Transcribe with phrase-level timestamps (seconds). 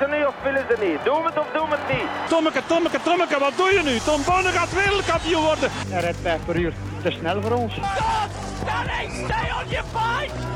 [0.00, 1.04] ze niet of willen ze niet?
[1.04, 2.08] Doen we het of doen we het niet?
[2.28, 3.98] Tommeke, Tommeke, Tommeke, wat doe je nu?
[3.98, 5.68] Tom Bonne gaat wereldkampioen worden.
[5.88, 6.72] Hij rijdt 5 per uur.
[7.02, 7.72] Te snel voor ons.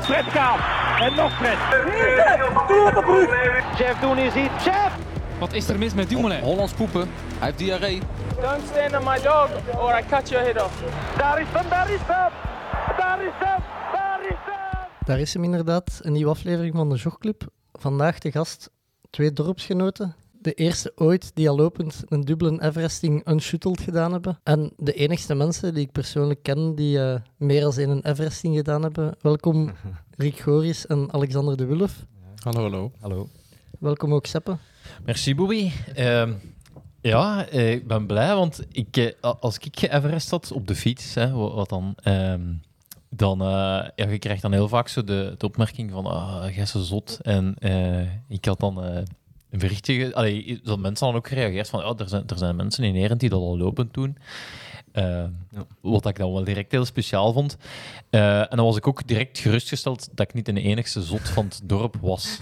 [0.01, 0.59] Fred gaat.
[0.99, 1.57] En nog Fred.
[3.75, 4.63] Chef, doen is iets.
[4.63, 4.91] Chef!
[5.39, 6.41] Wat is er mis met Dumoulin?
[6.41, 7.09] Hollands poepen.
[7.37, 8.01] Hij heeft diarree.
[8.41, 10.73] Don't stand on my dog or I cut your head off.
[11.17, 12.31] Daar is hem, daar is hem!
[12.97, 13.61] Daar is hem,
[13.93, 14.87] daar is hem!
[15.05, 17.43] Daar is hem inderdaad, een nieuwe aflevering van de Jogclub.
[17.71, 18.69] Vandaag de gast,
[19.13, 20.15] twee dorpsgenoten.
[20.41, 24.39] De eerste ooit die al lopend een dubbele Everesting unshuttled gedaan hebben.
[24.43, 28.81] En de enigste mensen die ik persoonlijk ken die eh, meer dan een Everesting gedaan
[28.81, 29.15] hebben.
[29.21, 29.71] Welkom
[30.17, 32.05] Rick Goris en Alexander de Wulf.
[32.35, 32.91] Hallo, hallo.
[32.99, 33.29] Hallo.
[33.79, 34.57] Welkom ook Seppe.
[35.05, 35.71] Merci, Bobby.
[35.93, 36.33] Ehm,
[37.01, 41.13] ja, eh, ik ben blij, want ik, eh, als ik Everest had op de fiets,
[41.13, 42.53] hè, wat, wat dan, ehm,
[43.15, 43.47] dan eh,
[43.95, 47.19] ja, je krijgt dan heel vaak zo de, de opmerking van, ah, jij zo zot.
[47.21, 48.95] En eh, ik had dan eh,
[49.49, 52.83] een berichtje, allee, dat mensen dan ook gereageerd van, ja, er zijn, er zijn mensen
[52.83, 54.17] in Nederland die dat al lopend doen.
[55.81, 57.57] Wat ik dan wel direct heel speciaal vond.
[58.09, 61.61] En dan was ik ook direct gerustgesteld dat ik niet de enigste zot van het
[61.63, 62.39] dorp was.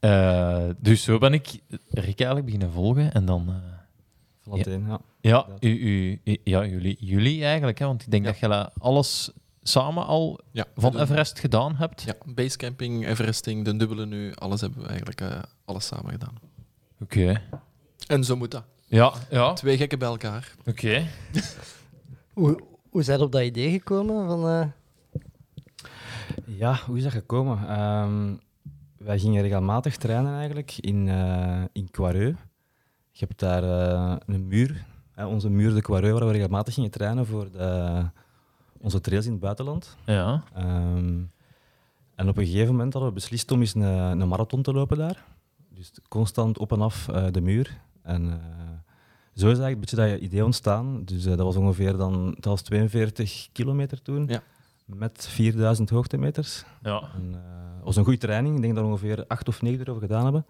[0.78, 1.48] Dus zo ben ik
[1.88, 3.12] Rick eigenlijk beginnen volgen.
[3.12, 3.54] En dan...
[4.40, 5.00] Valentijn, ja.
[5.20, 7.78] ja, u, u, ja jullie, jullie eigenlijk.
[7.78, 12.02] Hè, want ik denk dat je alles samen al Ja, van doen- Everest gedaan hebt.
[12.02, 16.34] Ja, basecamping, Everesting, de dubbele nu, alles hebben we eigenlijk eh, alles samen gedaan.
[17.00, 17.42] Oké.
[18.06, 18.64] En zo moet dat.
[18.86, 19.52] Ja, ja.
[19.52, 20.54] Twee gekken bij elkaar.
[20.66, 21.02] Oké.
[22.32, 24.26] Hoe, hoe zijn op dat idee gekomen?
[24.26, 24.66] Van, eh,
[26.46, 27.68] Ja, hoe is dat gekomen?
[27.68, 28.34] Ehm,
[28.98, 32.38] wij gingen regelmatig trainen eigenlijk in, eh in Quareux.
[33.12, 36.90] Je hebt daar eh, een muur, hè, onze muur de Quareux, waar we regelmatig gingen
[36.90, 38.02] trainen voor de,
[38.80, 39.96] onze trails in het buitenland.
[40.04, 40.42] Ja.
[40.54, 41.20] Ehm,
[42.14, 44.96] en op een gegeven moment hadden we beslist om eens een, een marathon te lopen
[44.96, 45.24] daar.
[45.74, 47.80] Dus constant op en af eh, de muur.
[48.02, 48.38] En eh,
[49.34, 51.04] zo is eigenlijk een beetje dat idee ontstaan.
[51.04, 54.26] Dus eh, dat was ongeveer dan, dat was 42 kilometer toen.
[54.28, 54.42] Ja.
[54.84, 56.64] Met 4000 hoogtemeters.
[56.82, 57.02] Ja.
[57.14, 58.56] En, eh, was een goede training.
[58.56, 60.46] Ik denk dat we ongeveer acht of negen erover gedaan hebben.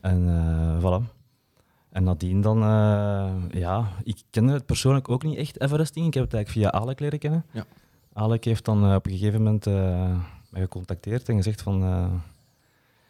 [0.00, 1.19] En eh voilà.
[1.90, 6.06] En nadien dan, eh, ja, ik kende het persoonlijk ook niet echt, Everesting.
[6.06, 7.44] Ik heb het eigenlijk via Alec leren kennen.
[7.50, 7.64] Ja.
[8.12, 10.16] Alec heeft dan eh, op een gegeven moment eh,
[10.50, 11.80] mij gecontacteerd en gezegd van...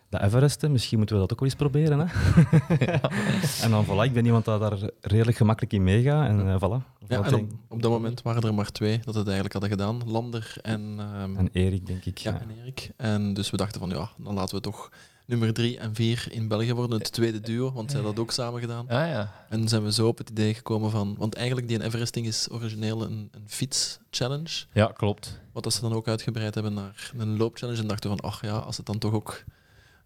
[0.09, 1.99] dat Everesten, misschien moeten we dat ook wel eens proberen.
[1.99, 2.07] Hè?
[3.65, 6.29] en dan voilà, ik ben iemand dat daar redelijk gemakkelijk in meegaat.
[6.29, 6.99] En voilà.
[7.09, 10.01] Ja, en op, op dat moment waren er maar twee dat het eigenlijk hadden gedaan.
[10.07, 12.19] Lander en, ehm, En Erik, denk ik.
[12.19, 12.41] ja, Ja.
[12.41, 12.91] en Erik.
[12.97, 14.91] En dus we dachten van, ja, dan laten we toch
[15.31, 16.99] nummer drie en vier in België worden.
[16.99, 18.89] Het tweede duo, want zij hadden dat ook samen gedaan.
[18.89, 19.33] Ah, ja.
[19.49, 21.15] En zijn we zo op het idee gekomen van...
[21.19, 24.65] Want eigenlijk, die Everesting is origineel een, een fiets-challenge.
[24.73, 25.41] ja, klopt.
[25.53, 27.81] Wat dat ze dan ook uitgebreid hebben naar een loopchallenge.
[27.81, 29.45] En dachten van, ach ja, als ze het dan toch ook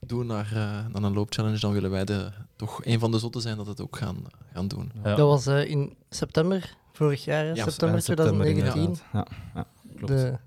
[0.06, 3.40] doen naar, eh, naar een loopchallenge, dan willen wij de, toch een van de zotten
[3.40, 4.16] zijn dat het ook gaan,
[4.52, 4.92] gaan doen.
[5.04, 5.14] Ja.
[5.14, 7.44] Dat was eh, in september vorig jaar?
[7.44, 8.82] Ja, september Ja, september 2019.
[8.82, 9.02] inderdaad.
[9.12, 9.66] Ja, ja.
[10.06, 10.38] De,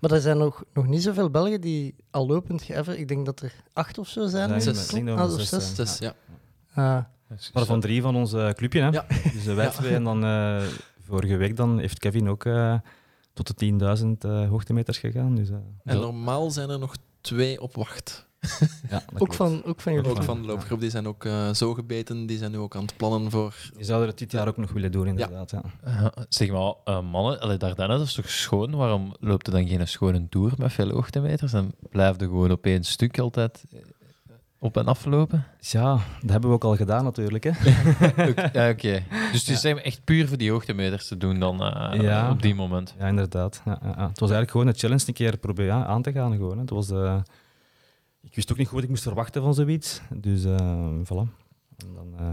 [0.00, 2.98] maar er zijn nog, nog niet zoveel Belgen die al lopend geëver.
[2.98, 4.48] Ik denk dat er acht of zo zijn.
[4.48, 4.60] Ja, nu.
[4.60, 4.86] Zes.
[4.88, 5.74] ik denk dat Ah, zes zes.
[5.74, 5.76] zijn.
[5.86, 6.14] Dus ja,
[6.74, 7.04] Ah,
[7.54, 8.88] Maar van drie van ons eh, clubje, hè?
[8.88, 9.06] Ja.
[9.32, 9.70] Dus wij Ja.
[9.70, 9.94] twee.
[9.94, 10.62] En dan eh,
[11.00, 12.74] vorige week dan heeft Kevin ook eh,
[13.32, 15.34] tot de 10.000 eh, hoogtemeters gegaan.
[15.34, 18.25] Dus, eh, en normaal zijn er nog twee op wacht.
[18.90, 19.36] ja, ook, klopt.
[19.36, 20.10] van, ook van jullie.
[20.10, 22.26] Ook van de loopgroep, die zijn ook eh, zo gebeten.
[22.26, 23.54] Die zijn nu ook aan het plannen voor...
[23.76, 25.50] Die zouden het dit jaar ook nog willen doen, inderdaad.
[25.50, 25.62] Ja.
[25.82, 28.76] Eh, zeg maar, eh, mannen, allee, Dardenne dat is toch schoon?
[28.76, 31.52] Waarom loopt er dan geen schone tour met veel hoogtemeters?
[31.52, 33.64] En blijft er gewoon op één stuk altijd
[34.58, 35.44] op en aflopen?
[35.58, 37.44] Ja, dat hebben we ook al gedaan natuurlijk.
[37.44, 37.50] Hè.
[38.30, 39.02] Oké, ja, oké.
[39.32, 42.30] Dus het is eigenlijk echt puur voor die hoogtemeters te doen dan eh, Ja.
[42.30, 42.94] op die moment.
[42.98, 43.62] Ja, inderdaad.
[43.64, 44.08] Ja, ja, ja.
[44.08, 46.32] Het was eigenlijk gewoon een challenge een keer proberen ja, aan te gaan.
[46.32, 46.60] Gewoon, hè.
[46.60, 47.16] Het was, eh,
[48.36, 50.00] wist ook niet goed wat ik moest verwachten van zoiets.
[50.14, 51.44] Dus eh voilà.
[51.76, 52.28] En dan eh,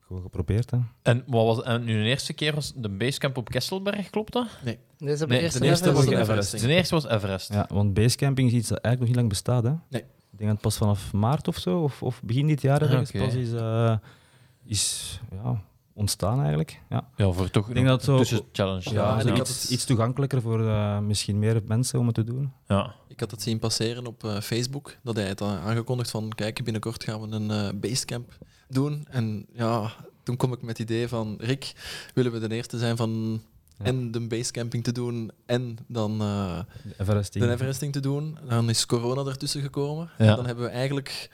[0.00, 0.70] gewoon geprobeerd.
[0.70, 0.78] Hè.
[1.02, 4.46] En wat was en nu de eerste keer was de basecamp op Kesselberg, klopt dat?
[4.64, 6.08] Nee, Nee, eerst de eerste was Everest.
[6.08, 6.60] de Everest.
[6.60, 7.52] De eerste was Everest.
[7.52, 9.62] Ja, want basecamping is iets dat eigenlijk nog niet lang bestaat.
[9.64, 9.70] Hè?
[9.90, 10.02] Nee.
[10.02, 13.00] Ik denk dat het pas vanaf maart of zo, of, of begin dit jaar Ah,
[13.00, 13.18] oké.
[13.18, 13.96] pas is, eh,
[14.64, 15.62] is ja,
[15.94, 16.80] ontstaan eigenlijk.
[16.88, 18.90] Ja, Ja, voor toch Ik denk dat het zo- tussen challenge.
[18.92, 22.24] ja, ik iets, had het- iets toegankelijker voor eh, misschien meer mensen om het te
[22.24, 22.52] doen.
[22.66, 22.94] ja.
[23.08, 26.64] Ik had het zien passeren op eh, Facebook, dat hij het had aangekondigd van, kijk,
[26.64, 29.06] binnenkort gaan we een eh, basecamp doen.
[29.10, 29.90] En ja,
[30.22, 31.72] toen kom ik met het idee van, Rick,
[32.14, 33.42] willen we de eerste zijn van
[33.78, 33.84] Ja.
[33.84, 37.44] en de basecamping te doen en dan eh, De Everesting.
[37.44, 38.38] de Everesting te doen.
[38.48, 40.10] Dan is corona ertussen gekomen.
[40.18, 40.24] Ja.
[40.30, 41.30] En dan hebben we eigenlijk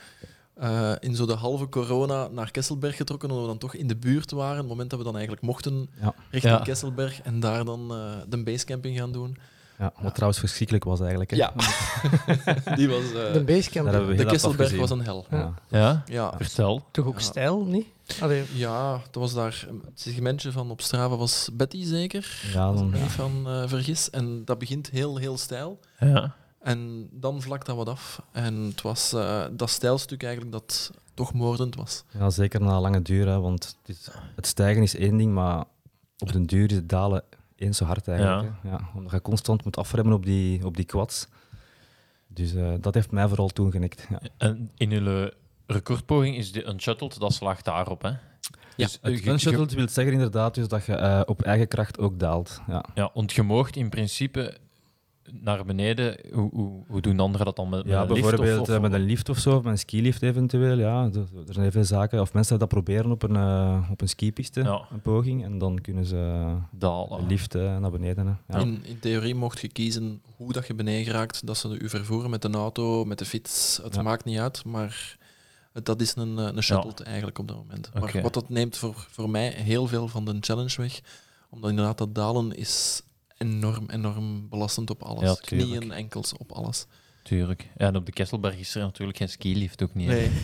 [0.58, 3.96] eh, in zo de halve corona naar Kesselberg getrokken, omdat we dan toch in de
[3.96, 4.56] buurt waren.
[4.58, 6.14] Het moment dat we dan eigenlijk mochten Ja.
[6.30, 6.62] richting Ja.
[6.62, 9.36] Kesselberg en daar dan eh, de basecamping gaan doen.
[9.78, 11.30] Ja, wat trouwens verschrikkelijk was eigenlijk.
[11.30, 11.36] Hè.
[11.36, 11.52] Ja,
[12.76, 13.12] die was...
[13.12, 15.26] eh, De basecamp, Daar hebben we de Kesselberg was een hel.
[15.30, 15.54] Ja.
[15.68, 16.86] Ja, Ja, vertel.
[16.90, 17.20] toch ook Ja.
[17.24, 17.86] stijl, niet?
[18.20, 19.66] Allee, ja, dat was daar...
[19.84, 23.44] Het segmentje van op Strava was Betty zeker, Ja, als ik dan, me niet van
[23.48, 24.10] eh, vergis.
[24.10, 25.78] En dat begint heel, heel stijl.
[25.98, 26.34] Ja.
[26.60, 28.22] En dan vlakt dat wat af.
[28.32, 32.04] En het was eh, dat stijlstuk eigenlijk dat toch moordend was.
[32.18, 35.64] Ja, zeker na lange duur, hè, want het, is- het stijgen is één ding, maar
[36.18, 37.22] op den duur is het dalen
[37.56, 38.52] eens zo hard eigenlijk.
[38.62, 38.68] Hè.
[38.70, 41.26] Ja, omdat je constant moet afremmen op die, op die quads.
[42.26, 44.06] Dus eh, dat heeft mij vooral toen genikt.
[44.10, 44.20] Ja.
[44.36, 45.32] En in jullie
[45.66, 48.10] recordpoging is de Unshuttled, dat slaagt daarop, hè?
[48.76, 51.98] Dus, eh, Het je- unshuttled wil zeggen inderdaad dus dat je eh, op eigen kracht
[51.98, 52.60] ook daalt.
[52.66, 52.84] Ja.
[52.94, 54.56] Ja, want je moogt in principe
[55.32, 56.18] naar beneden.
[56.32, 58.20] Hoe, hoe, hoe doen anderen dat dan met, met Ja, een lift?
[58.20, 60.78] bijvoorbeeld of, eh, of, met een lift of zo, of met een skilift eventueel.
[60.78, 62.20] Ja, er er zijn heel veel zaken.
[62.20, 64.82] Of mensen dat proberen op een, eh, op een skipiste, Ja.
[64.90, 67.20] een poging, en dan kunnen ze dalen.
[67.20, 68.38] de lift eh, naar beneden.
[68.48, 68.58] Ja.
[68.58, 72.30] In, in theorie mocht je kiezen hoe dat je beneden raakt, dat ze u vervoeren
[72.30, 73.80] met een auto, met de fiets.
[73.82, 74.02] Het Ja.
[74.02, 75.16] maakt niet uit, maar
[75.82, 77.90] dat is een, een shuttle eigenlijk op dat moment.
[78.00, 81.00] Maar wat dat neemt voor, voor mij heel veel van de challenge weg,
[81.50, 83.02] omdat inderdaad dat dalen is
[83.38, 85.22] enorm, enorm belastend op alles.
[85.22, 85.34] Ja.
[85.40, 86.86] Knieën, enkels, op alles.
[87.22, 87.70] Tuurlijk.
[87.76, 90.06] Ja, en op de Kesselberg is er natuurlijk geen skilift, ook niet.
[90.06, 90.30] Nee.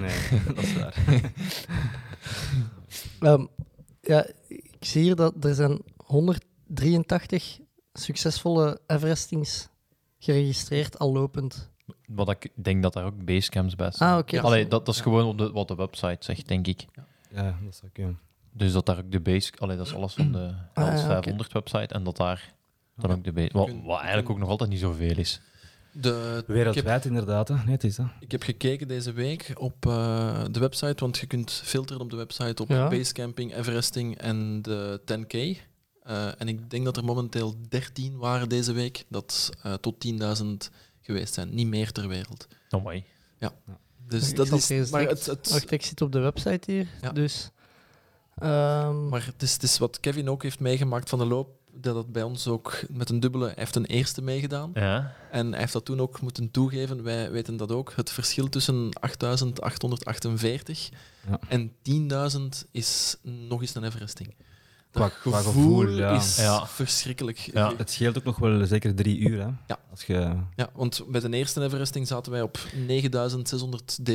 [0.00, 0.94] Nee, dat is waar.
[3.20, 3.44] Ehm,
[4.00, 7.58] ja, ik zie hier dat er zijn 183
[7.92, 9.68] succesvolle Everestings
[10.18, 11.70] geregistreerd al lopend.
[12.08, 14.12] Wat ik denk dat daar ook basecamps bij staan.
[14.12, 14.36] Ah, oké.
[14.36, 14.42] Ja.
[14.42, 15.02] Allee, dat, dat is Ja.
[15.06, 16.84] gewoon op de, wat de website zegt, denk ik.
[17.30, 18.18] Ja, dat zou kunnen.
[18.52, 19.52] Dus dat daar ook de base...
[19.58, 21.06] Allee, dat is alles van de Ah, ja, oké.
[21.06, 21.94] 500 website.
[21.94, 22.54] En dat daar
[22.96, 23.16] dan Ja.
[23.16, 23.50] ook de base...
[23.84, 25.40] Wat, eigenlijk ook nog altijd niet zoveel is.
[25.92, 27.54] De, heb, Wereldwijd inderdaad, hè.
[27.54, 28.06] Nee, het is dat.
[28.20, 32.16] ik heb gekeken deze week op eh, de website, want je kunt filteren op de
[32.16, 32.88] website op Ja.
[32.88, 35.32] basecamping, Everesting en de 10K.
[36.02, 40.00] Eh, en ik denk dat er momenteel 13 waren deze week, dat eh, tot
[40.40, 40.46] 10.000
[41.00, 41.54] geweest zijn.
[41.54, 42.46] Niet meer ter wereld.
[42.70, 43.04] Oh, mooi.
[44.06, 44.90] Dus Ik dat zal is.
[44.90, 46.86] Maar het, het, Wacht, ik zit op de website hier.
[47.02, 47.10] Ja.
[47.12, 47.50] Dus,
[48.40, 51.56] ehm, maar het is, het is wat Kevin ook heeft meegemaakt van de loop.
[51.80, 53.44] Dat dat bij ons ook met een dubbele.
[53.44, 54.70] Hij heeft een eerste meegedaan.
[54.74, 55.14] Ja.
[55.30, 57.02] En hij heeft dat toen ook moeten toegeven.
[57.02, 57.92] Wij weten dat ook.
[57.96, 60.88] Het verschil tussen 8848
[61.28, 61.38] Ja.
[61.48, 64.34] en 10.000 is nog eens een Everesting.
[64.90, 66.16] Qua- Dat qua gevoel, ja.
[66.16, 66.66] is Ja.
[66.66, 67.38] verschrikkelijk.
[67.38, 67.72] Ja.
[67.76, 69.38] Het scheelt ook nog wel zeker drie uur.
[69.40, 69.46] Hè.
[69.66, 69.78] Ja.
[69.90, 74.08] Als je, Ja, want bij de eerste Everesting zaten wij op 9600 D+.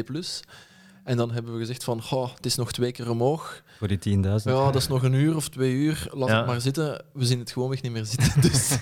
[1.04, 3.64] En dan hebben we gezegd van, goh, het is nog twee keer omhoog.
[3.78, 4.22] voor die 10.000.
[4.24, 6.08] Ja, dat is nog een uur of twee uur.
[6.12, 6.38] Laat Ja.
[6.38, 7.04] het maar zitten.
[7.14, 8.42] We zien het gewoonweg niet meer zitten.
[8.42, 8.78] Dus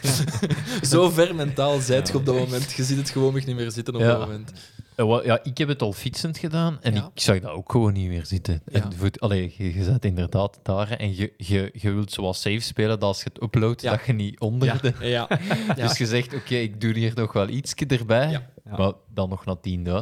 [0.91, 2.71] zo ver mentaal zijt je op dat moment.
[2.71, 4.07] Je ziet het gewoonweg niet meer zitten op Ja.
[4.07, 4.51] dat moment.
[4.95, 7.11] Eh, Ja, ik heb het al fietsend gedaan en Ja.
[7.13, 8.61] ik zag dat ook gewoon niet meer zitten.
[8.65, 8.81] Ja.
[8.83, 12.59] En voet, allee, je, je zit inderdaad daar en je, je, je wilt zoals safe
[12.59, 13.91] spelen dat als je het uploadt, Ja.
[13.91, 14.93] dat je niet onder de...
[15.07, 15.27] Ja.
[15.75, 18.29] Dus je zegt, oké, ik doe hier nog wel iets erbij.
[18.29, 18.49] Ja.
[18.65, 18.77] Ja.
[18.77, 19.55] Maar dan nog naar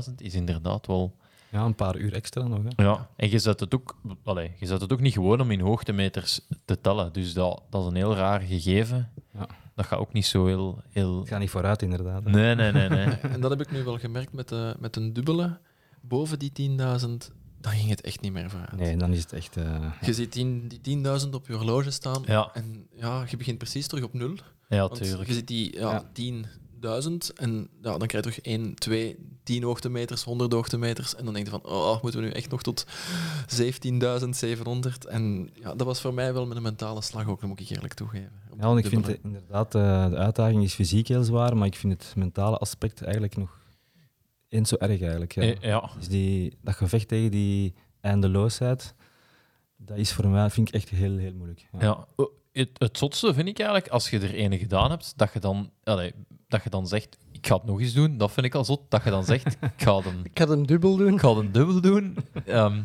[0.09, 1.15] 10.000 is inderdaad wel...
[1.51, 2.61] Ja, een paar uur extra nog.
[2.63, 2.83] Hè.
[2.83, 5.59] Ja, en je zet, het ook, allez, je zet het ook niet gewoon om in
[5.59, 7.13] hoogtemeters te tellen.
[7.13, 9.11] Dus dat, dat is een heel raar gegeven.
[9.33, 9.47] Ja.
[9.75, 10.81] Dat gaat ook niet zo heel...
[10.89, 11.19] heel...
[11.19, 12.23] Het gaat niet vooruit, inderdaad.
[12.23, 13.05] Nee, nee, nee, nee.
[13.33, 15.59] en dat heb ik nu wel gemerkt met, de, met een dubbele.
[16.01, 16.75] Boven die 10.000,
[17.61, 18.77] dan ging het echt niet meer vooruit.
[18.77, 19.57] Nee, dan is het echt...
[19.57, 20.33] Eh, je ziet
[20.81, 22.49] die, 10.000 op je horloge staan ja.
[22.53, 24.35] en ja, je begint precies terug op nul.
[24.69, 25.27] Ja, tuurlijk.
[25.27, 26.45] Je ziet die ja, 10
[26.79, 27.33] duizend.
[27.33, 31.15] En ja, dan krijg je toch 1, 2, 10 hoogtemeters, 100 hoogtemeters.
[31.15, 32.85] En dan denk je van, oh, oh moeten we nu echt nog tot
[33.61, 35.07] 17.700?
[35.07, 37.69] En ja, dat was voor mij wel met een mentale slag ook, dat moet ik
[37.69, 38.31] eerlijk toegeven.
[38.57, 41.93] Ja, want ik vind inderdaad, eh, de uitdaging is fysiek heel zwaar, maar ik vind
[41.93, 43.59] het mentale aspect eigenlijk nog
[44.49, 45.33] eens zo erg eigenlijk.
[45.33, 45.53] Ja.
[45.61, 48.93] Eh, dus die, dat gevecht tegen die eindeloosheid,
[49.77, 51.67] dat is voor mij, vind ik echt heel, heel moeilijk.
[51.79, 52.07] Ja.
[52.51, 55.71] Het, het zotste vind ik eigenlijk, als je er ene gedaan hebt, dat je dan...
[55.83, 56.11] allez,
[56.49, 58.81] dat je dan zegt, ik ga het nog eens doen, dat vind ik al zot.
[58.89, 61.13] Dat je dan zegt, ik ga het een, ik ga hem dubbel doen.
[61.13, 62.17] ik ga het een dubbel doen.
[62.45, 62.81] Ehm,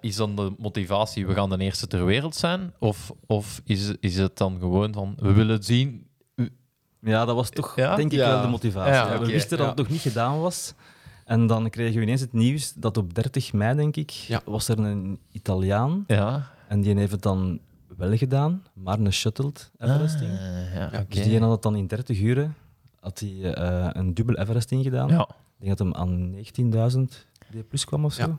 [0.00, 2.72] is dan de motivatie, we gaan de eerste ter wereld zijn?
[2.78, 6.06] Of, of is, is het dan gewoon van, we willen het zien?
[7.00, 7.96] Ja, dat was toch, Ja?
[7.96, 8.28] denk ik, Ja.
[8.30, 8.92] wel de motivatie.
[8.92, 9.72] Ja, Ja, oké, We wisten dat ja.
[9.72, 10.74] het nog niet gedaan was.
[11.24, 14.40] En dan kregen we ineens het nieuws dat op 30 mei, denk ik, Ja.
[14.44, 16.04] was er een Italiaan.
[16.06, 16.50] Ja.
[16.68, 17.60] En die heeft het dan
[17.96, 20.30] wel gedaan, maar een shuttled Everesting.
[20.30, 21.04] Ah, ja, oké.
[21.08, 22.54] Dus die had het dan in 30 uren
[23.00, 25.08] had hij, eh, een dubbel Everesting gedaan.
[25.08, 25.28] Ja.
[25.58, 28.22] Ik denk dat hem aan 19.000 D plus kwam of zo.
[28.22, 28.38] Ja.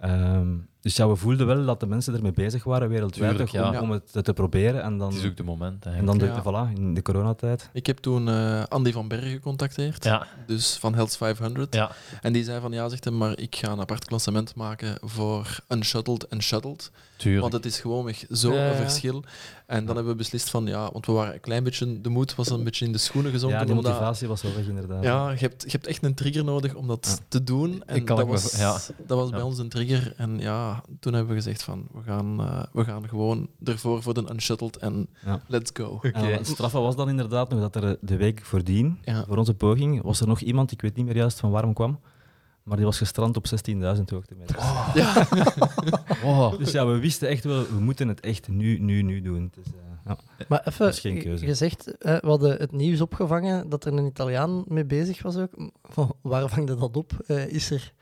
[0.00, 3.90] Ehm, dus ja, we voelden wel dat de mensen ermee bezig waren wereldwijd Tuurlijk, om,
[3.90, 4.82] het te proberen.
[4.82, 5.84] En dan, Het is ook de moment.
[5.84, 6.44] en dan eigenlijk.
[6.44, 6.66] de, Ja.
[6.74, 7.70] voilà, in de coronatijd.
[7.72, 11.74] Ik heb toen eh, Andy van Bergen gecontacteerd, Ja, dus van Hells 500.
[11.74, 11.90] ja.
[12.20, 15.58] En die zei van ja, zegt hij, maar ik ga een apart klassement maken voor
[15.68, 16.90] Unshuttled en Shuttled.
[17.16, 17.40] tuurlijk.
[17.42, 18.74] Want het is gewoonweg zo'n Ja, ja.
[18.74, 19.24] verschil.
[19.66, 22.34] En dan hebben we beslist van ja, want we waren een klein beetje, de moed
[22.34, 23.58] was een beetje in de schoenen gezonken.
[23.58, 25.02] Ja, omdat- motivatie was wel weg inderdaad.
[25.02, 27.24] Ja, je hebt, je hebt echt een trigger nodig om dat Ja.
[27.28, 27.82] te doen.
[27.86, 28.52] En Ik kan dat, me was,
[29.06, 30.12] dat was bij ons een trigger.
[30.16, 30.69] En ja,
[31.00, 34.76] toen hebben we gezegd van, we gaan, eh, we gaan gewoon ervoor voor de unshuttled
[34.76, 35.40] en Ja.
[35.46, 35.98] let's go.
[36.02, 39.24] Het straffe was dan inderdaad nog dat er de week voordien, Ja.
[39.26, 42.00] voor onze poging, was er nog iemand, ik weet niet meer juist van waarom kwam,
[42.62, 44.64] maar die was gestrand op 16.000 hoogtemeters.
[44.94, 45.26] Ja.
[46.22, 46.58] Wow.
[46.58, 49.50] Dus ja, we wisten echt wel, we moeten het echt nu, nu, nu doen.
[49.54, 49.72] Dus, eh,
[50.06, 50.16] ja.
[50.48, 50.86] Maar even,
[51.98, 55.70] eh, we hadden het nieuws opgevangen dat er een Italiaan mee bezig was ook.
[55.82, 57.12] Van, waar vangde dat op?
[57.26, 57.92] Eh, is er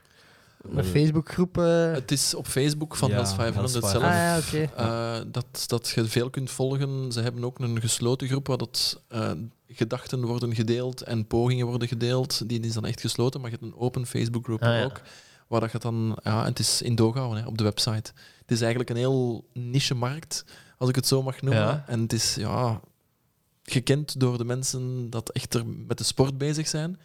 [0.62, 1.54] een Facebookgroep?
[1.94, 4.02] Het is op Facebook van Ja, Hells 500 Hells zelf.
[4.02, 4.74] 500.
[4.76, 5.18] Ah ja.
[5.18, 7.12] Eh, dat, dat je veel kunt volgen.
[7.12, 9.30] Ze hebben ook een gesloten groep waar dat, eh,
[9.68, 12.48] gedachten worden gedeeld en pogingen worden gedeeld.
[12.48, 14.84] Die is dan echt gesloten, maar je hebt een open Facebookgroep Ah, ja.
[14.84, 15.00] ook.
[15.48, 18.12] Waar dat je dan, ja, het is in doorgaan hè, op de website.
[18.40, 20.44] Het is eigenlijk een heel niche markt,
[20.78, 21.62] als ik het zo mag noemen.
[21.62, 21.84] Ja.
[21.86, 22.80] En het is ja,
[23.62, 26.98] gekend door de mensen dat echt er met de sport bezig zijn.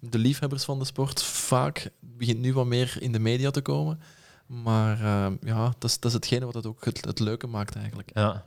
[0.00, 4.00] De liefhebbers van de sport vaak begint nu wat meer in de media te komen.
[4.46, 7.76] Maar eh, ja, dat is, dat is hetgene wat het ook het, het leuke maakt
[7.76, 8.10] eigenlijk.
[8.14, 8.44] Ja.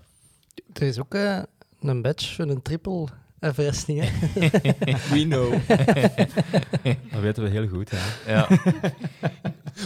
[0.73, 1.41] Er is ook eh,
[1.79, 3.07] een badge voor een triple
[3.41, 3.99] Everesting.
[4.01, 4.09] Hè?
[5.13, 5.53] We know.
[7.11, 7.89] Dat weten we heel goed.
[7.89, 8.05] Ja.
[8.27, 8.47] Ja.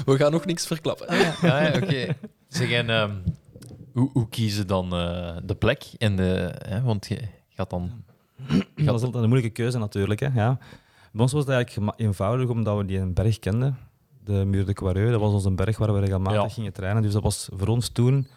[0.05, 1.17] We gaan nog niks verklappen.
[1.17, 2.15] ja, ja, oké.
[2.47, 3.15] Zeg, en ehm,
[3.93, 5.83] hoe, hoe kiezen dan eh, de plek?
[5.97, 7.19] En de, hè, want je
[7.49, 8.03] gaat dan...
[8.75, 10.19] Dat is altijd een moeilijke keuze natuurlijk.
[10.19, 10.27] Hè.
[10.33, 10.57] Ja.
[11.15, 13.77] Bij ons was het eigenlijk eenvoudig omdat we die een berg kenden.
[14.23, 16.49] De Muur de Quareux, dat was onze berg waar we regelmatig Ja.
[16.49, 17.01] gingen trainen.
[17.01, 18.27] Dus dat was voor ons toen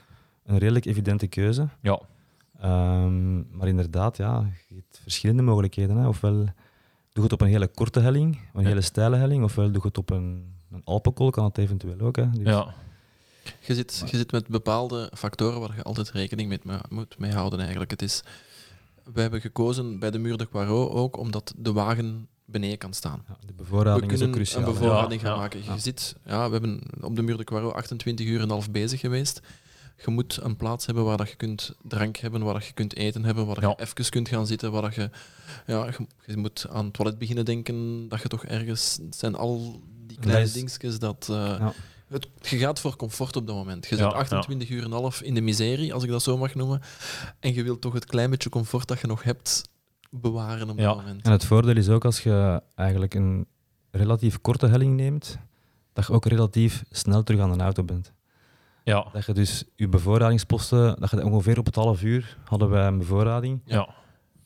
[0.44, 1.68] een redelijk evidente keuze.
[1.80, 2.00] Ja.
[2.60, 5.96] Ehm, maar inderdaad, ja, je hebt verschillende mogelijkheden.
[5.96, 6.08] Hè.
[6.08, 6.44] Ofwel doe
[7.12, 8.68] je het op een hele korte helling, een Ja.
[8.68, 12.16] hele steile helling, ofwel doe je het op een, een Alpenkool, kan het eventueel ook.
[12.16, 12.30] Hè.
[12.30, 12.74] Dus, Ja.
[13.60, 17.32] Je zit, je zit met bepaalde factoren waar je altijd rekening mee me- moet mee
[17.32, 17.90] houden eigenlijk.
[17.90, 18.22] Het is,
[19.12, 23.24] we hebben gekozen bij de Muur de Quarot ook omdat de wagen beneden kan staan.
[23.28, 24.62] ja, de We bevoorrading is ook kunnen cruciaal.
[24.62, 25.40] een bevoorrading Ja, gaan ja.
[25.42, 25.58] maken.
[25.58, 25.78] Je Ja.
[25.78, 29.40] zit, ja, we hebben op de Muur de Quarot 28 uur en half bezig geweest.
[30.04, 32.96] Je moet een plaats hebben waar dat je kunt drank hebben, waar dat je kunt
[32.96, 35.10] eten hebben, waar dat je even kunt gaan zitten, waar dat je,
[35.66, 39.34] ja, je, je moet aan het toilet beginnen denken, dat je toch ergens, het zijn
[39.34, 41.26] al die kleine is- dingetjes dat...
[41.30, 41.72] eh, Ja.
[42.08, 43.86] het, je gaat voor comfort op dat moment.
[43.88, 44.18] Je Ja, zit ja.
[44.18, 46.80] 28 uur en half in de miserie, als ik dat zo mag noemen.
[47.40, 49.68] En je wilt toch het klein beetje comfort dat je nog hebt
[50.10, 50.84] bewaren op Ja.
[50.86, 51.22] dat moment.
[51.24, 53.46] En het voordeel is ook als je eigenlijk een
[53.90, 55.38] relatief korte helling neemt,
[55.92, 58.12] dat je ook relatief snel terug aan de auto bent.
[58.84, 59.06] Ja.
[59.12, 62.98] Dat je dus je bevoorradingsposten, dat je ongeveer op het half uur hadden wij een
[62.98, 63.60] bevoorrading.
[63.64, 63.88] Ja.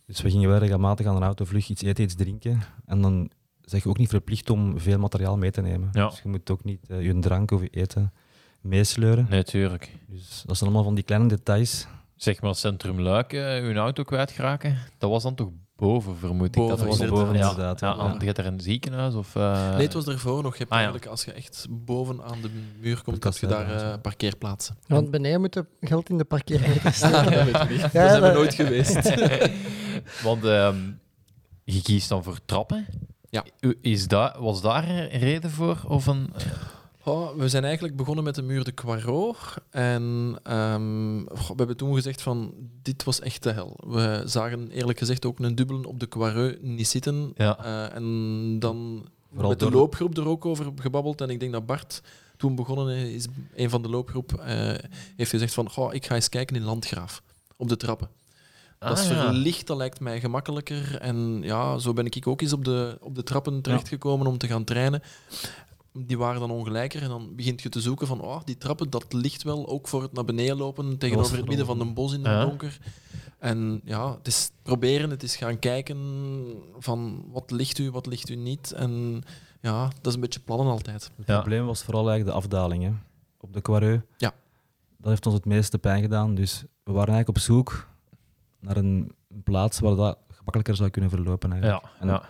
[0.06, 2.60] Dus we gingen wel regelmatig aan een autovlucht iets eten, iets drinken.
[2.86, 5.88] En dan zeg je ook niet verplicht om veel materiaal mee te nemen.
[5.92, 6.08] Ja.
[6.08, 8.12] Dus je moet ook niet eh, je drank of je eten
[8.60, 9.26] meesleuren.
[9.30, 9.98] Nee, tuurlijk.
[10.08, 11.86] Dus dat zijn allemaal van die kleine details.
[12.22, 14.78] Zeg maar, Centrum Luik, eh, hun auto kwijtgeraken.
[14.98, 16.52] Dat was dan toch boven, vermoed ik.
[16.52, 17.24] Boven, dat was inderdaad.
[17.24, 17.50] boven ja.
[17.50, 18.24] inderdaad, Ja, ja.
[18.24, 19.36] hebt er een ziekenhuis of...
[19.36, 20.52] eh, Nee, het was ervoor nog.
[20.52, 20.82] Je hebt Ah, ja.
[20.84, 22.50] eigenlijk, als je echt boven aan de
[22.80, 23.96] muur komt, Dat heb je daar eh, ja.
[23.96, 24.76] parkeerplaatsen.
[24.86, 27.24] Want beneden moet je geld in de parkeermeter Ah, steken.
[27.34, 27.80] dat weet ik niet.
[27.80, 29.14] Ja, Daar zijn we nooit geweest.
[30.28, 30.76] Want ehm,
[31.64, 32.86] je kiest dan voor trappen.
[33.30, 33.44] Ja.
[33.80, 35.78] Is dat, was daar een reden voor?
[35.88, 36.32] Of een,
[37.04, 39.36] Oh, we zijn eigenlijk begonnen met de muur de Quarot.
[39.70, 43.80] En ehm, we hebben toen gezegd van, dit was echt de hel.
[43.86, 47.32] We zagen eerlijk gezegd ook een dubbel op de Quarot niet zitten.
[47.36, 47.58] ja.
[47.64, 51.20] Eh, en dan Vooral met de door- loopgroep er ook over gebabbeld.
[51.20, 52.02] En ik denk dat Bart
[52.36, 54.74] toen begonnen is, een van de loopgroep, eh,
[55.16, 57.22] heeft gezegd van, goh, ik ga eens kijken in Landgraaf,
[57.56, 58.08] op de trappen.
[58.78, 59.22] Dat is Ah, ja.
[59.22, 60.98] verlicht, dat lijkt mij gemakkelijker.
[61.00, 64.46] En ja, zo ben ik ook eens op de, op de trappen terechtgekomen om te
[64.46, 65.02] gaan trainen.
[65.94, 69.12] Die waren dan ongelijker en dan begint je te zoeken van oh, die trappen, dat
[69.12, 72.18] ligt wel ook voor het naar beneden lopen tegenover het midden van een bos in
[72.24, 72.44] het Ja.
[72.44, 72.78] donker.
[73.38, 75.98] En ja, het is proberen, het is gaan kijken
[76.78, 78.72] van wat ligt u, wat ligt u niet.
[78.72, 79.22] En
[79.60, 81.10] ja, dat is een beetje plannen altijd.
[81.16, 81.38] Het Ja.
[81.40, 82.90] probleem was vooral eigenlijk de afdaling hè.
[83.40, 84.02] op de Quareux.
[84.16, 84.32] Ja.
[84.98, 86.34] Dat heeft ons het meeste pijn gedaan.
[86.34, 87.88] Dus we waren eigenlijk op zoek
[88.60, 89.12] naar een
[89.44, 91.52] plaats waar dat gemakkelijker zou kunnen verlopen.
[91.52, 91.82] Eigenlijk.
[91.84, 92.22] Ja, En ja.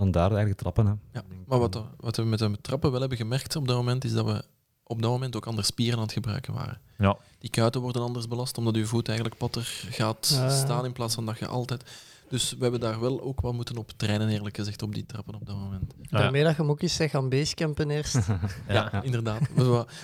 [0.00, 0.86] Vandaar eigenlijk trappen.
[0.86, 0.92] Hè.
[1.12, 1.22] Ja.
[1.46, 4.24] Maar wat, wat we met de trappen wel hebben gemerkt op dat moment, is dat
[4.24, 4.44] we
[4.84, 6.80] op dat moment ook andere spieren aan het gebruiken waren.
[6.98, 7.16] Ja.
[7.38, 11.26] Die kuiten worden anders belast, omdat je voet eigenlijk patter gaat staan in plaats van
[11.26, 11.84] dat je altijd...
[12.28, 15.34] Dus we hebben daar wel ook wat moeten op trainen, eerlijk gezegd, op die trappen
[15.34, 15.94] op dat moment.
[16.02, 16.18] Ja.
[16.18, 18.18] Daarmee dat je hem ook eens zegt gaan basecampen eerst.
[18.68, 19.02] Ja.
[19.02, 19.40] Inderdaad.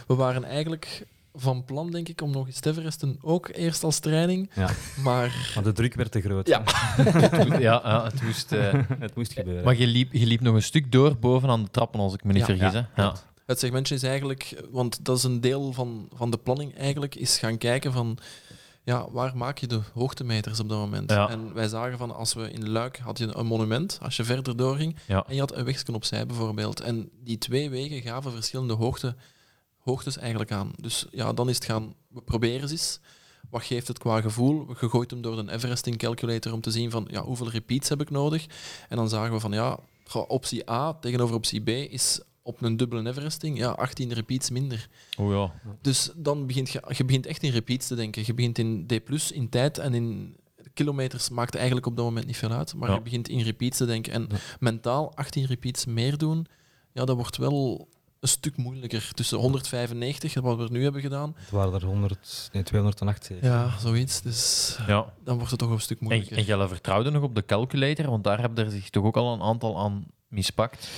[0.07, 3.99] We waren eigenlijk van plan, denk ik, om nog eens te Everesten ook eerst als
[3.99, 4.51] training.
[4.55, 4.71] Ja.
[5.03, 6.47] Maar Maar de druk werd te groot.
[6.49, 6.63] Ja.
[7.49, 8.53] ja, ja, het moest...
[8.53, 9.65] eh, het moest gebeuren.
[9.65, 12.33] maar je liep, je liep nog een stuk door bovenaan de trappen, als ik me
[12.33, 12.57] niet Ja.
[12.57, 12.73] vergis.
[12.73, 13.03] hè?
[13.03, 13.15] Ja.
[13.47, 17.39] het segmentje is eigenlijk, want dat is een deel van, van de planning eigenlijk, is
[17.39, 18.19] gaan kijken van
[18.85, 21.11] ja, waar maak je de hoogtemeters op dat moment.
[21.11, 21.29] Ja.
[21.29, 24.57] En wij zagen van als we in Luik had je een monument, als je verder
[24.57, 25.25] doorging, Ja.
[25.29, 26.81] en je had een wegje opzij bijvoorbeeld.
[26.81, 29.15] En die twee wegen gaven verschillende hoogte,
[29.87, 30.71] hoogtes eigenlijk aan.
[30.81, 33.01] Dus ja, dan is het gaan, we proberen eens.
[33.51, 34.67] Wat geeft het qua gevoel?
[34.81, 38.01] Je gooit hem door de Everesting calculator om te zien van ja, hoeveel repeats heb
[38.01, 38.47] ik nodig.
[38.89, 39.79] En dan zagen we van ja,
[40.27, 44.89] optie A tegenover optie B is op een dubbele Everesting ja, 18 repeats minder.
[45.19, 45.53] Oh ja.
[45.81, 48.23] Dus dan begint je, je begint echt in repeats te denken.
[48.27, 48.93] Je begint in D+,
[49.33, 50.37] in tijd en in
[50.75, 52.75] kilometers maakt eigenlijk op dat moment niet veel uit.
[52.75, 52.95] Maar Ja.
[52.95, 54.13] je begint in repeats te denken.
[54.13, 54.37] En Ja.
[54.61, 56.47] mentaal 18 repeats meer doen,
[56.93, 57.89] ja, dat wordt wel
[58.27, 59.11] een stuk moeilijker.
[59.15, 63.45] Tussen 195, wat we nu hebben gedaan, Het waren er 100, nee, 208 zeker.
[63.45, 64.23] ja, zoiets.
[64.23, 65.13] Dus ja.
[65.25, 66.37] dan wordt het toch een stuk moeilijker.
[66.37, 69.33] en jij vertrouwde nog op de calculator, want daar hebben er zich toch ook al
[69.33, 70.89] een aantal aan mispakt.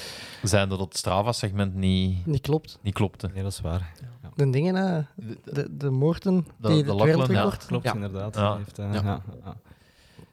[0.42, 2.78] Zijn dat het Strava-segment niet, Niet klopt.
[2.82, 3.30] niet klopte.
[3.34, 3.92] Nee, dat is waar.
[4.34, 5.00] De dingen, hè,
[5.44, 7.94] de, de Moorten, De- die de wereldrecord, Klopt, Ja.
[7.94, 8.34] inderdaad.
[8.34, 8.48] Ja.
[8.56, 9.02] Die Heeft, eh, Ja.
[9.02, 9.56] ja, ja.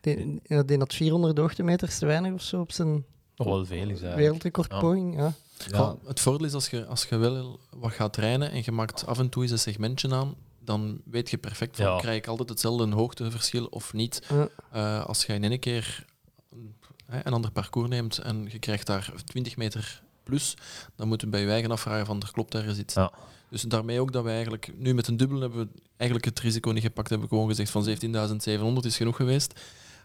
[0.02, 3.88] die, die had 400 hoogtemeters te weinig of zo op zijn Nog wel veel is
[3.88, 4.16] eigenlijk.
[4.16, 5.16] wereldrecordpoging.
[5.18, 5.34] Ja.
[5.74, 9.06] Goh, het voordeel is als je, als je wel wat gaat trainen en je maakt
[9.06, 11.98] af en toe eens een segmentje aan, dan weet je perfect van, Ja.
[11.98, 14.22] krijg ik altijd hetzelfde hoogteverschil of niet.
[14.30, 14.48] Ja.
[14.72, 16.06] Eh, als je in één keer
[16.52, 20.54] een, hè, een ander parcours neemt en je krijgt daar 20 meter plus,
[20.96, 22.94] dan moet je bij je eigen afvragen van, er klopt ergens iets.
[22.94, 23.12] Ja.
[23.50, 26.72] Dus daarmee ook dat we eigenlijk, nu met een dubbel hebben we eigenlijk het risico
[26.72, 29.60] niet gepakt, hebben we gewoon gezegd van 17.700 is genoeg geweest.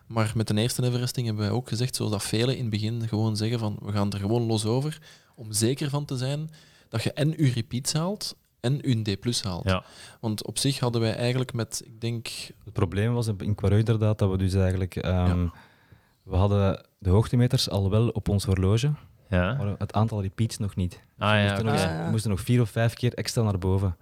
[0.07, 3.09] Maar met de eerste Everesting hebben wij ook gezegd, zoals dat velen in het begin
[3.09, 4.99] gewoon zeggen van we gaan er gewoon los over,
[5.41, 6.51] om zeker van te zijn
[6.89, 9.65] dat je en je repeats haalt en je D plus haalt.
[9.69, 9.85] Ja.
[10.21, 12.29] Want op zich hadden wij eigenlijk met, ik denk,
[12.65, 14.97] Het probleem was in Quareu inderdaad dat we dus eigenlijk...
[14.97, 15.47] ehm,
[16.23, 18.93] We hadden de hoogtemeters al wel op ons horloge,
[19.29, 19.55] Ja.
[19.55, 21.01] maar het aantal repeats nog niet.
[21.19, 21.83] Ah we, ja, moesten nog, oké.
[21.93, 22.05] Ja.
[22.05, 23.97] we moesten nog vier of vijf keer extra naar boven.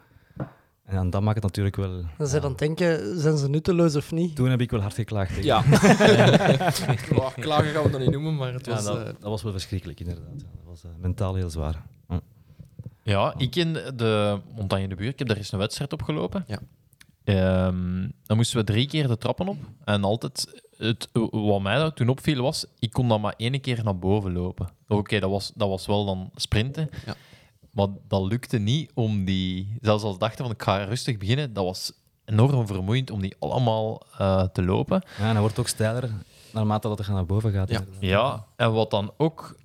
[0.85, 2.03] En dan, dat maakt het natuurlijk wel...
[2.19, 2.41] Dan ze ja.
[2.41, 4.37] dan denken, zijn ze nutteloos of niet?
[4.37, 5.29] Toen heb ik wel hard geklaagd.
[5.29, 5.45] denk ik.
[5.45, 5.63] ja.
[7.19, 8.85] Oh, klagen gaan we dat niet noemen, maar het Ja, was...
[8.85, 10.45] dat, eh, dat was wel verschrikkelijk, inderdaad.
[10.83, 11.83] Dat was eh, mentaal heel zwaar.
[12.07, 12.19] Hm.
[13.03, 16.45] Ja, ik in de Montagne de Buur, ik heb daar eens een wedstrijd op gelopen.
[16.47, 16.59] Ja.
[17.25, 19.57] Ehm, dan moesten we drie keer de trappen op.
[19.85, 23.85] En altijd, het, wat mij daar toen opviel was, ik kon dan maar één keer
[23.85, 24.69] naar boven lopen.
[24.89, 26.89] Oké, dat, was, dat was wel dan sprinten.
[27.07, 27.15] Ja.
[27.71, 29.77] Maar dat lukte niet om die...
[29.81, 31.93] Zelfs als ik dacht van, ik ga rustig beginnen, dat was
[32.25, 35.03] enorm vermoeiend om die allemaal eh, te lopen.
[35.19, 36.11] Ja, en dat wordt ook steiler
[36.53, 37.71] naarmate dat het naar boven gaat.
[37.71, 37.85] Ja.
[38.01, 39.57] Ja, en wat dan ook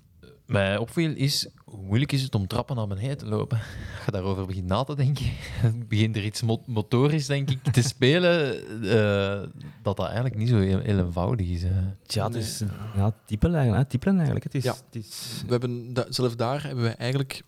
[0.45, 3.58] mij opviel, is hoe moeilijk is het om trappen naar beneden te lopen.
[3.95, 5.25] Als je daarover begint na te denken,
[5.88, 8.56] begint er iets mo- motorisch, denk ik, te spelen,
[8.89, 9.49] eh,
[9.84, 11.63] dat dat eigenlijk niet zo heel, heel eenvoudig is.
[11.63, 11.69] eh.
[12.06, 12.62] Tja, het is
[12.95, 13.89] ja, typen eigenlijk.
[13.89, 14.43] Typen eigenlijk.
[14.43, 14.73] Het is, Ja.
[14.86, 17.41] het is, we hebben da- zelf daar hebben we eigenlijk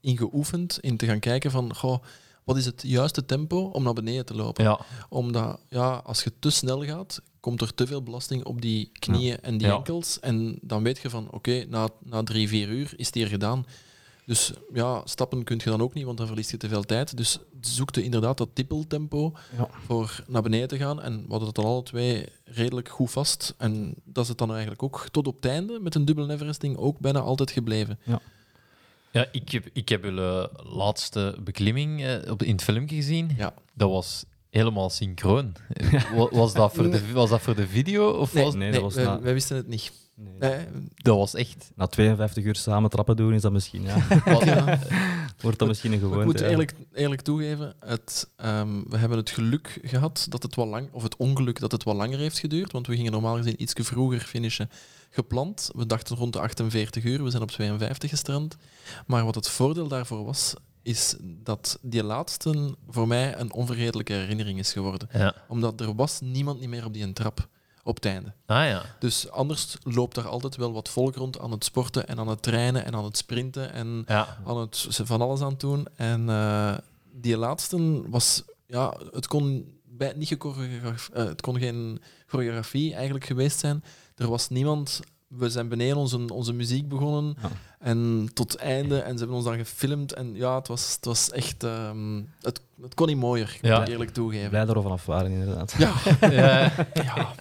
[0.00, 2.02] in geoefend in te gaan kijken van goh,
[2.44, 4.64] wat is het juiste tempo om naar beneden te lopen.
[4.64, 8.90] Ja, Omdat ja, als je te snel gaat, komt er te veel belasting op die
[8.98, 9.74] knieën en die Ja.
[9.76, 10.20] enkels.
[10.20, 13.66] En dan weet je van oké, na, na drie, vier uur is het hier gedaan.
[14.26, 17.16] Dus ja, stappen kun je dan ook niet, want dan verlies je te veel tijd.
[17.16, 19.68] Dus zoekte inderdaad dat tippeltempo Ja.
[19.86, 21.00] voor naar beneden te gaan.
[21.02, 23.54] En we hadden het dan alle twee redelijk goed vast.
[23.58, 26.76] En dat is het dan eigenlijk ook tot op het einde met een dubbele Everesting
[26.76, 27.98] ook bijna altijd gebleven.
[29.12, 33.30] ja ik, heb, ik heb de laatste beklimming eh, op, in het filmpje gezien.
[33.36, 33.54] Ja.
[33.74, 35.52] Dat was helemaal synchroon.
[36.16, 38.10] Wa- Was dat voor de, was dat voor de video?
[38.10, 39.92] Of was, nee, dat was wij, na- wij wisten het niet.
[40.14, 40.50] nee.
[40.50, 41.70] Nee, dat was echt...
[41.74, 43.96] Na 52 uur samen trappen doen is dat misschien, ja.
[44.44, 44.78] ja.
[45.40, 46.24] wordt dat misschien een Ik gewoonte.
[46.24, 46.46] moet ja.
[46.48, 51.02] eerlijk, eerlijk toegeven, het, ehm, we hebben het geluk gehad dat het wat lang, of
[51.02, 54.20] het ongeluk dat het wat langer heeft geduurd, want we gingen normaal gezien iets vroeger
[54.20, 54.70] finishen
[55.10, 55.70] gepland.
[55.76, 58.56] We dachten rond de 48 uur, we zijn op 52 gestrand.
[59.06, 64.58] Maar wat het voordeel daarvoor was, is dat die laatste voor mij een onvergetelijke herinnering
[64.58, 65.08] is geworden.
[65.12, 65.34] Ja.
[65.48, 67.48] Omdat er was niemand niet meer op die trap
[67.82, 68.32] op het einde.
[68.46, 68.82] Ah ja.
[68.98, 72.42] Dus anders loopt daar altijd wel wat volk rond aan het sporten en aan het
[72.42, 74.38] trainen en aan het sprinten en Ja.
[74.46, 75.86] aan het van alles aan het doen.
[75.96, 76.76] En eh,
[77.12, 83.58] die laatste was, ja, het kon, bij, niet eh, het kon geen choreografie eigenlijk geweest
[83.58, 83.84] zijn.
[84.16, 85.00] Er was niemand
[85.38, 87.36] we zijn beneden onze, onze muziek begonnen.
[87.42, 87.48] Ja.
[87.78, 88.98] En tot einde.
[88.98, 90.12] En ze hebben ons dan gefilmd.
[90.12, 91.64] En ja, het was, het was echt...
[91.64, 93.78] ehm, het, het kon niet mooier, ik Ja.
[93.78, 94.66] moet ik eerlijk toegeven.
[94.66, 95.74] Dat we vanaf waren, inderdaad.
[95.78, 95.92] Ja,
[97.04, 97.34] Ja.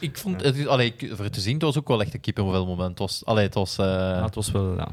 [0.00, 2.66] ik vond het, allee, voor het te zien, het was ook wel echt een kippenvel
[2.66, 2.88] moment.
[2.90, 4.88] Het was, allee, het was, eh, Ja, het was wel, ja.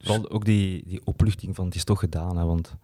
[0.00, 2.74] Vooral ook die, die opluchting van het is toch gedaan, hè, want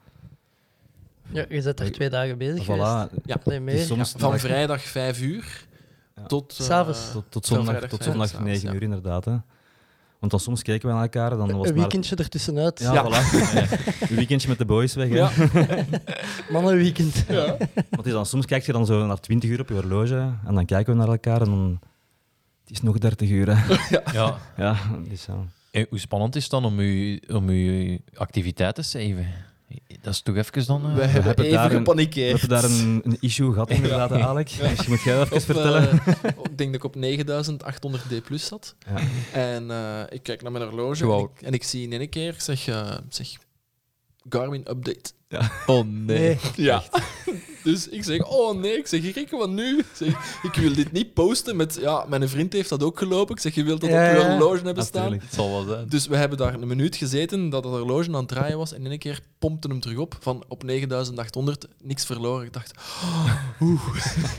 [1.33, 2.83] Ja, je bent er twee dagen bezig geweest.
[2.83, 3.59] voilà, Ja.
[3.59, 5.76] Nee, soms van dag- vrijdag 5 uur Ja.
[6.27, 6.57] Tot...
[6.59, 7.11] eh, S'avonds.
[7.13, 9.25] tot, tot zondag, tot zondag 9 s'avonds, uur inderdaad.
[9.25, 9.37] Hè.
[10.19, 11.73] Want dan soms keken we naar elkaar, dan was Een maar...
[11.75, 12.81] weekendje ertussenuit.
[12.81, 13.05] Ja, Ja.
[13.05, 13.11] voilà.
[14.11, 15.09] Een weekendje met de boys weg.
[15.09, 15.31] Ja.
[16.53, 17.25] Mannenweekend.
[17.29, 17.57] Ja.
[17.91, 20.55] Want is dan, soms kijk je dan zo naar 20 uur op je horloge en
[20.55, 21.79] dan kijken we naar elkaar en dan...
[22.61, 23.75] Het is nog 30 uur, hè.
[24.13, 24.37] ja.
[24.57, 24.77] Ja,
[25.09, 25.35] dus ja.
[25.71, 27.51] En hoe spannend is het dan om je, om
[28.15, 29.27] activiteit te saven?
[30.01, 30.85] Dat is toch even dan...
[30.87, 32.31] eh, We hebben hebben even daar een- We gepanikeerd.
[32.41, 34.57] hebben daar een, een issue gehad, inderdaad, Alex.
[34.59, 35.91] Dus moet jij even Op, vertellen.
[35.91, 36.07] eh,
[36.51, 38.75] ik denk dat ik op 9800 D plus zat.
[38.87, 39.01] Ja.
[39.33, 42.35] En eh, ik kijk naar mijn horloge en ik, en ik zie in één keer,
[42.39, 43.29] zeg, eh, zeg
[44.29, 45.11] Garmin update.
[45.67, 46.39] Oh nee.
[46.57, 46.83] Ja.
[47.67, 49.79] Dus ik zeg, oh nee, ik zeg, Rikke, wat nu?
[49.79, 53.35] Ik, zeg, ik wil dit niet posten met, ja, mijn vriend heeft dat ook gelopen.
[53.35, 54.31] Ik zeg, je wilt dat Ja, op je ja.
[54.31, 55.03] horloge hebben staan.
[55.03, 55.23] Natuurlijk.
[55.31, 55.89] Het zal wel zijn.
[55.89, 58.73] Dus we hebben daar een minuut gezeten dat het horloge aan het draaien was.
[58.73, 60.17] En in één keer pompte hem terug op.
[60.21, 62.47] Van op 9800, niks verloren.
[62.47, 62.71] Ik dacht,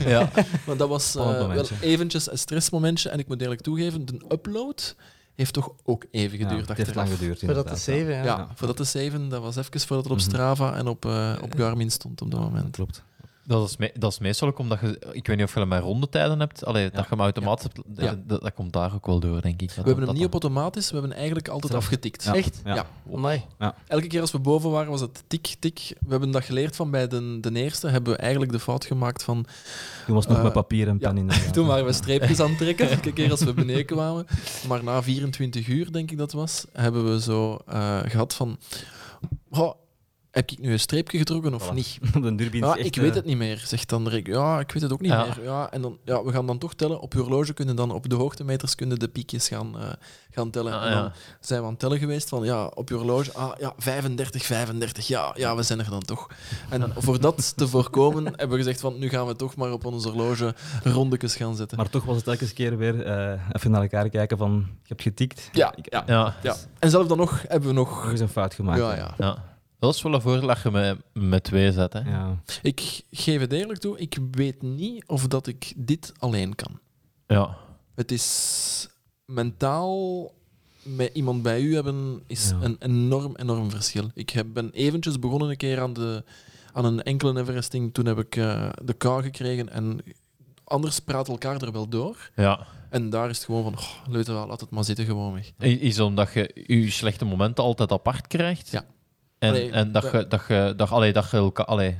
[0.06, 0.30] Ja.
[0.66, 3.08] maar dat was eh, wel eventjes een stressmomentje.
[3.08, 4.96] En ik moet eerlijk toegeven, de upload
[5.34, 7.18] heeft toch ook even Ja, geduurd het heeft lang achteraf.
[7.18, 7.80] geduurd, Voor dat te inderdaad.
[7.80, 8.18] zeven, ja.
[8.24, 8.48] Ja, Ja.
[8.54, 10.28] voordat de 7, dat was even voordat het op Mhm.
[10.28, 12.70] Strava en op, eh, op Garmin stond op dat moment.
[12.70, 13.02] Klopt.
[13.48, 14.98] Dat is, me- dat is meestal ook omdat je...
[15.12, 16.64] Ik weet niet of je met rondetijden hebt.
[16.64, 18.00] Allee, Dat je hem automatisch hebt.
[18.00, 18.14] Ja.
[18.26, 19.70] Dat, komt daar ook wel door, denk ik.
[19.70, 21.84] We hebben hem niet op automatisch, we hebben eigenlijk altijd Zelf.
[21.84, 22.24] afgetikt.
[22.24, 22.34] Ja.
[22.34, 22.60] Echt?
[22.64, 23.74] Ja.
[23.86, 25.80] Elke keer als we boven waren, was het tik, tik.
[26.00, 27.88] We hebben dat geleerd van bij de, de eerste.
[27.88, 29.46] Hebben we eigenlijk de fout gemaakt van...
[30.06, 31.52] Toen was het nog Eh, met papier en ja, pen inderdaad.
[31.58, 34.26] Toen waren we streepjes aan het trekken, elke keer als we beneden kwamen.
[34.68, 38.58] Maar na 24 uur, denk ik dat was, hebben we zo eh, gehad van...
[39.50, 39.74] "Goh,
[40.38, 41.74] heb ik nu een streepje getrokken of Voilà.
[41.74, 41.98] niet?
[42.36, 44.26] Begint Ja, echt, ik weet eh, het niet meer, zegt dan Rick.
[44.26, 45.24] Ja, ik weet het ook niet Ja.
[45.24, 45.44] meer.
[45.44, 47.00] Ja, en dan, ja, we gaan dan toch tellen.
[47.00, 49.88] Op je horloge kunnen dan op de hoogtemeters kunnen de piekjes gaan, eh,
[50.30, 50.72] gaan tellen.
[50.72, 51.12] Ah, en dan ja.
[51.40, 55.06] zijn we aan het tellen geweest van ja, op je horloge, ah ja, 35, 35,
[55.06, 56.26] ja, ja, we zijn er dan toch.
[56.68, 59.84] En voor dat te voorkomen hebben we gezegd van nu gaan we toch maar op
[59.84, 61.76] ons horloge rondekes gaan zetten.
[61.76, 65.02] Maar toch was het elke keer weer eh, even naar elkaar kijken van, je hebt
[65.02, 65.48] getikt.
[65.52, 66.34] ja, ja, Ja.
[66.42, 66.56] ja.
[66.78, 68.10] En zelf dan nog hebben we Nog nog...
[68.10, 68.78] eens een fout gemaakt.
[68.80, 69.44] Ja, ja.
[69.78, 71.92] Dat is wel een voordeel dat je met, met twee zet.
[71.92, 71.98] Hè.
[72.00, 72.40] Ja.
[72.62, 76.78] Ik geef het eerlijk toe, ik weet niet of dat ik dit alleen kan.
[77.26, 77.56] Ja.
[77.94, 78.88] Het is
[79.24, 80.30] mentaal
[80.82, 82.58] met iemand bij u hebben is Ja.
[82.60, 84.10] een enorm, enorm verschil.
[84.14, 86.24] Ik heb, ben eventjes begonnen een keer aan, de,
[86.72, 87.94] aan een enkele Everesting.
[87.94, 90.00] Toen heb ik eh, de kou gekregen en
[90.64, 92.30] anders praat elkaar er wel door.
[92.36, 92.66] ja.
[92.90, 95.52] En daar is het gewoon van, oh, leute, wel, laat het maar zitten gewoon weg.
[95.80, 98.68] Is omdat je je slechte momenten altijd apart krijgt.
[98.70, 98.84] Ja.
[99.38, 101.66] En, Allee, en dat, je, dat, je, dat, allee, dat je elkaar...
[101.66, 101.96] Allee,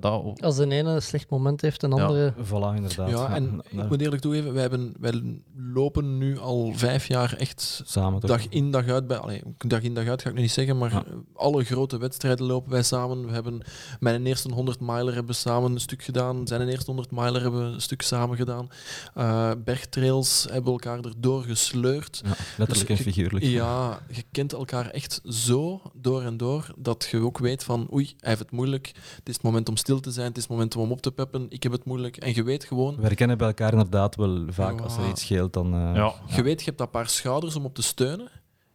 [0.00, 0.40] dat.
[0.42, 2.02] Als de ene een slecht moment heeft, een Ja.
[2.04, 2.32] andere...
[2.34, 3.10] Voilà, inderdaad.
[3.10, 7.34] Ja, en Ja, ik moet eerlijk toegeven, wij, hebben, wij lopen nu al vijf jaar
[7.38, 8.30] echt Samen toch?
[8.30, 9.16] dag in dag uit bij.
[9.18, 11.04] Allee, dag in dag uit ga ik nu niet zeggen, maar Ja.
[11.34, 13.26] alle grote wedstrijden lopen wij samen.
[13.26, 13.62] We hebben
[14.00, 16.46] mijn eerste 100 miler hebben we samen een stuk gedaan.
[16.46, 18.68] Zijn eerste 100 miler hebben we een stuk samen gedaan.
[19.14, 22.20] Eh, bergtrails hebben we elkaar erdoor gesleurd.
[22.24, 23.44] Ja, letterlijk Dus en je- figuurlijk.
[23.44, 28.04] Ja, je kent elkaar echt zo door en door dat je ook weet van oei,
[28.06, 28.86] hij heeft het moeilijk.
[29.16, 31.00] Het is het moment om stil te zijn, het is het moment om hem op
[31.02, 31.46] te peppen.
[31.48, 32.16] Ik heb het moeilijk.
[32.16, 35.52] En je weet gewoon, We herkennen bij elkaar inderdaad wel vaak als er iets scheelt.
[35.52, 36.12] Dan, eh, Ja.
[36.36, 38.28] je weet, je hebt dat paar schouders om op te steunen.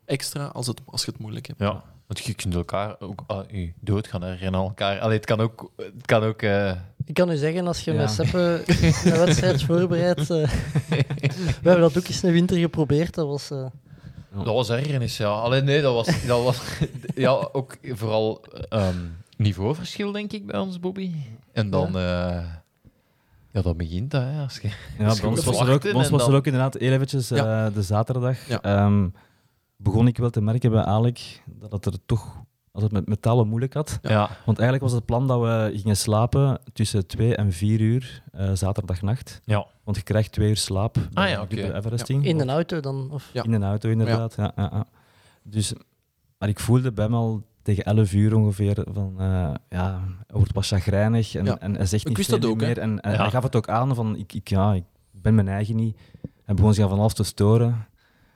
[0.05, 1.59] Extra als, het, als je het moeilijk hebt.
[1.59, 1.83] Ja.
[2.07, 4.99] Want je kunt elkaar ook je dood gaan herinneren aan elkaar.
[4.99, 5.71] Allee, het kan ook...
[5.77, 6.71] Het kan ook eh,
[7.05, 7.97] Ik kan u zeggen, als je Ja.
[7.97, 8.63] met Seppe
[9.03, 10.19] een wedstrijd voorbereidt...
[10.19, 10.49] eh,
[10.89, 13.13] we hebben dat ook eens een winter geprobeerd.
[13.13, 13.51] Dat was...
[13.51, 13.65] eh,
[14.35, 15.27] Dat was ergernis, ja.
[15.29, 16.61] Alleen nee, dat was, dat was
[17.15, 18.97] ja, ook vooral ehm,
[19.41, 21.11] niveauverschil, denk ik, bij ons, Bobby.
[21.53, 22.63] En dan, ja,
[23.51, 24.41] ja dat begint dat, hè.
[24.41, 26.91] Als je, Ja, bij ons was er ook, bij ons was er ook inderdaad heel
[26.91, 27.69] eventjes eh, Ja.
[27.69, 28.47] de zaterdag.
[28.47, 28.61] Ja.
[28.61, 29.07] ehm,
[29.75, 32.39] begon ik wel te merken bij Alec dat het er toch
[32.73, 33.99] dat het met metalen moeilijk had.
[34.01, 34.29] ja.
[34.45, 38.49] Want eigenlijk was het plan dat we gingen slapen tussen 2 en 4 uur eh,
[38.53, 39.41] zaterdagnacht.
[39.45, 39.65] Ja.
[39.83, 41.75] Want je krijgt twee uur slaap Ah ja, de oké.
[41.77, 42.25] Everesting.
[42.25, 43.07] in een auto dan?
[43.11, 43.29] Of...
[43.33, 43.43] Ja.
[43.43, 44.35] In een auto, inderdaad.
[44.37, 44.51] Ja.
[44.55, 44.85] Ja, ja.
[45.43, 45.73] Dus,
[46.37, 50.53] maar ik voelde bij hem al tegen 11 uur ongeveer van, eh, ja, hij wordt
[50.53, 51.59] pas chagrijnig en, Ja.
[51.59, 52.77] en hij zegt Ik niet veel dat ook, meer.
[52.77, 53.17] En, en Ja.
[53.17, 55.97] hij gaf het ook aan van, ik, ik, ja, ik ben mijn eigen niet.
[56.45, 57.67] Hij begon zich aan van alles te storen.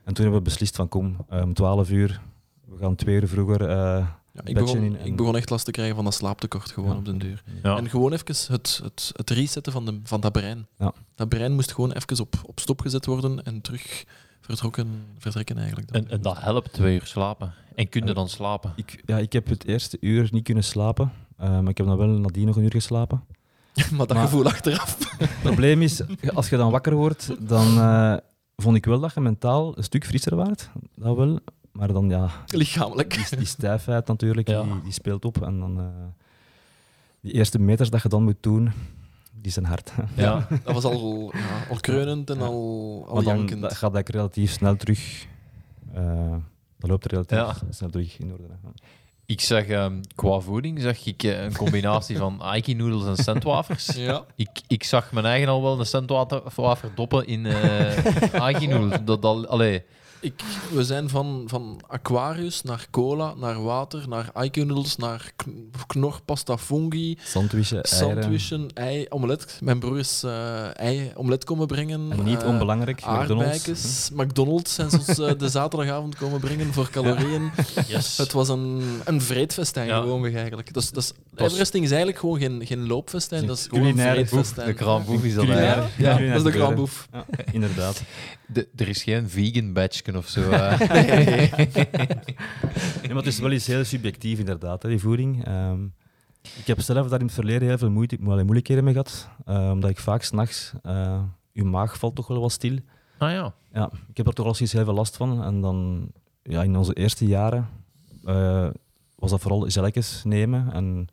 [0.04, 2.22] En toen hebben we beslist van, kom, eh, om 12 uur,
[2.66, 5.66] we gaan twee uur vroeger eh, Ja, ik, begon, in en- ik begon echt last
[5.66, 6.96] te krijgen van dat slaaptekort gewoon Ja.
[6.98, 7.44] op den duur.
[7.64, 7.78] Ja.
[7.78, 10.68] En gewoon even het, het, het resetten van, de, van dat brein.
[10.78, 10.94] Ja.
[11.16, 14.06] Dat brein moest gewoon even op, op stop gezet worden en terug
[14.46, 15.92] vertrokken, vertrekken eigenlijk.
[15.92, 16.02] dan.
[16.02, 17.54] En, en dat helpt twee uur slapen.
[17.76, 18.74] En kun je dan slapen?
[18.76, 21.98] Ik, ja, ik heb het eerste uur niet kunnen slapen, eh, maar ik heb dan
[21.98, 23.24] wel nadien nog een uur geslapen.
[23.92, 25.18] maar dat maar- gevoel achteraf.
[25.18, 26.02] Het probleem is,
[26.34, 28.16] als je dan wakker wordt, dan eh,
[28.56, 30.70] vond ik wel dat je mentaal een stuk frisser waart.
[30.96, 31.40] Dat wel.
[31.72, 33.14] Maar dan ja, Lichamelijk.
[33.30, 34.62] die, die stijfheid natuurlijk, Ja.
[34.64, 35.42] die, die speelt op.
[35.44, 35.86] En dan eh,
[37.22, 38.72] die eerste meters dat je dan moet doen,
[39.42, 39.92] die zijn hard.
[40.16, 40.48] Ja.
[40.64, 42.44] Dat was al, ja, al kreunend en Ja.
[42.46, 43.62] al, al Maar dan jankend.
[43.62, 45.26] dat gaat dat relatief snel terug.
[45.94, 46.36] eh
[46.80, 47.56] dat loopt relatief Ja.
[47.70, 48.44] snel terug in orde.
[49.28, 53.86] Ik zag ehm, qua voeding zag ik eh, een combinatie van Aiki noodles en centwafers.
[53.86, 54.24] Ja.
[54.36, 59.00] Ik, ik zag mijn eigen al wel een centwafer doppen in eh Aiki noodles.
[59.04, 59.84] Dat, dat, allee,
[60.26, 66.58] Ik, we zijn van, van Aquarius naar cola, naar water, naar Ike-noodles, naar kn- knorpasta
[66.58, 68.22] fungi, Sandwichen, eieren.
[68.24, 69.60] sandwichen, ei, omelet.
[69.64, 72.12] Mijn broer is eh ei omelet komen brengen.
[72.12, 73.30] En niet eh, onbelangrijk, McDonald's.
[73.32, 74.10] Aardbeikjes.
[74.14, 77.52] McDonald's zijn ze ons eh, de zaterdagavond komen brengen voor calorieën.
[77.88, 78.18] yes.
[78.18, 80.00] Het was een, een vreedfestijn Ja.
[80.00, 80.74] gewoon eigenlijk.
[80.74, 84.68] Dus, dus, Everesting is eigenlijk gewoon geen, geen loopfestijn, dat is gewoon een vreedfestijn.
[84.68, 85.94] De kraamboef is dat eigenlijk.
[85.98, 87.08] Ja, dat is de kraamboef.
[87.12, 88.02] Ja, inderdaad.
[88.48, 90.42] De- er is geen vegan badge of zo.
[93.02, 95.46] Nee, maar het is wel iets heel subjectief, inderdaad, hè, die voeding.
[95.46, 95.84] Ehm,
[96.42, 99.70] ik heb zelf daar in het verleden heel veel moeite, mo- moeilijkheden mee gehad, eh,
[99.72, 102.78] omdat ik vaak s'nachts, uh, je maag valt toch wel wat stil.
[103.18, 103.54] ah ja.
[103.74, 105.44] Ja, ik heb er toch al eens heel veel last van.
[105.44, 106.10] En dan,
[106.44, 107.68] ja, in onze eerste jaren
[108.24, 108.68] eh,
[109.16, 110.74] was dat vooral gelletjes nemen.
[110.74, 111.08] En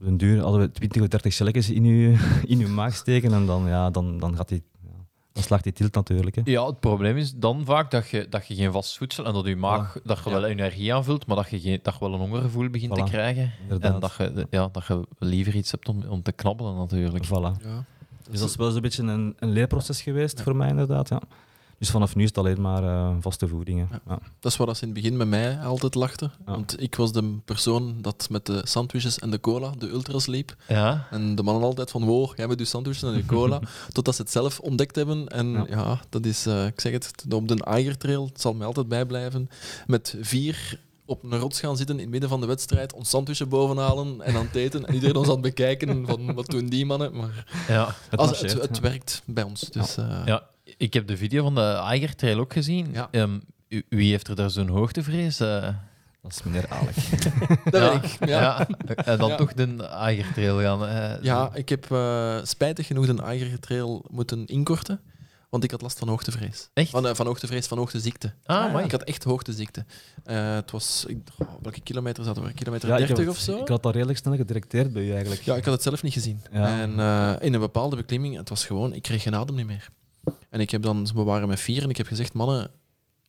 [0.00, 2.16] op den duur hadden we 20 of 30 gelletjes in je,
[2.52, 3.32] in uw maag steken.
[3.32, 4.62] En dan, ja, dan, dan, gaat die,
[5.36, 6.36] dan slaagt die tilt natuurlijk.
[6.36, 6.42] Hè.
[6.44, 9.46] Ja, het probleem is dan vaak dat je, dat je geen vast voedsel en dat
[9.46, 10.36] je maag dat je Ja.
[10.40, 13.52] wel energie aanvult, maar dat je, geen, dat je wel een hongergevoel begint te krijgen.
[13.62, 13.94] Inderdaad.
[13.94, 17.26] En dat je, ja, dat je liever iets hebt om, om te knabbelen natuurlijk.
[17.26, 17.62] Voilà.
[17.64, 17.84] Ja.
[18.30, 21.08] Dus dat is wel zo'n beetje een, een leerproces geweest voor mij, inderdaad.
[21.08, 21.20] Ja.
[21.78, 23.78] Dus vanaf nu is het alleen maar eh, vaste voeding.
[23.78, 23.94] hè.
[23.94, 24.00] Ja.
[24.08, 24.18] Ja.
[24.40, 26.32] Dat is waar dat ze in het begin met mij altijd lachten.
[26.44, 30.56] Want ik was de persoon dat met de sandwiches en de cola, de ultras liep.
[30.68, 33.60] Ja, En de mannen altijd van, wow, jij met je sandwiches en je cola.
[33.92, 35.28] Totdat ze het zelf ontdekt hebben.
[35.28, 36.00] En ja, Ja.
[36.08, 39.48] dat is, eh, ik zeg het, op de Eiger Trail, het zal mij altijd bijblijven.
[39.86, 43.48] Met vier op een rots gaan zitten in het midden van de wedstrijd, ons sandwichen
[43.48, 44.86] bovenhalen en aan het eten.
[44.86, 47.16] En iedereen ons aan het bekijken van, wat doen die mannen?
[47.16, 47.94] Maar ja.
[48.10, 48.82] Het, als, het, het ja.
[48.82, 49.60] werkt bij ons.
[49.60, 50.42] Dus, eh, ja.
[50.76, 52.88] Ik heb de video van de Eiger Trail ook gezien.
[52.92, 53.08] Ja.
[53.10, 55.40] Ehm, u- wie heeft er daar zo'n hoogtevrees?
[55.40, 55.68] eh?
[56.22, 56.94] Dat is meneer Alek.
[57.70, 57.92] dat ja.
[57.92, 58.04] ik.
[58.28, 58.40] Ja.
[58.40, 58.66] Ja.
[58.96, 59.36] En dan Ja.
[59.36, 60.86] toch de Eiger Trail gaan.
[60.86, 61.22] eh.
[61.22, 65.00] Ja, ik heb eh, spijtig genoeg de Eiger Trail moeten inkorten.
[65.50, 66.68] Want ik had last van hoogtevrees.
[66.74, 66.90] Echt?
[66.90, 68.32] Van, eh, van hoogtevrees, van hoogteziekte.
[68.44, 68.84] Ah, mooi.
[68.84, 69.84] Ik had echt hoogteziekte.
[70.24, 71.04] Eh, het was...
[71.08, 72.52] Ik, oh, welke kilometer zaten we?
[72.52, 73.60] Kilometer Ja, ik, 30 heb of zo?
[73.60, 75.40] ik had dat redelijk snel gedirecteerd bij u eigenlijk.
[75.42, 76.40] Ja, ik had het zelf niet gezien.
[76.52, 76.80] Ja.
[76.80, 78.92] En eh, in een bepaalde beklimming, het was gewoon...
[78.94, 79.88] Ik kreeg geen adem niet meer.
[80.50, 81.08] En ik heb dan...
[81.14, 82.70] We waren met vier en ik heb gezegd, mannen...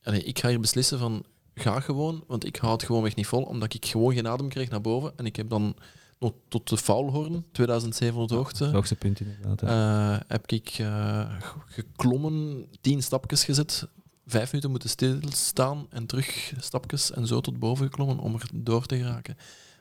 [0.02, 1.24] allee, ik ga hier beslissen van...
[1.54, 3.42] Ga gewoon, want ik hou het gewoonweg niet vol.
[3.42, 5.12] Omdat ik gewoon geen adem kreeg naar boven.
[5.16, 5.76] En ik heb dan
[6.18, 8.64] nog tot de Faulhorn, 2700 hoogte...
[8.64, 9.62] Hoogste punt inderdaad.
[9.62, 11.32] Eh, heb ik eh,
[11.66, 13.88] geklommen, tien stapjes gezet,
[14.26, 18.86] vijf minuten moeten stilstaan en terug stapjes en zo tot boven geklommen om er door
[18.86, 19.36] te geraken.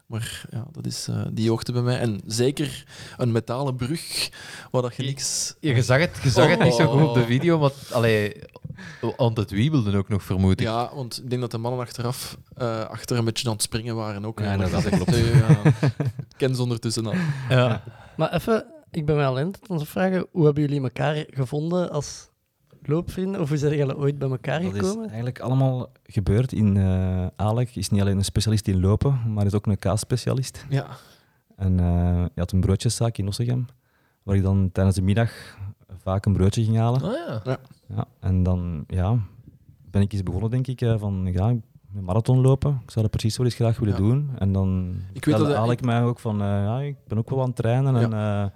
[0.08, 2.00] Maar ja, dat is eh, die hoogte bij mij.
[2.00, 2.86] En zeker
[3.18, 4.30] een metalen brug,
[4.72, 5.56] waar dat je niks...
[5.60, 7.26] Je zag het, je zag het niet zo goed op de Oh.
[7.26, 8.42] video, maar allee,
[9.18, 10.60] want het wiebelde ook nog, vermoed ik.
[10.68, 13.96] Ja, want ik denk dat de mannen achteraf eh, achter een beetje aan het springen
[13.96, 14.40] waren ook.
[14.40, 15.16] Ja, inderdaad, dat klopt.
[15.34, 15.62] Ja,
[16.38, 17.14] ken ze ondertussen al.
[17.50, 17.84] Ja.
[18.18, 22.30] Maar even, ik ben mij alleen aan het vragen, hoe hebben jullie elkaar gevonden als
[22.84, 23.42] loopvrienden?
[23.42, 25.06] Of hoe zijn jullie ooit bij elkaar Dat is gekomen?
[25.08, 27.76] eigenlijk allemaal gebeurd in eh Alek.
[27.76, 30.66] is niet alleen een specialist in lopen, maar is ook een kaasspecialist.
[30.70, 30.88] Ja.
[31.56, 31.86] En eh
[32.16, 33.66] hij had een broodjeszaak in Ossegem,
[34.24, 35.32] waar ik dan tijdens de middag
[36.04, 37.04] vaak een broodje ging halen.
[37.04, 37.12] Oh
[37.44, 37.58] ja.
[37.96, 39.18] Ja, en dan ja,
[39.92, 41.64] ben ik eens begonnen, denk ik, eh, van ja, een
[42.04, 42.80] marathon lopen.
[42.84, 44.00] Ik zou dat precies wel eens graag willen Ja.
[44.00, 44.30] doen.
[44.38, 47.18] En dan Ik weet dat- haal ik ik- mij ook van, eh, ja, ik ben
[47.18, 47.96] ook wel aan het trainen.
[47.96, 48.52] En eh, ja,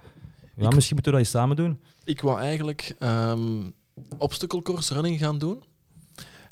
[0.68, 1.80] Ik- misschien moeten we dat eens samen doen.
[2.04, 3.40] Ik wou eigenlijk ehm
[4.18, 5.62] obstacle course running gaan doen.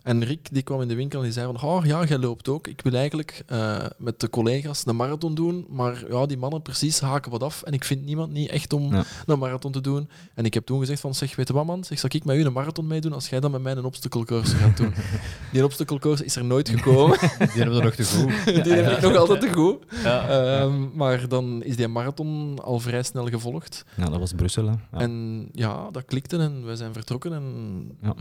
[0.02, 2.48] En Rick die kwam in de winkel en die zei van, oh ja, jij loopt
[2.48, 2.66] ook.
[2.66, 7.00] Ik wil eigenlijk eh, met de collega's een marathon doen, maar ja, die mannen precies
[7.00, 9.04] haken wat af en ik vind niemand niet echt om Ja.
[9.26, 10.08] een marathon te doen.
[10.34, 12.36] En ik heb toen gezegd van, zeg, weet je wat man, zeg, zal ik met
[12.36, 14.92] u een marathon meedoen als jij dan met mij een obstacle gaat doen?
[15.52, 17.18] die obstacle is er nooit gekomen.
[17.38, 18.44] Die hebben we nog te goed.
[18.64, 19.78] die heb ik nog altijd te goed.
[20.02, 20.28] Ja.
[20.28, 23.84] Ehm, maar dan is die marathon al vrij snel gevolgd.
[23.96, 24.66] Ja, dat was Brussel.
[24.68, 24.74] Hè.
[24.98, 27.32] En ja, dat klikte en we zijn vertrokken.
[27.32, 27.44] En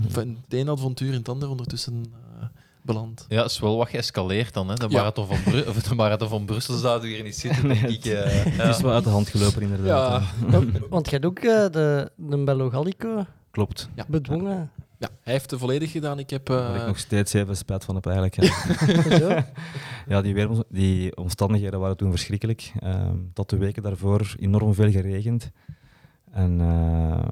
[0.08, 2.06] van het ene avontuur in het andere ondertussen
[2.40, 2.48] eh,
[2.82, 3.26] beland.
[3.30, 4.70] Ja, het is wel wat geëscaleerd dan.
[4.70, 4.76] Hè.
[4.76, 4.98] De, Ja.
[4.98, 8.06] marathon van Bru- of de marathon van Brussel zouden hier niet zitten, denk ik.
[8.06, 8.24] eh.
[8.44, 8.70] Het ja.
[8.70, 10.24] is wel uit de hand gelopen, inderdaad.
[10.52, 10.60] Ja.
[10.90, 13.90] Want, jij hebt ook eh, de, de Bello Gallico Klopt.
[13.96, 14.06] Ja.
[14.08, 14.72] bedwongen.
[14.98, 16.20] Ja, hij heeft het volledig gedaan.
[16.20, 16.50] Ik heb...
[16.50, 18.36] Ik eh, nog steeds even spijt van heb eigenlijk.
[18.42, 18.52] Ja,
[19.20, 19.42] Zo.
[20.08, 22.72] ja die, weer, die omstandigheden waren toen verschrikkelijk.
[22.80, 25.52] Ehm tot de weken daarvoor enorm veel geregend.
[26.32, 27.28] En eh,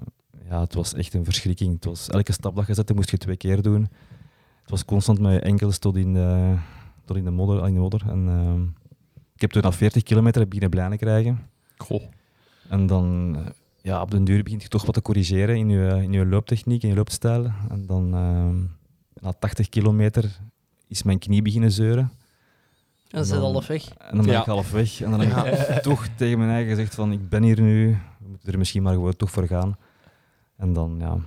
[0.49, 1.73] ja, het was echt een verschrikking.
[1.75, 3.89] Het was, elke stap dat je zette, moest je twee keer doen.
[4.67, 6.55] Het was constant met je enkels tot in de,
[7.05, 7.67] tot in de modder.
[7.67, 8.01] In de modder.
[8.09, 8.63] En, ehm,
[9.35, 11.39] ik heb toen na 40 kilometer beginnen blijnen krijgen.
[11.77, 12.03] Goh.
[12.69, 13.35] En dan,
[13.81, 16.83] ja, op den duur begint je toch wat te corrigeren in je, in je looptechniek,
[16.83, 17.51] in je loopstijl.
[17.69, 18.55] En dan, ehm,
[19.25, 20.39] na 80 kilometer,
[20.87, 22.03] is mijn knie beginnen zeuren.
[22.03, 22.11] En
[23.09, 23.89] dan- zijn half weg.
[23.97, 24.39] En dan ben Ja.
[24.39, 25.01] ik half weg.
[25.01, 28.27] En dan heb ik toch tegen mijn eigen gezegd van, ik ben hier nu, we
[28.29, 29.77] moeten er misschien maar gewoon toch voor gaan.
[30.57, 31.17] En dan ja,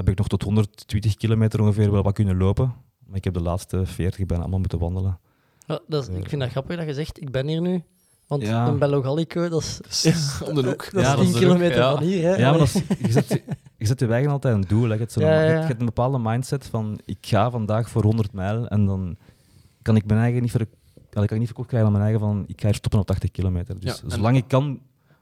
[0.00, 2.74] heb ik nog tot 120 kilometer ongeveer wel wat kunnen lopen.
[3.06, 5.18] Maar ik heb de laatste 40 bijna allemaal moeten wandelen.
[5.66, 7.82] Ja, dat is, ik vind dat grappig dat je zegt, ik ben hier nu.
[8.26, 8.66] Want Ja.
[8.66, 10.12] een Bello Gallico, dat is,
[10.48, 10.90] om de hoek.
[10.92, 11.94] dat Ja, is dat 10 is de kilometer ja.
[11.94, 12.22] van hier.
[12.22, 12.34] Hè?
[12.36, 12.72] Ja, maar dat is,
[13.06, 13.42] je, zet,
[13.76, 14.82] je zet je eigen altijd een doel.
[14.88, 14.92] Hè.
[14.92, 15.48] Je, hebt zo Ja, ja, je, ja.
[15.50, 18.68] hebt, je hebt een bepaalde mindset van, ik ga vandaag voor 100 mijl.
[18.68, 19.16] En dan
[19.82, 20.66] kan ik mijn eigen niet, ver,
[21.10, 23.30] kan ik niet verkocht krijgen aan mijn eigen van, ik ga hier stoppen op 80
[23.30, 23.80] kilometer.
[23.80, 24.80] Dus Ja, zolang ik kan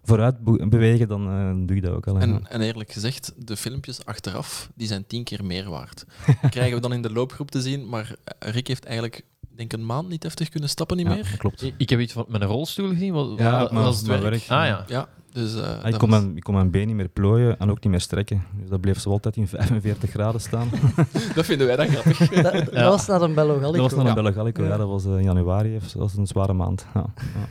[0.08, 2.18] vooruit be- bewegen, dan eh, doe ik dat ook al.
[2.18, 6.04] En, en eerlijk gezegd, de filmpjes achteraf die zijn tien keer meer waard.
[6.50, 9.22] Krijgen we dan in de loopgroep te zien, maar eh, Rick heeft eigenlijk
[9.56, 11.34] denk ik een maand niet heftig kunnen stappen niet Ja, meer.
[11.38, 11.62] klopt.
[11.62, 13.12] Ik, ik heb iets van met een rolstoel gezien.
[13.12, 14.44] Wat, Ja, wat, maar was het mijn werk?
[14.46, 14.84] werk, Ah ja.
[14.88, 15.08] ja.
[15.32, 17.70] Dus eh, Ah, ik, kon was- mijn, ik kon mijn been niet meer plooien en
[17.70, 18.42] ook niet meer strekken.
[18.60, 20.70] Dus dat bleef zo altijd in 45 graden staan.
[21.34, 22.18] dat vinden wij dan grappig.
[22.28, 22.88] Dat, dat Ja.
[22.88, 23.82] was naar een Bello Gallico.
[23.82, 24.08] Dat was Ja.
[24.08, 24.68] een Belle Gallico, ja.
[24.68, 24.76] Ja.
[24.76, 26.86] dat was eh, in januari, dat was een zware maand.
[26.94, 27.04] Ja.
[27.16, 27.48] Ja.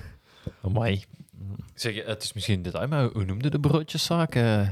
[0.62, 1.04] Amai.
[1.74, 4.36] Zeg, het is misschien een detail, maar hoe noemde de broodjeszaak?
[4.36, 4.68] eh?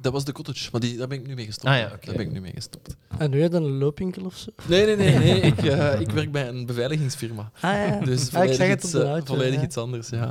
[0.00, 1.66] Dat was de cottage, maar die, daar ben ik nu mee gestopt.
[1.68, 1.88] Ah ja.
[1.88, 2.96] Daar ben ik nu mee gestopt.
[3.18, 4.50] En nu heb je een loopwinkel of zo?
[4.66, 5.18] Nee, nee, nee.
[5.18, 5.40] nee.
[5.52, 7.50] Ik, eh, ik werk bij een beveiligingsfirma.
[7.54, 9.62] Ah ja, Dus Ah, ik volledig, zeg het iets, eh, volledig ja.
[9.66, 10.24] iets anders, ja.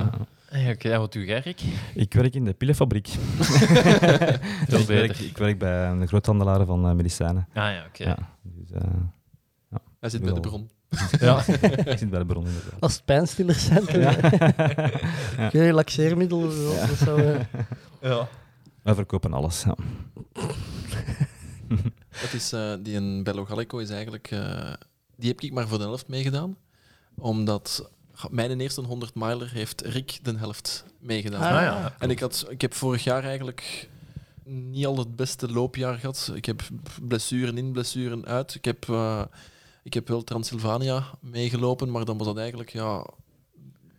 [0.50, 1.60] Ah, Oké, en wat doe jij, Rick?
[1.94, 3.08] Ik werk in de pillenfabriek.
[4.68, 5.24] Veel ik, werk, beter.
[5.24, 7.48] ik werk bij een groothandelaar van medicijnen.
[7.54, 8.04] Ah ja, oké.
[8.04, 8.16] Ja.
[8.42, 10.70] Dus, eh, Hij zit bij de bron.
[11.20, 11.44] Ja.
[11.92, 12.80] ik zit bij de bron inderdaad.
[12.80, 14.14] Als pijnstillers zijn, Ja.
[15.50, 16.52] kun je laxeermiddelen.
[16.52, 17.40] zo, Dat zou, eh,
[18.00, 18.28] ja.
[18.82, 19.62] Wij verkopen alles.
[19.62, 19.74] Ja.
[22.22, 24.30] Dat is, eh, die een Bello Gallico is eigenlijk...
[24.30, 24.72] eh,
[25.16, 26.56] die heb ik maar voor de helft meegedaan.
[27.14, 27.90] Omdat
[28.30, 31.42] mijn eerste 100 miler heeft Rick de helft meegedaan.
[31.42, 31.94] Ah, ja.
[31.98, 33.88] En ik, had, ik heb vorig jaar eigenlijk
[34.44, 36.32] niet al het beste loopjaar gehad.
[36.34, 36.62] Ik heb
[37.02, 38.54] blessuren in, blessuren uit.
[38.54, 39.22] Ik heb, eh,
[39.82, 42.72] ik heb wel Transylvania meegelopen, maar dan was dat eigenlijk...
[42.72, 43.06] Ja,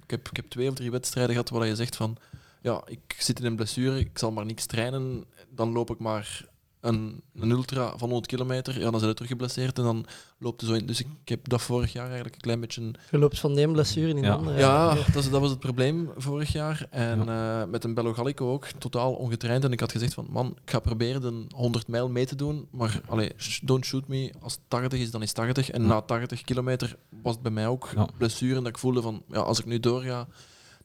[0.03, 2.17] ik, heb, ik heb twee of drie wedstrijden gehad waar je zegt van...
[2.61, 5.25] Ja, ik zit in een blessure, ik zal maar niks trainen.
[5.49, 6.48] Dan loop ik maar
[6.81, 8.79] een, een ultra van 100 kilometer.
[8.79, 10.05] Ja, dan zijn we terug geblesseerd en dan
[10.37, 10.85] loopt het zo in.
[10.85, 13.61] Dus ik, ik heb dat vorig jaar eigenlijk een klein beetje je loopt van de
[13.61, 14.33] ene blessure in de Ja.
[14.33, 14.57] andere.
[14.59, 16.87] ja, dat, was het probleem vorig jaar.
[16.89, 19.63] En eh, met een Bello Gallico ook, totaal ongetraind.
[19.63, 22.67] En ik had gezegd van, man, ik ga proberen de 100 mijl mee te doen.
[22.71, 23.31] Maar allee,
[23.63, 24.33] don't shoot me.
[24.41, 25.69] Als het 80 is, dan is het 80.
[25.69, 25.87] En Ja.
[25.87, 28.07] na 80 kilometer was het bij mij ook Ja.
[28.17, 28.53] blessure.
[28.55, 30.27] Dat ik voelde van, ja, als ik nu doorga,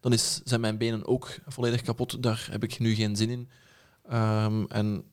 [0.00, 2.22] dan is, zijn mijn benen ook volledig kapot.
[2.22, 3.48] Daar heb ik nu geen zin in.
[4.08, 5.04] Ehm, en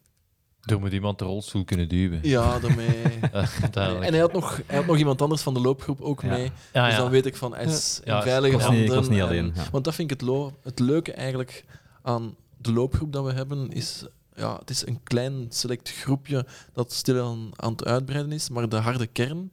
[0.62, 2.20] Door moet iemand de rolstoel kunnen duwen.
[2.24, 3.04] ja, daarmee...
[4.06, 6.28] En hij had, nog, hij had nog iemand anders van de loopgroep ook Ja.
[6.28, 6.52] mee.
[6.74, 8.96] ja, Dus dan weet ik van, hij is Ja, in veilige ik was niet- ik
[8.96, 9.54] was niet en- alleen.
[9.72, 11.66] Want dat vind ik het, lo- het leuke eigenlijk
[12.02, 13.70] aan de loopgroep dat we hebben.
[13.72, 18.50] Is, ja, het is een klein select groepje dat stil aan, aan het uitbreiden is.
[18.50, 19.52] Maar de harde kern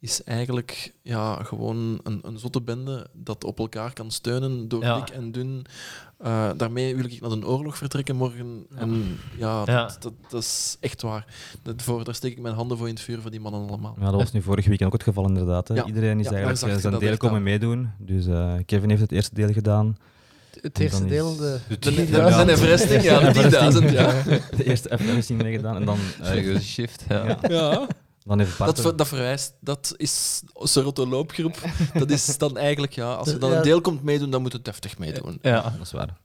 [0.00, 4.98] is eigenlijk ja, gewoon een, een zotte bende dat op elkaar kan steunen door Ja.
[4.98, 5.64] dik en dun.
[6.18, 8.66] Eh, daarmee wil ik naar een oorlog vertrekken morgen.
[8.74, 9.86] En ja, Ja.
[9.86, 11.24] Dat, dat, dat is echt waar.
[11.62, 13.96] Dat, voor, daar steek ik mijn handen voor in het vuur voor die mannen allemaal.
[14.00, 15.68] Ja, dat was nu vorige week ook het geval inderdaad.
[15.68, 15.74] Hè.
[15.74, 15.84] Ja.
[15.84, 17.90] Iedereen is eigenlijk eh, zijn deel komen meedoen.
[17.98, 19.96] Dus eh, Kevin heeft het eerste deel gedaan.
[20.60, 21.58] Het eerste deel, de...
[21.68, 22.10] De De, de, 10.000.
[22.10, 24.22] de Everesting, ja, de 10.000, ja.
[24.56, 25.76] De eerste Everesting meegedaan.
[25.76, 27.04] En dan, eh, shift.
[27.08, 27.86] Ja.
[28.28, 28.70] Dan heeft Bart...
[28.76, 31.56] Dat, ver- dat verwijst, dat is Sorotto loopgroep.
[31.94, 34.64] Dat is dan eigenlijk, ja, als je dan een deel komt meedoen, dan moet het
[34.64, 35.38] deftig meedoen.
[35.42, 35.62] Ja.
[35.62, 36.16] Dat is waar.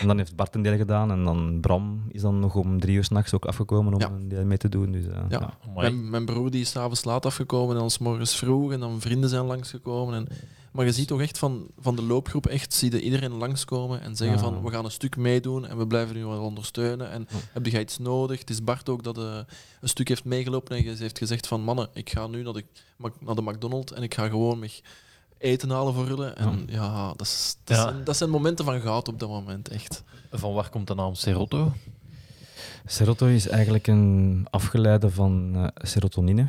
[0.00, 1.10] En dan heeft Bart een deel gedaan.
[1.10, 4.08] En dan Bram is dan nog om drie uur s'nachts ook afgekomen om Ja.
[4.08, 4.92] een deel mee te doen.
[4.92, 5.24] Dus, eh, Ja.
[5.28, 5.58] ja.
[5.68, 5.90] Amai.
[5.90, 9.00] Mijn, mijn broer die is s'avonds laat afgekomen en dan 's morgens vroeg en dan
[9.00, 10.14] vrienden zijn langsgekomen.
[10.14, 10.28] En,
[10.74, 14.16] maar je ziet toch echt van, van de loopgroep, echt zie je iedereen langskomen en
[14.16, 17.10] zeggen van we gaan een stuk meedoen en we blijven u wel ondersteunen.
[17.10, 18.38] En heb je iets nodig?
[18.38, 19.38] Het is Bart ook dat eh,
[19.80, 22.64] een stuk heeft meegelopen en heeft gezegd van mannen, ik ga nu naar de,
[23.20, 24.70] naar de McDonald's en ik ga gewoon me
[25.38, 26.30] eten halen voor jullie.
[26.30, 27.82] En ja, dat, is, dat, Ja.
[27.82, 30.02] Zijn, dat zijn momenten van goud op dat moment, echt.
[30.30, 31.72] Van waar komt de naam Serotto?
[32.86, 36.46] Serotto is eigenlijk een afgeleide van eh, serotonine.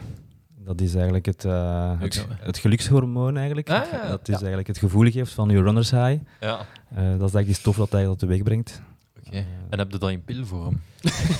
[0.65, 1.91] Dat is eigenlijk het, eh,
[2.39, 3.69] het, gelukshormoon eigenlijk.
[3.69, 4.07] Ah, ja.
[4.07, 6.21] Dat is eigenlijk het gevoel geeft van je runners high.
[6.39, 6.59] Ja.
[6.89, 8.81] Eh, dat is eigenlijk die stof dat hij dat teweeg brengt.
[9.27, 9.45] Oké.
[9.69, 10.81] En heb je dat in pilvorm?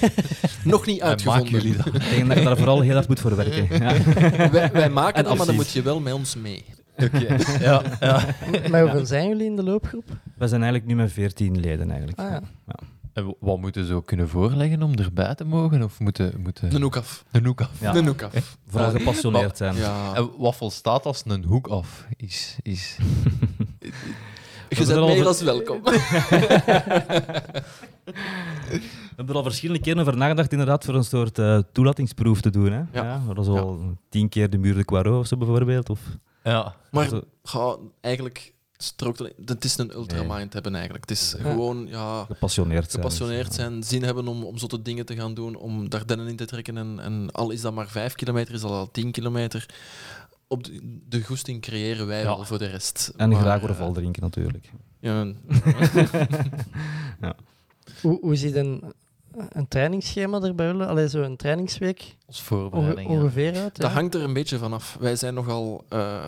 [0.64, 1.52] Nog niet uitgevonden.
[1.52, 1.86] jullie dat?
[1.86, 3.68] Ik denk dat je daar vooral heel hard moet voor werken.
[3.80, 4.50] Ja.
[4.50, 6.66] Wij, wij maken En dat, maar dan moet je wel met ons mee.
[6.98, 7.38] Oké.
[7.60, 8.26] Ja, ja.
[8.70, 10.06] Maar hoeveel zijn jullie in de loopgroep?
[10.38, 12.20] We zijn eigenlijk nu met 14 leden eigenlijk.
[12.20, 12.76] Ah, ja.
[13.16, 15.84] En wat moeten ze ook kunnen voorleggen om erbij te mogen?
[15.84, 16.34] Of moeten...
[16.38, 16.76] moeten...
[16.76, 17.26] Een hoek af.
[17.32, 17.82] Een hoek af.
[17.82, 17.96] Ja.
[17.96, 18.58] Een hoek af.
[18.68, 18.98] Vooral Ja.
[18.98, 19.76] gepassioneerd zijn.
[19.76, 20.14] Ja.
[20.16, 22.58] En wat volstaat als een hoek af is?
[22.62, 22.98] is...
[24.70, 25.82] Je bent meer als welkom.
[25.84, 26.02] We
[29.16, 32.72] hebben er al verschillende keren over nagedacht inderdaad, voor een soort eh, toelatingsproef te doen.
[32.72, 32.82] Hè?
[32.92, 33.22] Ja.
[33.28, 35.90] dat is al tien keer de muur de Quarot of zo bijvoorbeeld.
[35.90, 36.00] Of,
[36.44, 36.76] Ja.
[36.92, 37.10] Maar
[37.44, 37.92] Zo.
[38.02, 41.10] eigenlijk strookt het, het is een ultramind hebben eigenlijk.
[41.10, 43.04] Het is gewoon ja, gepassioneerd zijn.
[43.04, 46.36] gepassioneerd Dus, zijn, zin hebben om, om zotte dingen te gaan doen, om Dardennen in
[46.36, 46.78] te trekken.
[46.78, 49.66] En, en al is dat maar vijf kilometer, is dat al tien kilometer.
[50.48, 52.26] Op de, de goesting creëren wij Ja.
[52.26, 53.14] wel voor de rest.
[53.18, 54.72] En Maar, graag eh, overval drinken natuurlijk.
[57.22, 57.36] Ja,
[58.02, 58.84] Hoe, hoe ziet een,
[59.50, 60.84] een trainingsschema er bij jullie?
[60.84, 63.10] Allee, zo een trainingsweek Als voorbereiding.
[63.10, 63.16] ja.
[63.16, 63.76] ongeveer uit?
[63.76, 63.94] Dat ja?
[63.94, 64.98] hangt er een beetje vanaf.
[65.00, 65.86] Wij zijn nogal.
[65.90, 66.26] eh,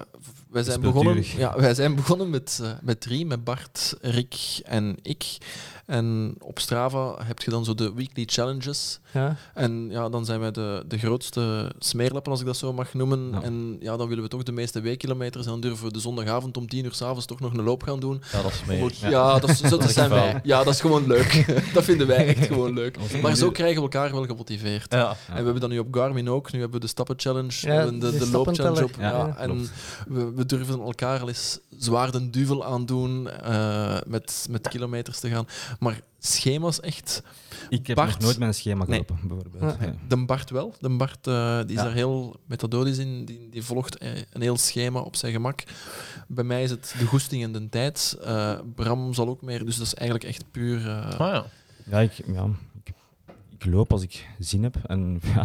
[0.49, 4.97] wij, zijn begonnen, ja, wij zijn begonnen met, eh, met drie, met Bart, Rick en
[5.01, 5.37] ik.
[5.87, 8.99] En op Strava heb je dan zo de weekly challenges.
[9.13, 9.35] Ja.
[9.53, 13.29] En ja, dan zijn wij de, de grootste smeerlappen, als ik dat zo mag noemen.
[13.31, 13.41] Ja.
[13.41, 15.45] En ja, dan willen we toch de meeste weekkilometers.
[15.45, 17.99] En dan durven we de zondagavond om tien uur s'avonds toch nog een loop gaan
[17.99, 18.21] doen.
[18.31, 20.39] Ja, dat is ook- ja, dat, is- dat zijn wij.
[20.43, 21.45] Ja, dat is gewoon leuk.
[21.73, 22.97] dat vinden wij echt gewoon leuk.
[23.21, 24.93] Maar zo krijgen we elkaar wel gemotiveerd.
[24.93, 25.09] Ja.
[25.09, 26.51] En we hebben dat nu op Garmin ook.
[26.51, 28.91] Nu hebben we de stappen-challenge, Ja, we hebben de, die de loop-challenge op.
[28.99, 29.69] Ja, Ja, en
[30.07, 35.29] we, we durven elkaar al eens zwaar de duvel aandoen eh met, met kilometers te
[35.29, 35.45] gaan.
[35.79, 37.23] Maar schema's echt...
[37.69, 39.03] Ik heb Bart- nog nooit mijn schema Nee.
[39.05, 39.75] gelopen, bijvoorbeeld.
[39.79, 39.85] Ja.
[39.85, 39.95] Nee.
[40.07, 40.73] De Bart wel.
[40.79, 41.83] De Bart eh, die is Ja.
[41.83, 43.25] daar heel methodisch in.
[43.25, 45.63] Die, die volgt eh, een heel schema op zijn gemak.
[46.27, 48.17] Bij mij is het de goesting en de tijd.
[48.23, 49.65] Eh, Bram zal ook meer.
[49.65, 50.87] Dus dat is eigenlijk echt puur...
[50.87, 51.45] eh, Ah, ja.
[51.85, 52.49] Ja, ik, ja
[52.83, 52.93] ik,
[53.49, 54.75] ik loop als ik zin heb.
[54.85, 55.43] En ja,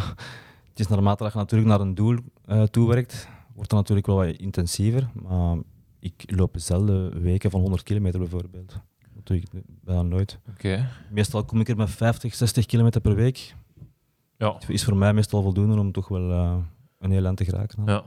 [0.70, 2.16] het is naarmate dat je natuurlijk naar een doel
[2.46, 5.10] eh toewerkt, wordt het natuurlijk wel wat intensiever.
[5.12, 5.56] Maar
[5.98, 8.74] ik loop zelden weken van 100 kilometer bijvoorbeeld.
[9.24, 10.38] Dat doe ik bijna nooit.
[10.50, 10.88] Oké.
[11.10, 13.54] Meestal kom ik er met 50, 60 kilometer per week.
[14.38, 14.54] Ja.
[14.54, 16.56] Het is voor mij meestal voldoende om toch wel eh,
[16.98, 17.82] een heel eind te geraken.
[17.86, 18.02] Ja.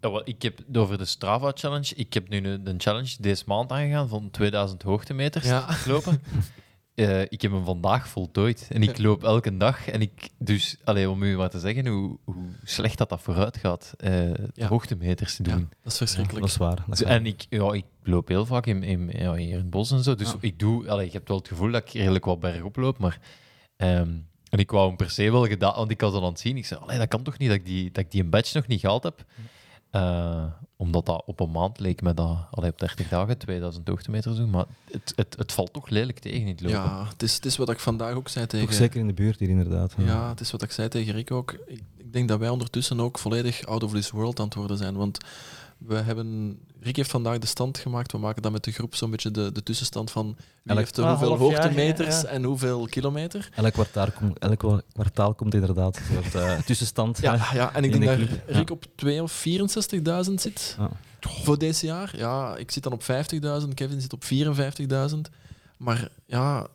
[0.00, 1.94] Ja, wel, ik heb over de Strava Challenge.
[1.94, 5.68] Ik heb nu een, een challenge deze maand aangegaan van 2000 hoogtemeters Ja.
[5.86, 6.20] lopen.
[6.94, 9.88] Eh, ik heb hem vandaag voltooid en ik loop elke dag.
[9.88, 13.56] En ik, dus, allee, om u maar te zeggen hoe, hoe slecht dat, dat vooruit
[13.56, 14.66] gaat, eh, Ja.
[14.68, 15.68] hoogtemeters te ja, doen.
[15.82, 16.40] dat is Ja, verschrikkelijk.
[16.44, 16.84] dat is waar.
[16.88, 19.90] Dat en ik, ja, ik loop heel vaak in, in, ja, hier in het bos
[19.90, 20.14] en zo.
[20.14, 20.36] Dus Ja.
[20.40, 23.18] ik doe, allee, je hebt wel het gevoel dat ik redelijk wat bergop loop, maar.
[23.76, 24.10] ehm,
[24.48, 26.56] en ik wou hem per se wel gedaan, want ik was al aan het zien.
[26.56, 28.56] Ik zei, allee, dat kan toch niet dat ik die, dat ik die een badge
[28.56, 29.24] nog niet gehaald heb.
[29.90, 30.44] Eh,
[30.82, 34.50] omdat dat op een maand leek me dat, allee, op 30 dagen, 2000 hoogtemeters doen.
[34.50, 36.78] Maar het, het, het valt toch lelijk tegen in het lopen.
[36.78, 38.66] Ja, het is, het is wat ik vandaag ook zei tegen...
[38.66, 39.94] Toch zeker in de buurt hier inderdaad.
[39.96, 41.52] Ja, het is wat ik zei tegen Rick ook.
[41.52, 44.76] Ik, ik denk dat wij ondertussen ook volledig out of this world aan het worden
[44.76, 44.96] zijn.
[44.96, 45.18] Want
[45.86, 46.58] we hebben...
[46.80, 48.12] Rick heeft vandaag de stand gemaakt.
[48.12, 50.98] We maken dan met de groep zo'n beetje de, de tussenstand van wie Elk- heeft
[50.98, 52.28] Ah, hoeveel hoogtemeters ja.
[52.28, 53.48] en hoeveel kilometer.
[53.54, 57.18] Elk, kwartaal komt, elk kwa- kwartaal komt inderdaad een soort eh, tussenstand.
[57.18, 57.56] Ja, hè.
[57.56, 59.44] ja en ik denk de dat Rick op 2 of
[60.26, 60.76] 64.000 zit
[61.20, 62.12] voor deze jaar.
[62.16, 64.24] Ja, ik zit dan op 50.000, Kevin zit op
[65.14, 65.18] 54.000.
[65.76, 66.66] Maar ja,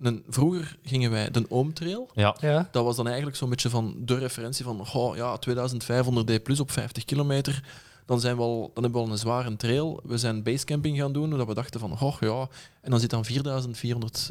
[0.00, 2.10] een, vroeger gingen wij de Oomtrail.
[2.14, 2.36] Ja.
[2.40, 2.68] Ja.
[2.70, 6.60] Dat was dan eigenlijk zo'n beetje van de referentie van goh, ja, 2500 D plus
[6.60, 7.62] op 50 kilometer.
[8.08, 10.00] Dan, zijn we al, dan hebben we al een zware trail.
[10.04, 12.48] We zijn basecamping gaan doen, dat we dachten van goh, ja.
[12.80, 14.30] En dan zit dan 4400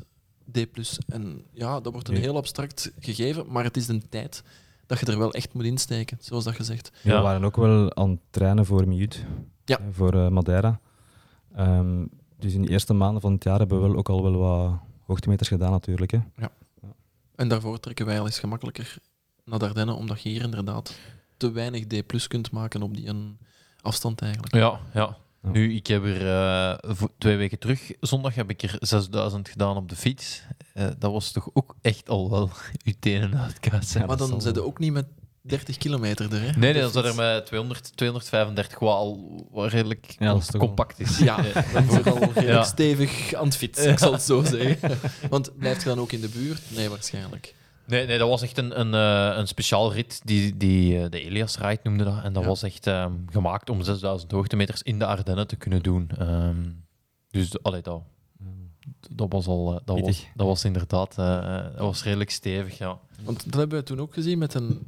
[0.51, 0.99] D plus.
[1.07, 2.23] En ja, dat wordt een Nee.
[2.23, 4.43] heel abstract gegeven, maar het is de tijd
[4.85, 6.91] dat je er wel echt moet insteken, zoals dat gezegd.
[7.03, 7.17] Ja, Ja.
[7.17, 9.25] We waren ook wel aan het trainen voor Miut,
[9.65, 9.79] Ja.
[9.79, 10.79] eh, voor eh, Madeira.
[11.55, 12.05] Ehm,
[12.39, 14.71] dus in de eerste maanden van het jaar hebben we wel ook al wel wat
[15.05, 16.11] hoogtemeters gedaan natuurlijk.
[16.11, 16.19] Hè.
[17.35, 18.97] En daarvoor trekken wij al eens gemakkelijker
[19.45, 20.97] naar Dardenne, omdat je hier inderdaad
[21.37, 23.37] te weinig D plus kunt maken op die een
[23.87, 24.55] afstand eigenlijk.
[24.55, 25.17] Ja, ja.
[25.41, 29.89] Nu, ik heb er eh, twee weken terug, zondag heb ik er 6000 gedaan op
[29.89, 30.41] de fiets.
[30.73, 32.49] Eh, dat was toch ook echt al wel
[32.85, 33.99] uw tenen uitkaatsen.
[34.01, 35.05] Ja, maar dan zijn ze ook niet met
[35.41, 36.51] 30 kilometer er, hè?
[36.59, 40.51] Nee, nee, dan er met 200, 235, wat al wat redelijk Ja, dat is toch
[40.61, 41.17] wel- compact is.
[41.17, 41.37] Ja,
[41.73, 42.63] dan zit al redelijk Ja.
[42.63, 44.97] stevig aan het fietsen, ik zal het zo zeggen.
[45.29, 46.61] Want blijft je dan ook in de buurt?
[46.75, 47.55] Nee, waarschijnlijk.
[47.87, 51.21] Nee, nee, dat was echt een, een, eh, een speciaal rit, die, die eh, de
[51.23, 52.23] Elias Ride noemde dat.
[52.23, 52.49] En dat Ja.
[52.49, 56.09] was echt ehm, gemaakt om 6000 hoogtemeters in de Ardennen te kunnen doen.
[56.17, 56.69] Ehm,
[57.29, 58.01] dus allee, dat,
[59.09, 62.99] dat was al, eh, dat, was, dat was inderdaad, dat was redelijk stevig, ja.
[63.23, 64.87] Want dat hebben we toen ook gezien met een...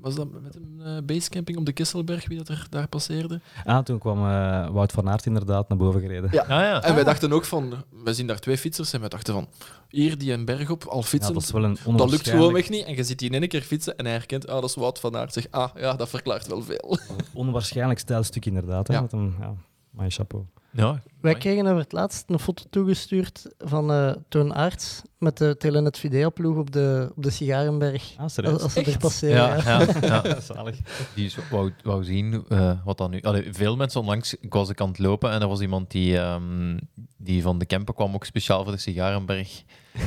[0.00, 3.40] was dat met een eh, basecamping op de Kesselberg, wie dat er daar passeerde?
[3.64, 6.28] Ah, toen kwam eh, Wout van Aert inderdaad naar boven gereden.
[6.32, 6.42] Ja.
[6.42, 6.82] Ah, ja.
[6.82, 7.74] En wij dachten ook van,
[8.04, 9.48] we zien daar twee fietsers en wij dachten van,
[9.88, 12.52] hier die een berg op, al Ja, fietsen, dat is wel een dat lukt gewoon
[12.52, 12.84] weg niet.
[12.84, 15.00] En je ziet die in één keer fietsen en hij herkent, ah, dat is Wout
[15.00, 15.32] van Aert.
[15.32, 16.98] Zeg, ah, ja, dat verklaart wel veel.
[17.34, 18.88] onwaarschijnlijk stijl stuk inderdaad.
[18.88, 19.00] Hè, Ja.
[19.00, 19.54] met hem, ja,
[19.90, 20.44] maar chapeau.
[20.70, 21.02] Ja.
[21.20, 21.44] Wij Mooi.
[21.44, 26.56] kregen over het laatst een foto toegestuurd van eh Toon Aerts met de Telenet Video-ploeg
[26.56, 28.12] op de, op de Sigarenberg.
[28.16, 28.98] Ah, Als, als ze er Echt?
[28.98, 29.36] passeren.
[29.36, 29.86] Ja, ja.
[30.00, 30.40] ja, ja.
[30.54, 30.76] Zalig.
[31.14, 33.20] Die is, wou, wou zien eh, wat dan nu...
[33.22, 36.18] Allee, veel mensen onlangs, ik was ik aan het lopen en er was iemand die,
[36.18, 36.76] ehm,
[37.16, 39.62] die van de camper kwam, ook speciaal voor de Sigarenberg.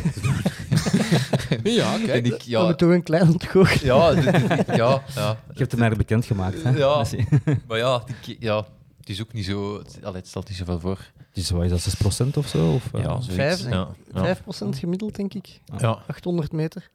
[1.64, 2.26] Ja, En kijk.
[2.26, 3.96] ik, ja, we een klein ontgoochelen.
[3.96, 4.12] ja,
[4.76, 5.38] ja, ja.
[5.54, 6.64] Je hebt hem eigenlijk bekendgemaakt.
[6.64, 6.70] Hè?
[6.70, 7.06] Ja.
[7.68, 8.66] Maar ja, die, ja,
[9.10, 9.78] het is ook niet zo...
[9.78, 11.12] het- Allee, het stelt niet zoveel voor.
[11.34, 12.74] Dus wat is dat, 6% of zo?
[12.74, 13.02] Of, eh?
[13.02, 13.28] Ja, zoiets.
[13.28, 14.38] vijf, denk ja, ja.
[14.38, 14.40] 5%
[14.70, 15.62] gemiddeld, denk ik.
[15.78, 16.04] Ja.
[16.08, 16.90] 800 meter.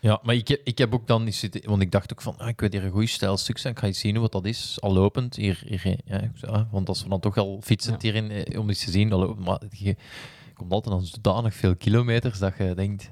[0.00, 2.48] Ja, maar ik heb, ik heb ook dan zitten, want ik dacht ook van, ah,
[2.48, 4.76] ik weet hier een goed stijl stuk zijn, ik ga eens zien wat dat is,
[4.80, 5.36] al lopend.
[5.36, 8.58] Hier, hier, ja, ik zei, ah, want als we dan toch al fietsend hierin, eh,
[8.60, 9.96] om eens te zien, al lopen, maar je
[10.54, 13.10] komt altijd aan zodanig veel kilometers dat je denkt,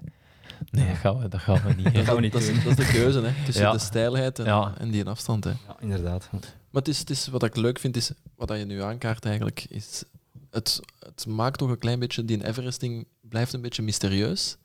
[0.71, 1.95] nee, dat gaan we, dat gaan we niet.
[1.95, 3.45] Dat gaan we niet dat, is, dat is de keuze, hè.
[3.45, 3.73] tussen Ja.
[3.73, 4.75] de stijlheid en, Ja.
[4.79, 5.45] en die afstand.
[5.45, 5.51] Hè.
[5.51, 6.31] Ja, inderdaad.
[6.71, 9.67] Maar het is, het is, wat ik leuk vind, is wat je nu aankaart eigenlijk,
[9.69, 10.05] is
[10.51, 14.57] het, het maakt toch een klein beetje, die Everesting blijft een beetje mysterieus.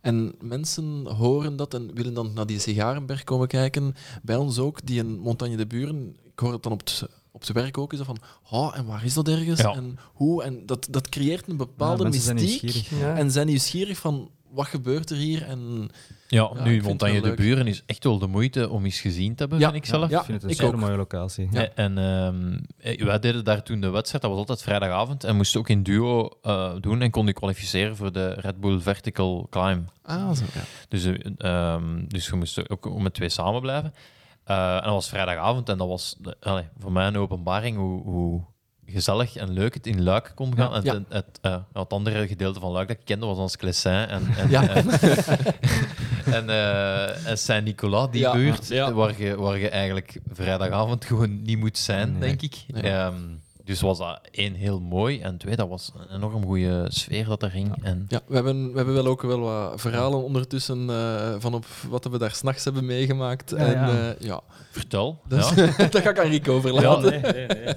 [0.00, 3.94] En mensen horen dat en willen dan naar die Sigarenberg komen kijken.
[4.22, 7.40] Bij ons ook, die in Montagne de Buren, ik hoor het dan op het, op
[7.40, 8.18] het werk ook, is dat van,
[8.50, 9.60] oh, en waar is dat ergens?
[9.60, 9.74] Ja.
[9.74, 10.42] En hoe?
[10.42, 12.86] En dat, dat creëert een bepaalde Ja, mensen zijn mystiek.
[13.00, 13.16] Ja.
[13.16, 15.42] En zijn nieuwsgierig van, wat gebeurt er hier?
[15.42, 15.90] En
[16.28, 17.36] Ja, nu Montagne wel de.
[17.42, 20.10] Buren is echt wel de moeite om eens gezien te hebben, Ja, vind ik zelf.
[20.10, 20.80] Ja, ik vind het een ik ook.
[20.80, 21.48] mooie locatie.
[21.50, 21.60] Ja.
[21.68, 25.36] Eh, En ehm, eh, wij deden daar toen de wedstrijd, dat was altijd vrijdagavond, en
[25.36, 29.46] moesten ook in duo eh, doen en kon je kwalificeren voor de Red Bull Vertical
[29.50, 29.92] Climb.
[30.02, 30.60] Ah, zo, ja.
[30.88, 33.94] Dus, eh, ehm, dus we moesten ook met twee samen blijven.
[34.44, 38.42] Eh, en dat was vrijdagavond en dat was de- voor mij een openbaring hoe, hoe
[38.90, 40.74] gezellig en leuk het in Luik kon gaan.
[40.74, 40.94] En Ja.
[40.94, 44.22] het, het, eh, het andere gedeelte van Luik dat ik kende was ons Clessin en,
[44.36, 44.68] en, Ja.
[44.68, 44.86] en,
[46.36, 48.32] en, eh, en Saint-Nicolas, die Ja.
[48.32, 48.92] buurt, Ja.
[48.92, 52.20] Waar, je, waar je eigenlijk vrijdagavond gewoon niet moet zijn, Nee.
[52.20, 52.64] denk ik.
[52.84, 53.14] Ehm,
[53.64, 57.42] dus was dat één heel mooi en twee, dat was een enorm goede sfeer dat
[57.42, 57.84] er ging.
[57.84, 61.64] En, Ja, we hebben, we hebben wel ook wel wat verhalen ondertussen eh, van op
[61.88, 63.50] wat we daar s'nachts hebben meegemaakt.
[63.50, 63.88] Ja, en ja.
[64.14, 65.20] eh, ja, vertel.
[65.28, 65.66] dat, ja.
[65.90, 67.10] dat ga ik aan Rico overlaten.
[67.10, 67.74] nee, nee, nee.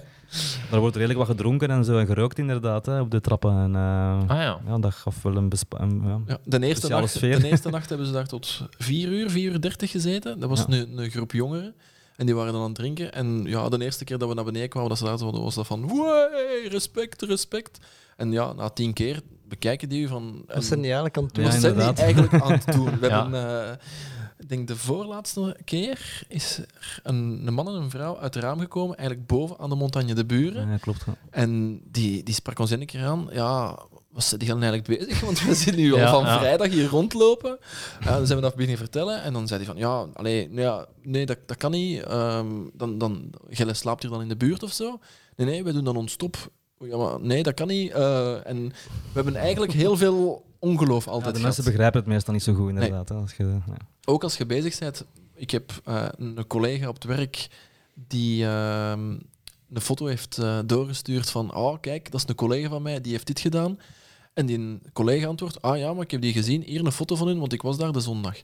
[0.71, 3.51] Er wordt redelijk wat gedronken en zo en gerookt inderdaad hè, op de trappen.
[3.57, 4.59] En, eh, Ah ja.
[4.67, 6.19] ja, dat gaf wel een bespa- een, ja.
[6.27, 7.39] Ja, de, eerste Speciale nacht, sfeer.
[7.39, 10.39] de eerste nacht hebben ze daar tot 4 uur, 4 uur 30 gezeten.
[10.39, 10.75] Dat was Ja.
[10.77, 11.73] een, een groep jongeren.
[12.15, 13.13] En die waren dan aan het drinken.
[13.13, 15.55] En ja, de eerste keer dat we naar beneden kwamen, dat ze daar zaten, was
[15.55, 17.77] dat van "Wee, respect, respect.
[18.17, 20.43] En ja, na tien keer bekijken die u van...
[20.47, 21.43] Wat zijn die eigenlijk aan het doen?
[21.43, 22.99] Wat zijn die eigenlijk aan het doen?
[22.99, 23.21] We Ja.
[23.21, 23.75] hebben, eh,
[24.39, 28.43] ik denk de voorlaatste keer is er een, een man en een vrouw uit het
[28.43, 30.69] raam gekomen, eigenlijk boven aan de Montagne de Buren.
[30.69, 31.03] Ja, klopt.
[31.05, 31.15] ja.
[31.29, 33.27] En die, die sprak ons een keer aan.
[33.31, 33.79] Ja,
[34.15, 35.19] zijn die gaan eigenlijk bezig?
[35.19, 36.37] Want we zitten nu al Ja, van ja.
[36.39, 37.57] vrijdag hier rondlopen.
[38.03, 39.21] Ja, dan zijn we dat beginnen vertellen.
[39.21, 42.03] En dan zei hij van, ja, allee, nou ja nee, dat, dat kan niet.
[42.03, 44.99] Ehm, dan, dan, Gelle slaapt hier dan in de buurt of zo.
[45.35, 46.51] Nee, nee, wij doen dan ons stop.
[46.79, 47.91] Ja, maar nee, dat kan niet.
[47.91, 51.55] Eh, en we hebben eigenlijk heel veel ongeloof Ja, altijd de gehad.
[51.55, 53.09] mensen begrijpen het meestal niet zo goed inderdaad.
[53.09, 53.77] Hè, als je, ja.
[54.05, 55.05] Ook als je bezig bent.
[55.35, 57.47] Ik heb eh, een collega op het werk
[57.93, 59.09] die ehm,
[59.73, 63.11] een foto heeft eh, doorgestuurd van oh, kijk, dat is een collega van mij, die
[63.11, 63.79] heeft dit gedaan.
[64.33, 67.27] En die collega antwoordt, ah ja, maar ik heb die gezien, hier een foto van
[67.27, 68.37] hun, want ik was daar de zondag.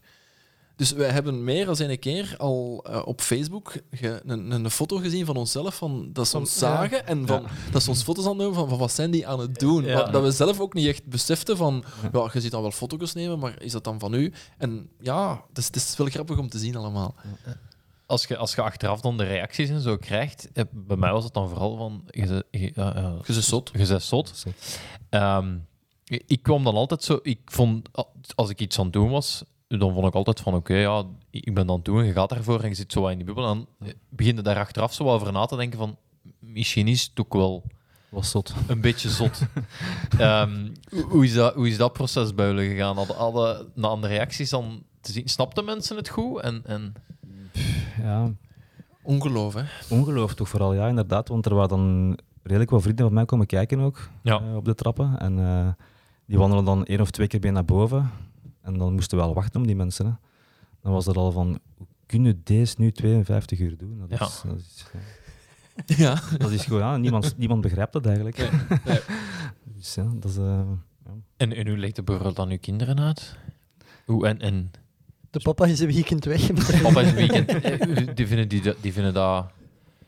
[0.80, 4.98] Dus wij hebben meer dan een keer al eh, op Facebook ge- een, een, foto
[4.98, 8.38] gezien van onszelf, van, dat ze ons zagen en van, dat ze ons foto's aan
[8.38, 9.84] nemen van, van wat zijn die aan het doen.
[9.84, 9.94] Ja.
[9.96, 13.14] Maar dat we zelf ook niet echt beseften van, ja, je ziet dan wel foto's
[13.14, 14.34] nemen, maar is dat dan van u?
[14.58, 17.16] En ja, het is, het is wel grappig om te zien allemaal.
[18.06, 21.24] Als je, als je achteraf dan de reacties en zo krijgt, eh, bij mij was
[21.24, 22.72] het dan vooral van, je,
[23.26, 23.70] bent zot.
[23.74, 24.32] je bent zot.
[24.36, 24.50] Zo.
[25.10, 25.58] Ehm,
[26.06, 27.90] ik ik kwam dan altijd zo, ik vond,
[28.36, 29.44] als ik iets aan het doen was,
[29.78, 32.70] dan vond ik altijd van, oké, ja, ik ben dan doen, je gaat daarvoor en
[32.70, 33.50] je zit zo in die bubbel.
[33.50, 35.98] En dan begin je daar achteraf zo over na te denken van,
[36.40, 37.64] misschien is het ook wel
[38.10, 38.54] was zot.
[38.68, 39.42] een beetje zot.
[40.18, 40.68] Ehm,
[41.10, 42.96] hoe, is dat, hoe is dat proces bij jullie gegaan?
[42.96, 46.42] Hadden, hadden na de reacties dan te zien, snapten mensen het goed?
[46.42, 46.94] En, en,
[48.02, 48.32] Ja,
[49.02, 49.62] Ongeloof, hè?
[49.90, 51.28] ongeloof toch vooral, ja, inderdaad.
[51.28, 54.40] Want er waren dan redelijk wat vrienden van mij komen kijken ook Ja.
[54.42, 55.20] eh, op de trappen.
[55.20, 55.68] En eh,
[56.26, 58.12] die wandelen dan één of twee keer bij naar boven.
[58.62, 60.06] En dan moesten we wel wachten om die mensen.
[60.06, 60.12] Hè.
[60.82, 63.98] Dan was dat al van, hoe kunnen deze nu 52 uur doen?
[64.08, 64.86] Dat is, dat is,
[65.98, 66.22] Ja.
[66.38, 68.38] dat is gewoon, ja, niemand, niemand begrijpt dat eigenlijk.
[68.86, 69.00] nee.
[69.76, 70.38] Dus ja, dat is...
[70.38, 70.62] eh,
[71.06, 71.12] ja.
[71.38, 73.36] en, en hoe legt de bijvoorbeeld dan uw kinderen uit?
[74.06, 74.72] Hoe, en, en
[75.30, 76.52] De papa is een weekend weg.
[76.82, 77.50] Papa is een weekend.
[77.64, 79.52] Eh, Die vinden, die, die vinden dat...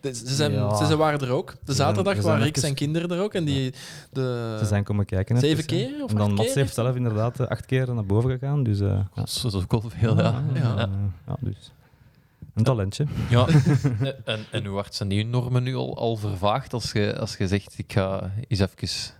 [0.02, 0.76] De- Ze, zijn, Ja.
[0.76, 1.56] ze, ze waren er ook.
[1.66, 3.34] De zaterdag zijn waren Rick even- zijn kinderen er ook.
[3.34, 3.74] En die,
[4.12, 5.40] de, Ze zijn komen kijken.
[5.40, 6.62] zeven keer of En dan acht Mats keer?
[6.62, 8.64] heeft zelf inderdaad eh, acht keer naar boven gegaan.
[8.64, 9.08] Dus, eh, ja.
[9.16, 10.44] Dat is ook wel veel, ja.
[10.54, 10.90] Ja.
[11.28, 11.72] Ja, dus.
[12.56, 13.06] Een talentje.
[13.30, 13.48] Ja,
[14.26, 17.48] en, en hoe hard zijn die normen nu al, al vervaagd als je, als je
[17.48, 19.14] zegt, ik ga eens even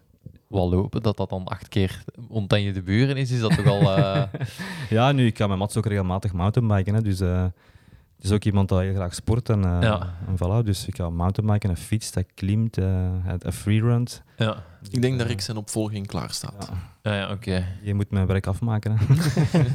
[0.48, 3.66] wat lopen, dat dat dan acht keer ontan je de buren is, is dat toch
[3.68, 3.82] al...
[3.98, 4.24] eh,
[4.90, 6.94] Ja, nu, ik ga met Mats ook regelmatig mountainbiken.
[6.94, 7.46] Hè, dus eh,
[8.24, 9.50] is ook iemand dat heel graag sport.
[9.50, 10.14] En, eh, Ja.
[10.28, 12.86] en voilà, dus ik ga mountainbiken, hij fietst, hij klimt, eh,
[13.24, 14.24] hij freerunt.
[14.38, 16.72] ja, Ik denk dat Rick zijn opvolging klaar staat.
[17.02, 17.66] Ja, ja, ja oké.
[17.82, 18.98] je moet mijn werk afmaken.
[18.98, 19.06] Hè.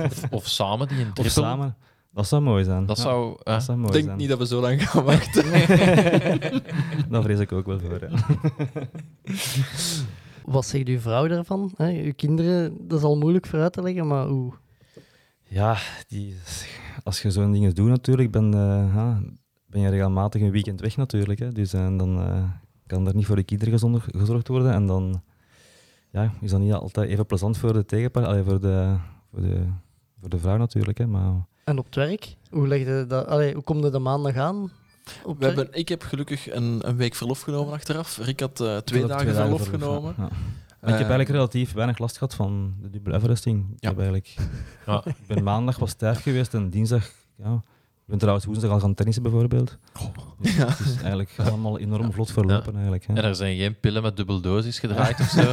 [0.05, 1.77] Of, of samen die een Of samen.
[2.13, 2.87] Dat zou mooi zijn.
[2.87, 3.37] Dat Ja, zou...
[3.43, 4.19] eh, dat zou mooi Ik denk zijn.
[4.19, 5.45] niet dat we zo lang gaan wachten.
[7.11, 8.09] Daar vrees ik ook wel voor.
[8.11, 8.37] Ja.
[10.45, 11.73] Wat zegt uw vrouw daarvan?
[11.77, 14.53] Hè, uw kinderen, dat is al moeilijk voor uit te leggen, maar hoe?
[15.45, 15.77] Ja,
[16.09, 16.37] die,
[17.07, 19.17] als je zo'n dingen doet natuurlijk, ben, eh,
[19.67, 21.39] ben je regelmatig een weekend weg natuurlijk.
[21.39, 21.53] Hè.
[21.53, 22.43] Dus eh, dan eh,
[22.87, 24.73] kan er niet voor de kinderen gezonder- gezorgd worden.
[24.73, 25.23] En dan
[26.11, 28.97] ja, is dat niet altijd even plezant voor de tegenpartij, allee, voor de,
[29.31, 29.61] voor de,
[30.21, 30.99] voor de vrouw natuurlijk.
[30.99, 31.07] Hè.
[31.07, 31.33] Maar
[31.65, 32.37] En op het werk?
[32.51, 34.71] Hoe, leg je dat, allee, hoe kom je de maandag aan?
[35.25, 38.19] Op We hebben, ik heb gelukkig een, een week verlof genomen achteraf.
[38.19, 40.15] Rick had eh, twee ik dagen verlof genomen.
[40.17, 40.29] ja.
[40.87, 43.65] Ik heb Eh, eigenlijk relatief weinig last gehad van de dubbele Everesting.
[43.75, 43.89] Ik, Ja.
[43.89, 44.35] heb eigenlijk,
[44.87, 45.03] Ja.
[45.21, 47.11] ik ben maandag was stijf geweest en dinsdag...
[47.37, 49.79] Ja, ik ben trouwens woensdag al gaan tennissen bijvoorbeeld.
[50.41, 50.67] Dus Ja.
[50.69, 53.07] Het is eigenlijk allemaal enorm vlot verlopen eigenlijk.
[53.07, 53.15] Hè.
[53.15, 55.43] En er zijn geen pillen met dubbel dosis gedraaid of zo.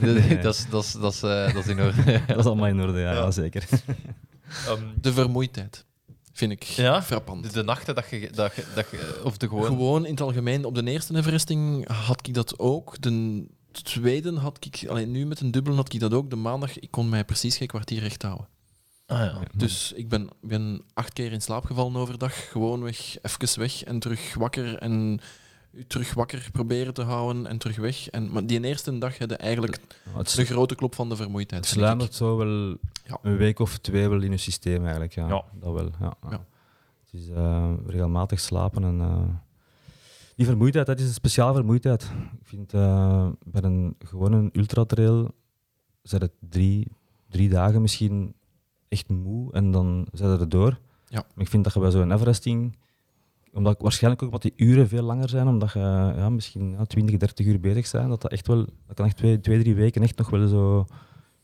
[0.00, 0.38] Nee.
[0.38, 2.20] dat, is, dat, is, dat, is, eh, dat is in orde.
[2.26, 3.18] Dat is allemaal in orde, ja, Ja.
[3.18, 3.68] ja, zeker.
[4.66, 5.84] Ehm, De vermoeidheid
[6.34, 7.02] vind ik Ja?
[7.02, 7.42] frappant.
[7.42, 9.20] de, de nachten dat je, dat je, dat je...
[9.24, 9.64] Of de gewoon...
[9.64, 13.00] Gewoon in het algemeen, op de eerste Everesting had ik dat ook.
[13.00, 13.46] De
[13.82, 16.30] tweede had ik, alleen nu met een dubbele had ik dat ook.
[16.30, 18.48] De maandag, ik kon mij precies geen kwartier recht houden.
[19.06, 19.40] Ah, ja.
[19.54, 22.50] Dus ik ben, ik ben acht keer in slaap gevallen overdag.
[22.50, 24.78] Gewoon weg, even weg en terug wakker.
[24.78, 25.20] En
[25.76, 28.08] u terug wakker proberen te houden en terug weg.
[28.08, 29.78] En, maar die eerste dag had je eigenlijk
[30.16, 31.64] Het, de grote klop van de vermoeidheid.
[31.64, 33.18] het sluimert zo wel Ja.
[33.22, 35.14] een week of twee wel in je systeem eigenlijk.
[35.14, 35.44] Ja, Ja.
[35.60, 35.90] dat wel.
[36.00, 36.16] Ja.
[36.30, 36.46] Ja.
[37.04, 39.00] Het is eh, regelmatig slapen en...
[39.00, 39.22] eh,
[40.36, 42.02] die vermoeidheid, dat is een speciale vermoeidheid.
[42.40, 45.30] Ik vind eh, bij een gewone ultratrail
[46.02, 46.86] zijn het drie,
[47.28, 48.34] drie dagen misschien
[48.88, 50.78] echt moe en dan zijn ze er door.
[51.06, 51.18] Ja.
[51.34, 52.76] Maar ik vind dat je bij zo'n Everesting,
[53.54, 55.78] omdat waarschijnlijk ook wat die uren veel langer zijn, omdat je
[56.16, 59.16] ja, misschien ja, 20, 30 uur bezig bent, dat dat echt wel, dat kan echt
[59.16, 60.86] twee, twee, drie weken echt nog wel zo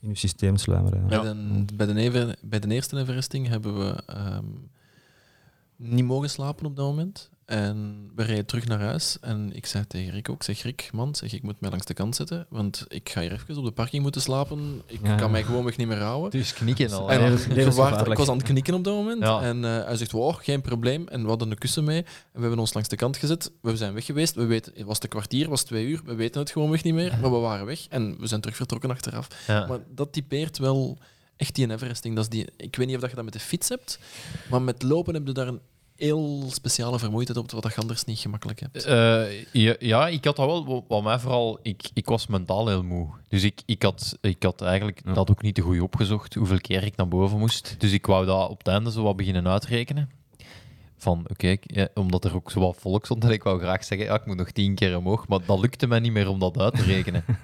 [0.01, 1.09] in je systeem sluimeren.
[1.09, 1.23] Ja.
[1.23, 4.45] Bij, de, bij, de bij de eerste Everesting hebben we ehm,
[5.77, 7.31] niet mogen slapen op dat moment.
[7.51, 9.17] En we rijden terug naar huis.
[9.21, 11.95] En ik zei tegen Rick ook, zeg Rick, man, zeg, ik moet mij langs de
[11.95, 14.83] kant zetten, want ik ga hier even op de parking moeten slapen.
[14.87, 15.15] Ik Ja.
[15.17, 16.31] kan mij gewoonweg niet meer houden.
[16.31, 17.11] Dus knikken al.
[17.11, 18.07] En levensgevaarlijk.
[18.07, 19.23] ik was aan het knikken op dat moment.
[19.23, 19.43] Ja.
[19.43, 21.09] En eh, hij zegt, wow, geen probleem.
[21.09, 21.99] En we hadden een kussen mee.
[22.03, 23.51] En we hebben ons langs de kant gezet.
[23.61, 24.35] We zijn weg geweest.
[24.35, 26.01] We weten, het was een kwartier, was twee uur.
[26.05, 27.19] We weten het gewoon weg niet meer.
[27.21, 27.87] Maar we waren weg.
[27.89, 29.29] En we zijn terug vertrokken achteraf.
[29.47, 30.99] Maar dat typeert wel
[31.37, 32.15] echt die Everesting.
[32.15, 33.99] Dat is die, ik weet niet of dat je dat met de fiets hebt,
[34.51, 35.61] maar met lopen heb je daar een
[36.01, 38.85] heel speciale vermoeidheid op, wat je anders niet gemakkelijk hebt.
[38.85, 40.85] Eh, ja, ja, ik had dat wel.
[40.89, 43.09] Wat- mij vooral, ik, ik was mentaal heel moe.
[43.29, 45.13] Dus ik, ik, had, ik had eigenlijk Ja.
[45.13, 47.75] dat ook niet te goed opgezocht, hoeveel keer ik naar boven moest.
[47.79, 50.11] Dus ik wou dat op het einde zo wat beginnen uitrekenen.
[50.97, 54.07] Van oké, ja, omdat er ook zo wat volk stond, en ik wou graag zeggen,
[54.07, 55.29] ja, ik moet nog tien keer omhoog.
[55.29, 57.25] Maar dat lukte mij niet meer om dat uit te rekenen.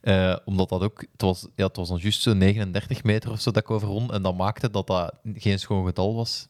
[0.00, 3.40] Eh, omdat dat ook, het was, ja, het was dan juist zo'n 39 meter of
[3.40, 4.12] zo dat ik overwon.
[4.12, 6.48] En dat maakte dat dat geen schoon getal was.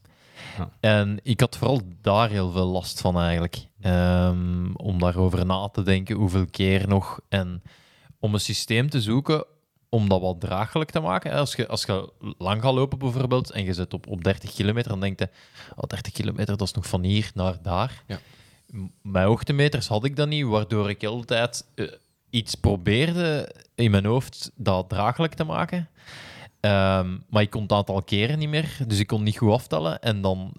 [0.59, 0.71] Ja.
[0.81, 3.57] En ik had vooral daar heel veel last van eigenlijk.
[3.81, 7.21] Ehm, om daarover na te denken, hoeveel keer nog.
[7.29, 7.63] En
[8.19, 9.45] om een systeem te zoeken
[9.89, 11.33] om dat wat draaglijk te maken.
[11.33, 14.91] Als je, als je lang gaat lopen bijvoorbeeld en je zit op, op 30 kilometer,
[14.91, 15.29] dan denk je,
[15.77, 18.03] oh, 30 kilometer, dat is nog van hier naar daar.
[18.07, 18.19] Ja.
[18.73, 21.87] M- Met hoogtemeters had ik dat niet, waardoor ik altijd eh,
[22.31, 25.89] iets probeerde in mijn hoofd dat draaglijk te maken.
[26.61, 30.01] Ehm, maar ik kon het aantal keren niet meer, dus ik kon niet goed aftellen.
[30.01, 30.53] En dan,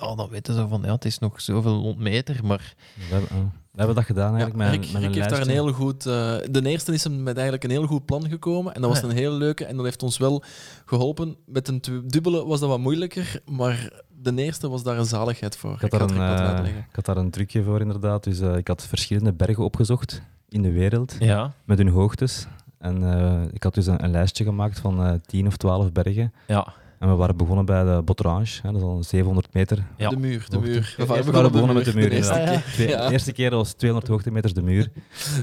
[0.00, 3.28] ja, dan weten ze van, ja, het is nog zoveel honderd meter, maar We, hebben,
[3.70, 6.06] we hebben dat gedaan Ja, eigenlijk met, Rick, met Rick heeft daar een heel goed...
[6.06, 8.74] eh, de eerste is hem met eigenlijk een heel goed plan gekomen.
[8.74, 9.08] En dat was Ja.
[9.08, 9.64] een heel leuke.
[9.64, 10.42] En dat heeft ons wel
[10.84, 11.36] geholpen.
[11.46, 13.40] Met een dubbele was dat wat moeilijker.
[13.50, 13.90] Maar
[14.20, 15.72] de eerste was daar een zaligheid voor.
[15.72, 18.24] Ik had, daar een, eh, ik had daar een trucje voor, inderdaad.
[18.24, 22.46] Dus eh, ik had verschillende bergen opgezocht in de wereld, ja, met hun hoogtes.
[22.78, 26.32] En eh, ik had dus een, een lijstje gemaakt van eh 10 of 12 bergen.
[26.46, 29.84] ja, En we waren begonnen bij de Botrange, hè, dat is al 700 meter.
[29.96, 30.08] ja.
[30.08, 30.70] De muur, de Hoogte.
[30.70, 30.94] muur.
[30.96, 32.64] We waren begonnen met de muur, eerste inderdaad.
[32.76, 32.88] keer.
[32.88, 33.06] Ja.
[33.06, 34.90] De eerste keer was 200 hoogtemeters de muur.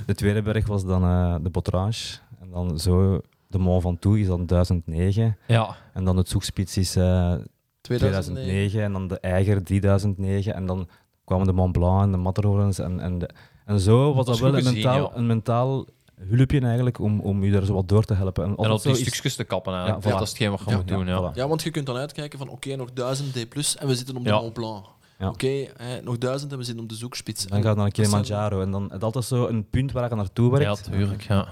[0.05, 2.17] De tweede berg was dan eh, de Botrange.
[2.41, 5.37] En dan zo de Mont Ventoux is dan 1009.
[5.47, 7.33] Ja, En dan het Zoekspits is eh,
[7.81, 8.43] 2009.
[8.43, 8.83] 2009.
[8.83, 10.53] En dan de Eiger 3009.
[10.53, 10.87] En dan
[11.25, 12.79] kwamen de Mont Blanc en de Matterhorns.
[12.79, 13.29] En, en, de-
[13.65, 15.17] en zo was Dat wel een mentaal, ja.
[15.17, 15.85] een mentaal
[16.15, 18.43] hulpje eigenlijk om, om je daar zo wat door te helpen.
[18.43, 20.03] En, en op die stukjes te kappen eigenlijk.
[20.03, 20.13] Ja, voilà.
[20.13, 21.07] dat is hetgeen wat je Ja, moet ja, doen.
[21.07, 21.31] Ja.
[21.31, 21.35] voilà.
[21.35, 23.37] Ja, want je kunt dan uitkijken van oké, nog 1000 D+,
[23.79, 24.39] en we zitten op de Ja.
[24.39, 24.85] Mont Blanc.
[25.19, 25.29] Ja.
[25.29, 27.45] Oké, hè, nog 1000 en we zitten op de zoekspits.
[27.45, 28.61] Dan gaat het naar Kilimanjaro.
[28.61, 30.85] En dan je altijd zo een punt waar je naartoe werkt.
[30.85, 31.21] Ja, tuurlijk.
[31.21, 31.47] Ja.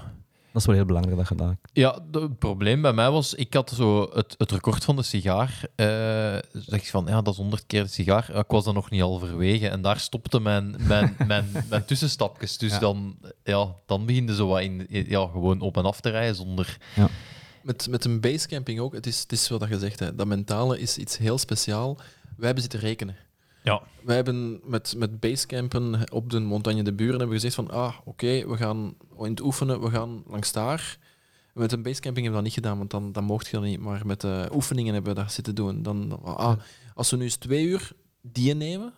[0.54, 1.54] Dat is wel heel belangrijk dat je dat...
[1.72, 5.02] Ja, de- het probleem bij mij was, ik had zo het, het record van de
[5.02, 5.60] sigaar.
[5.74, 5.86] eh
[6.52, 8.30] zeg ik van, ja, dat is 100 keer de sigaar.
[8.32, 12.58] Ja, ik was dan nog niet halverwege en daar stopte mijn, mijn, mijn, mijn tussenstapjes.
[12.58, 12.78] Dus Ja.
[12.78, 16.34] dan, ja, dan begin je zo wat in, ja, gewoon op en af te rijden
[16.34, 16.76] zonder...
[17.62, 20.14] Met, met een basecamping ook, het is, het is wat je zegt, hè.
[20.14, 21.96] dat mentale is iets heel speciaal.
[22.36, 23.16] Wij hebben zitten rekenen.
[23.64, 23.82] Ja.
[24.02, 27.94] Wij hebben met, met basecampen op de Montagne de Buren hebben we gezegd van, ah,
[28.04, 30.98] oké, we gaan in het oefenen, we gaan langs daar.
[31.54, 33.80] Met een basecamping hebben we dat niet gedaan, want dan, dan mocht je dat niet.
[33.80, 35.82] Maar met de oefeningen hebben we dat zitten doen.
[35.82, 36.56] Dan, ah,
[36.94, 38.92] als we nu eens twee uur die nemen,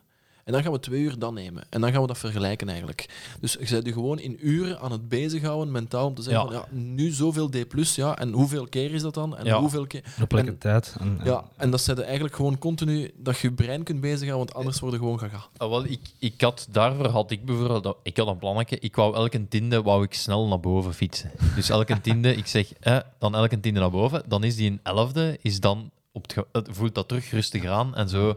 [0.47, 1.65] en dan gaan we twee uur dat nemen.
[1.71, 3.09] En dan gaan we dat vergelijken eigenlijk.
[3.41, 6.49] Dus je bent je gewoon in uren aan het bezighouden, mentaal, om te zeggen Ja.
[6.51, 7.57] van, ja, nu zoveel D+,
[7.95, 9.37] ja, en hoeveel keer is dat dan?
[9.37, 9.59] En Ja.
[9.61, 10.05] hoeveel keer...
[10.23, 10.97] Op welke En- tijd.
[11.01, 14.55] En, Ja, en dat zet eigenlijk gewoon continu dat je je brein kunt bezighouden, want
[14.55, 15.47] anders worden gewoon gaga.
[15.57, 17.83] Ah, wel, ik, ik had, daarvoor had ik bijvoorbeeld...
[17.83, 18.79] dat- Ik had een plannetje.
[18.79, 21.31] Ik wou elke tiende wou ik snel naar boven fietsen.
[21.55, 24.23] Dus elke tiende, ik zeg, eh, dan elke tiende naar boven.
[24.27, 27.95] Dan is die een elfde, is dan op het, het voelt dat terug rustig aan
[27.97, 28.37] en zo.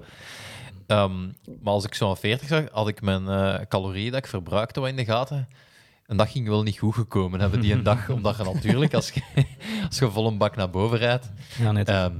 [0.90, 1.26] Ehm,
[1.62, 4.80] maar als ik zo aan 40 zag, had ik mijn eh, calorieën dat ik verbruikte
[4.80, 5.48] wat in de gaten.
[6.06, 8.10] En dat ging wel niet goed gekomen hebben die een dag.
[8.18, 9.22] Omdat je natuurlijk, als je,
[9.88, 12.14] als je vol een bak naar boven rijdt, ja, ehm,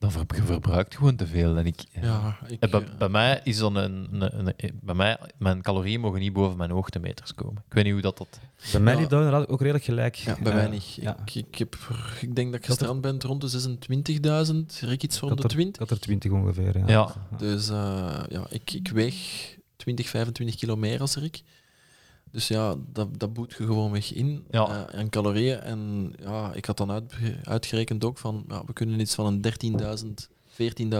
[0.00, 1.56] dan ver, je verbruikt gewoon te veel.
[1.56, 4.94] En ik, Ja, ik, eh, bij, eh, bij mij is dan een, een, een- bij
[4.94, 7.62] mij, mijn calorieën mogen niet boven mijn hoogtemeters komen.
[7.68, 8.18] Ik weet niet hoe dat...
[8.18, 8.40] dat
[8.72, 9.00] Bij mij Ja.
[9.00, 10.14] liep dat inderdaad ook redelijk gelijk.
[10.14, 10.94] ja, bij Eh, mij niet.
[10.94, 11.16] Ja.
[11.24, 11.76] Ik, ik, heb,
[12.20, 15.42] ik denk dat ik er- gestrand ben rond de 26.000, Rick iets Ik rond de
[15.42, 15.82] er, 20.
[15.82, 16.78] ik had er 20 ongeveer.
[16.78, 16.84] Ja.
[16.86, 17.14] Ja.
[17.38, 19.16] Dus eh, ja, ik, ik weeg
[19.76, 21.42] 20, 25 kilo meer als Rick.
[22.32, 24.86] Dus ja, dat, dat boet je gewoon weg in Ja.
[24.88, 25.60] eh, aan calorieën.
[25.60, 27.14] En ja, ik had dan uit,
[27.44, 30.28] uitgerekend ook van, ja, we kunnen iets van een 13.000,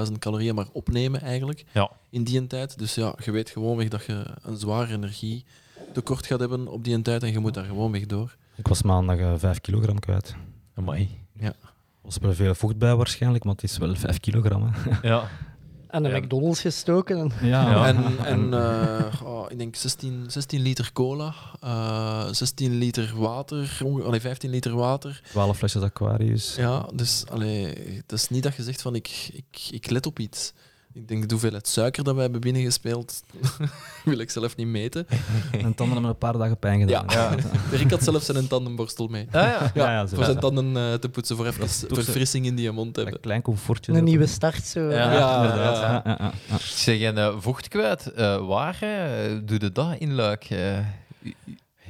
[0.09, 1.91] 14.000 calorieën maar opnemen eigenlijk Ja.
[2.11, 2.79] in die tijd.
[2.79, 7.23] Dus ja, je weet gewoonweg dat je een zwaar energietekort gaat hebben op die tijd
[7.23, 8.37] en je moet daar gewoon weg door.
[8.57, 10.35] Ik was maandag eh 5 kilogram kwijt.
[10.75, 11.19] Amai.
[11.39, 11.55] Er
[12.03, 14.71] was wel veel vocht bij waarschijnlijk, maar het is wel 5 kilogram.
[14.73, 15.09] Hè.
[15.09, 15.29] Ja.
[15.91, 16.19] En de Ja.
[16.19, 17.19] McDonald's gestoken.
[17.19, 17.31] En...
[17.49, 17.87] Ja, Ja.
[17.87, 24.21] En, en eh, oh, ik denk 16, 16 liter cola, eh 16 liter water, allee,
[24.21, 25.21] 15 liter water.
[25.31, 26.55] 12 flesjes Aquarius.
[26.57, 27.67] Ja, dus allee,
[27.97, 30.53] het is niet dat je zegt van ik, ik, ik let op iets.
[30.93, 33.23] Ik denk de hoeveelheid suiker dat we hebben binnengespeeld,
[34.05, 35.07] wil ik zelf niet meten.
[35.53, 37.05] En tanden hebben een paar dagen pijn gedaan.
[37.09, 37.35] Ja.
[37.79, 39.27] Rick had zelf zijn tandenborstel mee.
[39.27, 39.71] Ah, ja.
[39.75, 43.15] Ja, ja, voor zijn tanden eh, te poetsen, voor even verfrissing in die mond hebben.
[43.15, 43.93] Een klein comfortje.
[43.93, 44.81] Een nieuwe start zo.
[44.81, 45.13] Ja.
[45.13, 45.77] Ja, inderdaad.
[45.77, 45.93] ja.
[45.93, 46.59] Ja, ja, ja, ja.
[46.59, 50.49] Zeg, en eh, vocht kwijt, eh, waar eh, doe je dat in Luik?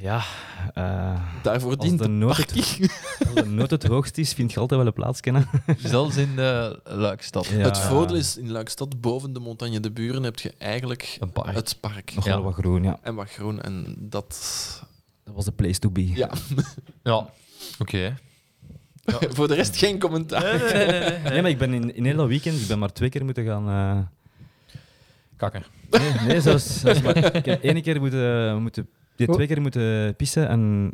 [0.01, 0.03] Eh?
[0.03, 0.21] Ja,
[0.73, 2.51] eh, Daarvoor als dient de nood het,
[3.25, 5.47] als de nood het hoogst is, vind je altijd wel een plaats kennen.
[5.77, 7.45] Zelfs in de Luikstad.
[7.47, 7.57] Ja.
[7.57, 11.55] Het voordeel is, in Luikstad, boven de Montagne de Buren, heb je eigenlijk Een park.
[11.55, 12.11] het park.
[12.15, 12.31] Nog Ja.
[12.33, 12.99] wel wat groen, ja.
[13.01, 13.61] En wat groen.
[13.61, 14.27] En dat...
[15.23, 16.07] Dat was de place to be.
[16.07, 16.29] Ja,
[17.03, 17.29] Ja.
[17.79, 18.17] Oké.
[19.29, 20.43] voor de rest geen commentaar.
[20.43, 21.31] Nee, nee, nee, nee, nee.
[21.31, 23.45] Nee, maar ik ben in, in heel dat weekend, ik ben maar twee keer moeten
[23.45, 23.67] gaan...
[23.69, 24.77] eh,
[25.37, 25.67] Kakker.
[25.89, 27.35] Nee, nee zelfs, zelfs maar.
[27.35, 28.89] Ik heb één keer moeten, moeten
[29.27, 30.91] nee, twee keer moeten pissen en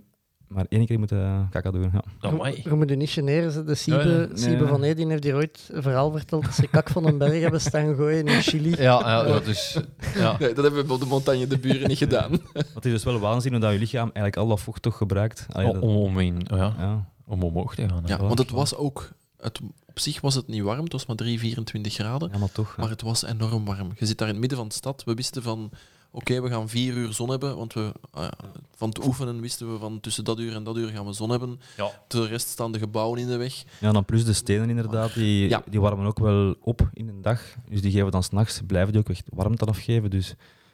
[0.47, 1.89] maar één keer moeten kaka doen.
[1.93, 2.03] Ja.
[2.19, 2.61] Amai.
[2.63, 3.51] Je moet je niet generen.
[3.51, 3.63] ze.
[3.63, 4.57] De Siebe, Nee.
[4.57, 7.61] van Edin heeft hier ooit een verhaal verteld dat ze kak van een berg hebben
[7.61, 8.69] staan gooien in Chili.
[8.69, 9.77] Ja, ja, dat is...
[10.15, 10.35] Ja.
[10.39, 12.31] Nee, dat hebben we op de Montagne de Buren niet gedaan.
[12.73, 15.45] Het is dus wel waanzin hoe dat je lichaam eigenlijk al dat vocht toch gebruikt.
[15.51, 17.09] Allee, dat- Om, om, in, ja, ja.
[17.25, 18.03] om omhoog te gaan.
[18.05, 19.09] Ja, want het was ook...
[19.37, 22.29] Het, op zich was het niet warm, het was maar 3, 24 graden.
[22.33, 22.67] ja, maar toch.
[22.75, 22.81] ja.
[22.81, 23.91] Maar het was enorm warm.
[23.95, 25.03] Je zit daar in het midden van de stad.
[25.03, 25.69] We wisten van...
[26.17, 28.27] Oké, we gaan vier uur zon hebben, want we, ah
[28.75, 31.29] van het oefenen wisten we van tussen dat uur en dat uur gaan we zon
[31.29, 31.59] hebben.
[31.77, 31.91] Ja.
[32.07, 33.63] De rest staan de gebouwen in de weg.
[33.79, 35.61] Ja, dan plus de stenen inderdaad, die, Ja.
[35.69, 37.41] die warmen ook wel op in een dag.
[37.69, 40.09] Dus die geven dan s'nachts, blijven die ook echt warmte afgeven.
[40.09, 40.27] Dus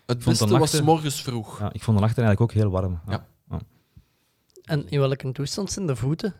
[0.06, 1.60] Het vond beste was nachten- 's morgens vroeg.
[1.60, 3.00] ja, ik vond de nachten eigenlijk ook heel warm.
[3.08, 3.26] Ja.
[4.64, 6.34] En in welke toestand zijn de voeten?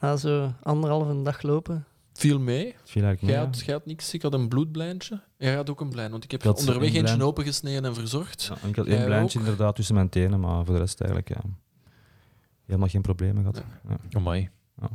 [0.00, 1.84] Na zo anderhalve dag lopen.
[2.22, 2.74] Viel mee.
[2.84, 4.14] Viel eigenlijk Jij mee, had, jij had niks.
[4.14, 5.20] Ik had een bloedblijntje.
[5.38, 8.42] Jij had ook een blijn, want ik heb Ik onderweg één eentje opengesneden en verzorgd.
[8.42, 8.56] ja.
[8.62, 9.44] En ik had één blijntje ook?
[9.44, 11.40] inderdaad tussen mijn tenen, maar voor de rest eigenlijk ja,
[12.66, 13.62] helemaal geen problemen gehad.
[13.88, 13.96] Ja.
[14.18, 14.50] Amai.
[14.80, 14.88] Ja.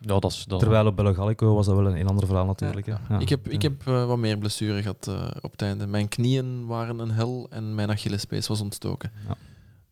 [0.00, 0.44] Ja, dat is...
[0.44, 0.58] Dat...
[0.60, 2.86] Terwijl op Belgallico was dat wel een heel ander verhaal natuurlijk.
[2.86, 3.00] Ja.
[3.08, 3.18] Ja.
[3.18, 5.86] ik heb, ik heb eh, wat meer blessuren gehad eh, op het einde.
[5.86, 9.12] Mijn knieën waren een hel en mijn Achillespees was ontstoken.
[9.28, 9.34] Ja.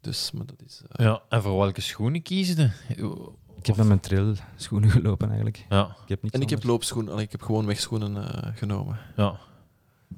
[0.01, 0.83] Dus, maar dat is...
[0.89, 3.29] eh, Ja, en voor welke schoenen kiezen je?
[3.69, 5.67] Ik heb met mijn trail schoenen gelopen eigenlijk.
[5.69, 8.99] Ja, Ik heb En ik heb loopschoenen, ik heb gewoon wegschoenen eh, genomen.
[9.17, 9.37] ja.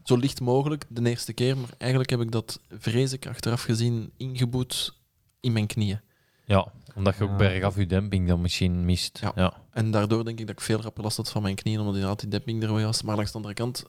[0.05, 4.12] Zo licht mogelijk de eerste keer, maar eigenlijk heb ik dat, vrees ik, achteraf gezien
[4.16, 4.94] ingeboet
[5.40, 6.01] in mijn knieën.
[6.44, 7.36] ja, omdat je ook Ja.
[7.36, 9.18] bergaf je demping dan misschien mist.
[9.18, 9.32] Ja.
[9.34, 9.53] Ja.
[9.70, 12.20] En daardoor denk ik dat ik veel rapper last had van mijn knieën, omdat inderdaad
[12.20, 13.03] die demping er was.
[13.03, 13.84] Maar langs de andere kant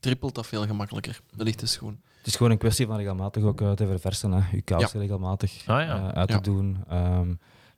[0.00, 2.00] trippelt dat veel gemakkelijker, de lichte schoen.
[2.18, 4.32] Het is gewoon een kwestie van regelmatig ook eh, te verversen.
[4.32, 4.42] Hè.
[4.56, 5.96] Je kousen regelmatig Ah, ja.
[5.96, 6.36] eh, uit Ja.
[6.36, 6.84] te doen.
[6.88, 7.34] Ehm,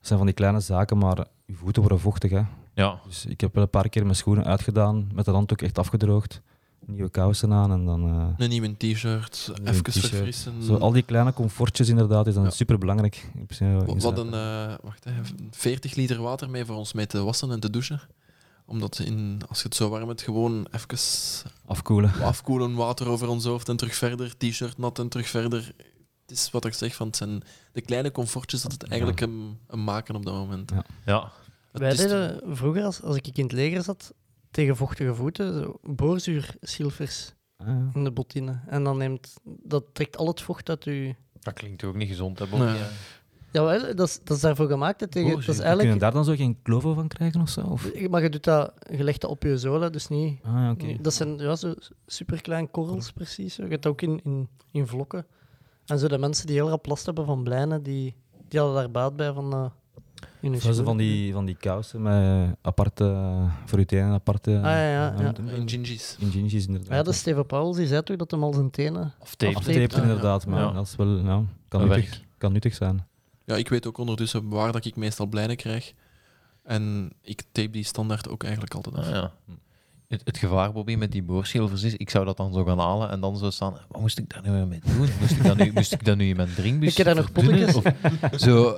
[0.07, 2.31] zijn van die kleine zaken, maar je voeten worden vochtig.
[2.31, 2.43] Hè.
[2.75, 3.01] ja.
[3.07, 5.79] Dus ik heb wel een paar keer mijn schoenen uitgedaan, met de hand ook echt
[5.79, 6.41] afgedroogd.
[6.87, 8.09] Nieuwe kousen aan en dan...
[8.09, 10.63] eh, Een nieuwe t-shirt, even verfrissen.
[10.63, 12.51] Zo, al die kleine comfortjes inderdaad is dan Ja.
[12.51, 13.31] super belangrijk.
[13.49, 15.13] We hadden eh, wacht, hè,
[15.51, 18.01] 40 liter water mee voor ons mee te wassen en te douchen.
[18.67, 20.99] Omdat in, als je het zo warm hebt, gewoon even
[21.67, 22.13] afkoelen.
[22.23, 25.73] afkoelen, water over ons hoofd en terug verder, t-shirt nat en terug verder.
[26.27, 29.59] Het is wat ik zeg, van het zijn de kleine comfortjes dat het eigenlijk een,
[29.67, 30.71] een maken op dat moment.
[30.71, 30.85] Ja.
[31.05, 31.33] ja.
[31.73, 34.15] Wij deden vroeger, als, als ik in het leger zat,
[34.51, 37.91] tegen vochtige voeten, zo boorzuursilvers Ah, ja.
[37.95, 38.61] in de bottine.
[38.67, 41.15] En dan neemt, dat trekt al het vocht uit je...
[41.41, 42.59] Dat klinkt ook niet gezond, hè, Bob?
[42.59, 42.77] Nee.
[42.77, 42.89] Ja.
[43.53, 45.01] Jawel, dat is, dat is daarvoor gemaakt.
[45.01, 46.01] hè, tegen, dat is eigenlijk...
[46.01, 47.61] daar dan zo geen kloven van krijgen of zo?
[47.61, 48.09] Of?
[48.09, 50.39] Maar je doet dat, je legt dat op je zolen, dus niet...
[50.43, 50.97] Ah, ja, oké.
[51.01, 51.75] Dat zijn ja, zo
[52.07, 53.55] superklein korrels, precies.
[53.55, 53.63] zo.
[53.63, 55.27] Je hebt dat ook in, in, in vlokken.
[55.87, 58.15] En zo de mensen die heel rap last hebben van blijnen, die,
[58.49, 59.53] die hadden daar baat bij van...
[59.53, 59.65] eh
[60.41, 63.35] in hun van die, van die kousen met aparte,
[63.65, 64.51] voor je tenen aparte...
[64.57, 65.33] Ah, ja, ja, ja.
[65.55, 66.17] In gingies.
[66.21, 66.91] In gingies inderdaad.
[66.91, 69.15] Ja, de Steven Pauls die zei toch dat hem al zijn tenen...
[69.19, 69.61] Of tape.
[69.97, 70.73] Inderdaad, maar Ja.
[70.73, 73.07] dat is wel, nou, kan, nuttig, kan nuttig zijn.
[73.45, 75.93] Ja, ik weet ook ondertussen waar dat ik meestal blijnen krijg.
[76.63, 79.05] En ik tape die standaard ook eigenlijk altijd af.
[79.07, 79.33] Ah, ja.
[80.09, 83.11] Het, het gevaar, Bobby, met die boorschilvers is, ik zou dat dan zo gaan halen
[83.11, 84.97] en dan zo staan, wat moest ik daar nu mee doen?
[85.21, 87.75] Moest ik dat nu, moest ik dat nu in mijn drinkbus Ik heb daar nog.
[88.33, 88.75] Of Zo,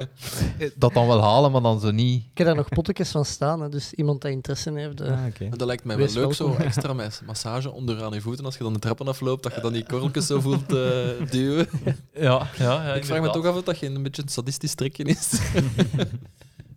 [0.59, 2.22] eh, dat dan wel halen, maar dan zo niet.
[2.31, 5.01] Ik heb daar nog pottekens van staan, hè, dus iemand die interesse in heeft...
[5.01, 8.45] eh, Ah, dat lijkt mij wel leuk, zo extra mas- massage onder aan je voeten.
[8.45, 10.99] Als je dan de trappen afloopt, dat je dan die korreltjes zo voelt eh,
[11.31, 11.68] duwen.
[12.14, 14.74] Ja, ja, ja ik vraag me toch af of dat geen een beetje een sadistisch
[14.74, 15.31] trekje is.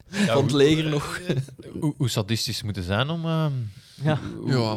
[0.07, 1.19] Ja, Van het hoe- leger nog.
[1.79, 3.25] Hoe, hoe sadistisch moet het zijn om...
[3.25, 3.51] ehm,
[4.03, 4.75] ja, Ja,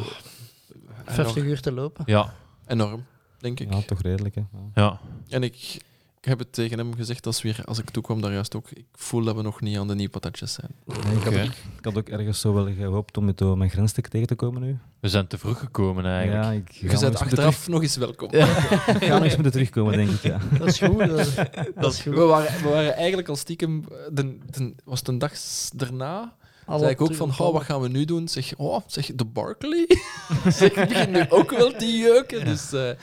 [1.05, 2.03] 50 enorm, uur te lopen.
[2.07, 2.35] ja,
[2.67, 3.05] enorm,
[3.39, 3.73] denk ik.
[3.73, 4.35] Ja, toch redelijk.
[4.35, 4.43] Hè.
[4.53, 4.61] Ja.
[4.75, 5.01] ja.
[5.29, 5.77] En ik,
[6.21, 8.71] ik heb het tegen hem gezegd als, weer, als ik toekwam daar juist ook.
[8.71, 10.71] Ik voel dat we nog niet aan de nieuwe patatjes zijn.
[10.87, 11.45] Nee, ik, had ook,
[11.79, 14.35] ik had ook ergens zo wel gehoopt om met eh, mijn grens te- tegen te
[14.35, 14.79] komen nu.
[15.01, 16.45] We zijn te vroeg gekomen eigenlijk.
[16.45, 18.29] Ja, ik ga Je bent achteraf nog eens welkom.
[18.31, 20.23] ik ga nog eens moeten terugkomen, denk ik.
[20.23, 20.39] Ja.
[20.59, 20.99] Dat is goed.
[20.99, 21.35] Dat, is-
[21.75, 22.15] dat is goed.
[22.15, 25.33] We waren, we waren eigenlijk al stiekem, de, de- was het een dag
[25.75, 26.37] daarna,
[26.67, 28.29] zei ik ook van, oh, wat gaan we nu doen?
[28.29, 29.87] Zeg, oh, zeg, de Barkley?
[30.59, 32.45] zeg, ik begin nu ook wel te jeuken.
[32.45, 32.97] Dus, eh, Eh,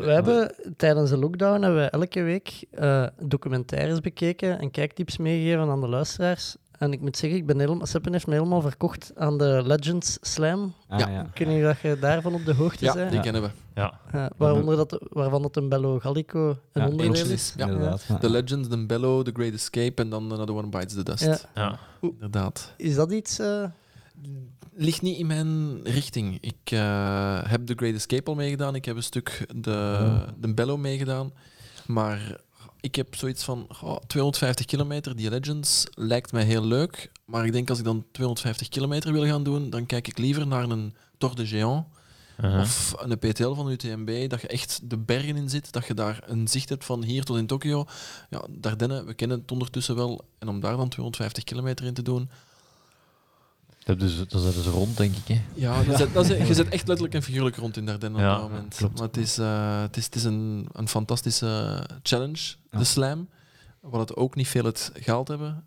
[0.00, 5.68] we hebben tijdens de lockdown hebben we elke week eh, documentaires bekeken en kijktips meegegeven
[5.68, 6.56] aan de luisteraars.
[6.78, 10.18] En ik moet zeggen, ik ben helemaal, Seppen heeft me helemaal verkocht aan de Legends
[10.20, 10.74] Slam.
[10.88, 11.26] Ah, Ja.
[11.34, 13.20] weet niet of je daarvan op de hoogte ja, die Ja.
[13.20, 13.48] kennen we.
[13.74, 14.00] Ja.
[14.36, 17.54] Waaronder dat, waarvan dat een Bello Gallico een Ja, onderdeel is.
[17.56, 17.66] Ja.
[17.66, 18.06] Inderdaad.
[18.20, 21.22] The Legend, The Bellow, The Great Escape en dan Another One Bites the Dust.
[21.24, 21.38] Ja.
[21.54, 21.78] Ja.
[22.00, 22.74] Inderdaad.
[22.76, 23.38] Is dat iets...
[23.38, 23.64] eh,
[24.74, 26.38] Ligt niet in mijn richting.
[26.40, 28.74] Ik eh, heb The Great Escape al meegedaan.
[28.74, 30.08] Ik heb een stuk de,
[30.40, 31.32] de Bellow meegedaan.
[31.86, 32.40] Maar
[32.80, 35.16] ik heb zoiets van oh, 250 kilometer.
[35.16, 37.10] Die Legends lijkt mij heel leuk.
[37.24, 40.46] Maar ik denk als ik dan 250 kilometer wil gaan doen, dan kijk ik liever
[40.46, 41.86] naar een Tour de Géant
[42.42, 44.30] of een PTL van UTMB.
[44.30, 45.72] Dat je echt de bergen in zit.
[45.72, 47.84] Dat je daar een zicht hebt van hier tot in Tokio.
[48.30, 50.24] Ja, Dardenne, we kennen het ondertussen wel.
[50.38, 52.30] En om daar dan 250 kilometer in te doen,
[53.96, 55.28] Dat is dus, dat is rond, denk ik.
[55.36, 55.40] Hè.
[55.54, 58.34] Ja, dat is, dat is, je zit echt letterlijk en figuurlijk rond in Dardenne Ja,
[58.34, 58.74] op dat moment.
[58.74, 58.98] klopt.
[58.98, 62.78] Maar het is, eh, het is, het is een, een fantastische challenge, Ja.
[62.78, 63.28] de slam.
[63.80, 65.64] Waar het ook niet veel het gehaald hebben.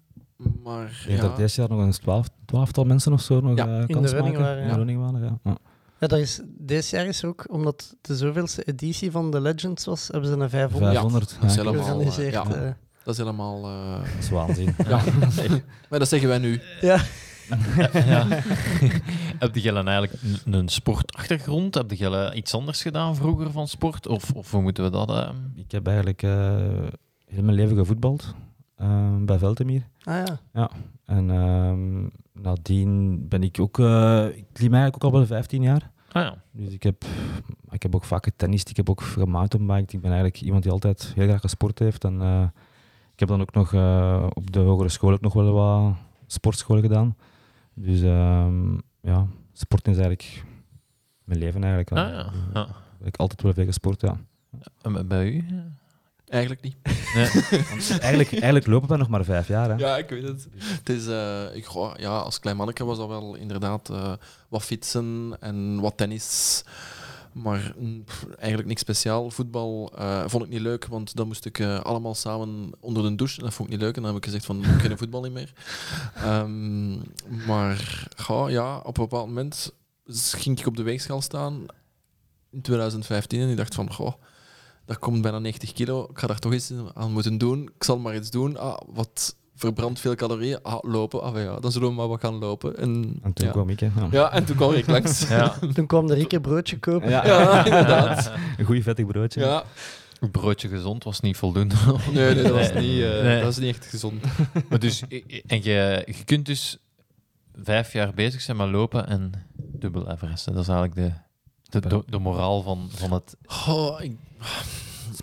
[0.63, 3.57] Maar Ik denk ja, dat dit jaar nog een twaalf, twaalftal mensen of zo nog
[3.57, 3.67] Ja.
[3.67, 4.47] eh, de kans running maken.
[4.49, 4.69] waren, ja.
[4.69, 5.39] de running waren, ja.
[5.43, 5.57] Ja.
[5.99, 9.41] ja, dat is, deze jaar is er ook, omdat het de zoveelste editie van de
[9.41, 11.35] Legends was, hebben ze een 500 500.
[11.41, 11.61] dat is ja.
[11.63, 12.33] helemaal, georganiseerd.
[12.33, 12.43] ja.
[13.03, 13.63] dat is helemaal...
[13.65, 14.75] eh, Dat is waanzin.
[14.87, 15.01] ja.
[15.89, 16.61] maar dat zeggen wij nu.
[16.81, 17.01] ja.
[17.93, 18.25] Ja.
[19.39, 21.75] Heb je dan eigenlijk een, sportachtergrond?
[21.75, 24.07] Heb je iets anders gedaan vroeger van sport?
[24.07, 25.09] Of, of hoe moeten we dat...
[25.09, 26.55] ehm, Ik heb eigenlijk eh,
[27.25, 28.35] heel mijn leven gevoetbald
[28.75, 29.87] eh, bij Veltemir.
[30.03, 30.23] Ah
[30.53, 30.69] ja.
[31.05, 32.07] En ehm,
[32.43, 33.79] nadien ben ik ook...
[33.79, 35.91] eh, ik klim eigenlijk ook al wel 15 jaar.
[36.11, 36.35] Ah ja.
[36.51, 37.05] Dus ik heb,
[37.69, 39.93] ik heb ook vaak getennist, ik heb ook gemountainbiked.
[39.93, 42.03] Ik ben eigenlijk iemand die altijd heel graag gesport heeft.
[42.03, 42.43] En eh,
[43.13, 45.93] ik heb dan ook nog eh, op de hogere school ook nog wel wat
[46.27, 47.15] sportschool gedaan.
[47.73, 50.43] Dus ehm, ja, sporten is eigenlijk
[51.23, 51.91] mijn leven eigenlijk.
[51.91, 52.31] Ah ja.
[52.53, 52.67] ja.
[52.99, 54.17] Ik heb altijd wel veel gesport, ja.
[54.81, 55.45] En bij u?
[56.27, 56.75] Eigenlijk niet.
[57.69, 59.69] Want eigenlijk, eigenlijk lopen we nog maar vijf jaar.
[59.69, 59.75] Hè?
[59.75, 60.47] Ja, ik weet het.
[60.57, 64.13] het is, eh, ik, goh, ja, als klein manneke was dat wel inderdaad eh,
[64.49, 66.63] wat fietsen en wat tennis.
[67.31, 69.29] Maar mm, pff, eigenlijk niks speciaal.
[69.29, 73.15] Voetbal eh, vond ik niet leuk, want dan moest ik eh, allemaal samen onder de
[73.15, 73.37] douche.
[73.37, 73.95] En dat vond ik niet leuk.
[73.95, 75.53] En dan heb ik gezegd van, ik geen voetbal niet meer.
[76.15, 76.91] Ehm,
[77.47, 79.73] maar goh, ja, op een bepaald moment
[80.13, 81.65] ging ik op de weegschaal staan
[82.51, 84.13] in 2015 en ik dacht van, goh,
[84.85, 86.07] dat komt bijna 90 kilo.
[86.09, 87.71] Ik ga daar toch iets aan moeten doen.
[87.75, 88.57] Ik zal maar iets doen.
[88.57, 90.59] Ah, wat verbrandt veel calorieën?
[90.61, 91.21] Ah, lopen.
[91.21, 92.77] Ah, ja, dan zullen we maar wat gaan lopen.
[92.77, 93.51] En, En toen ja.
[93.51, 93.79] kwam ik.
[93.79, 93.85] Hè.
[93.95, 94.07] Ja.
[94.11, 95.27] ja, en toen kwam ik langs.
[95.29, 95.55] Ja.
[95.73, 97.09] Toen kwam de Rieke broodje kopen.
[97.09, 97.25] Ja.
[97.25, 98.31] Ja, inderdaad.
[98.57, 99.39] Een goed vettig broodje.
[99.39, 99.63] Ja.
[100.19, 101.75] Een broodje gezond was niet voldoende.
[102.13, 103.35] Nee, nee, dat was niet, eh, Nee.
[103.35, 104.23] dat was niet echt gezond.
[104.69, 105.03] Maar dus,
[105.47, 106.77] en je, je kunt dus
[107.63, 110.53] vijf jaar bezig zijn met lopen en dubbel Everesten.
[110.53, 111.15] Dat is eigenlijk
[111.69, 113.35] de, de, de, de moraal van, van het...
[113.67, 114.15] Oh, ik,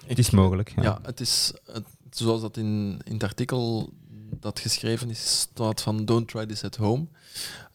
[0.06, 0.72] Het is mogelijk.
[0.76, 0.82] Ja.
[0.82, 3.92] Ja, het is het- zoals dat in, in het artikel
[4.40, 7.06] dat geschreven is, staat van don't try this at home.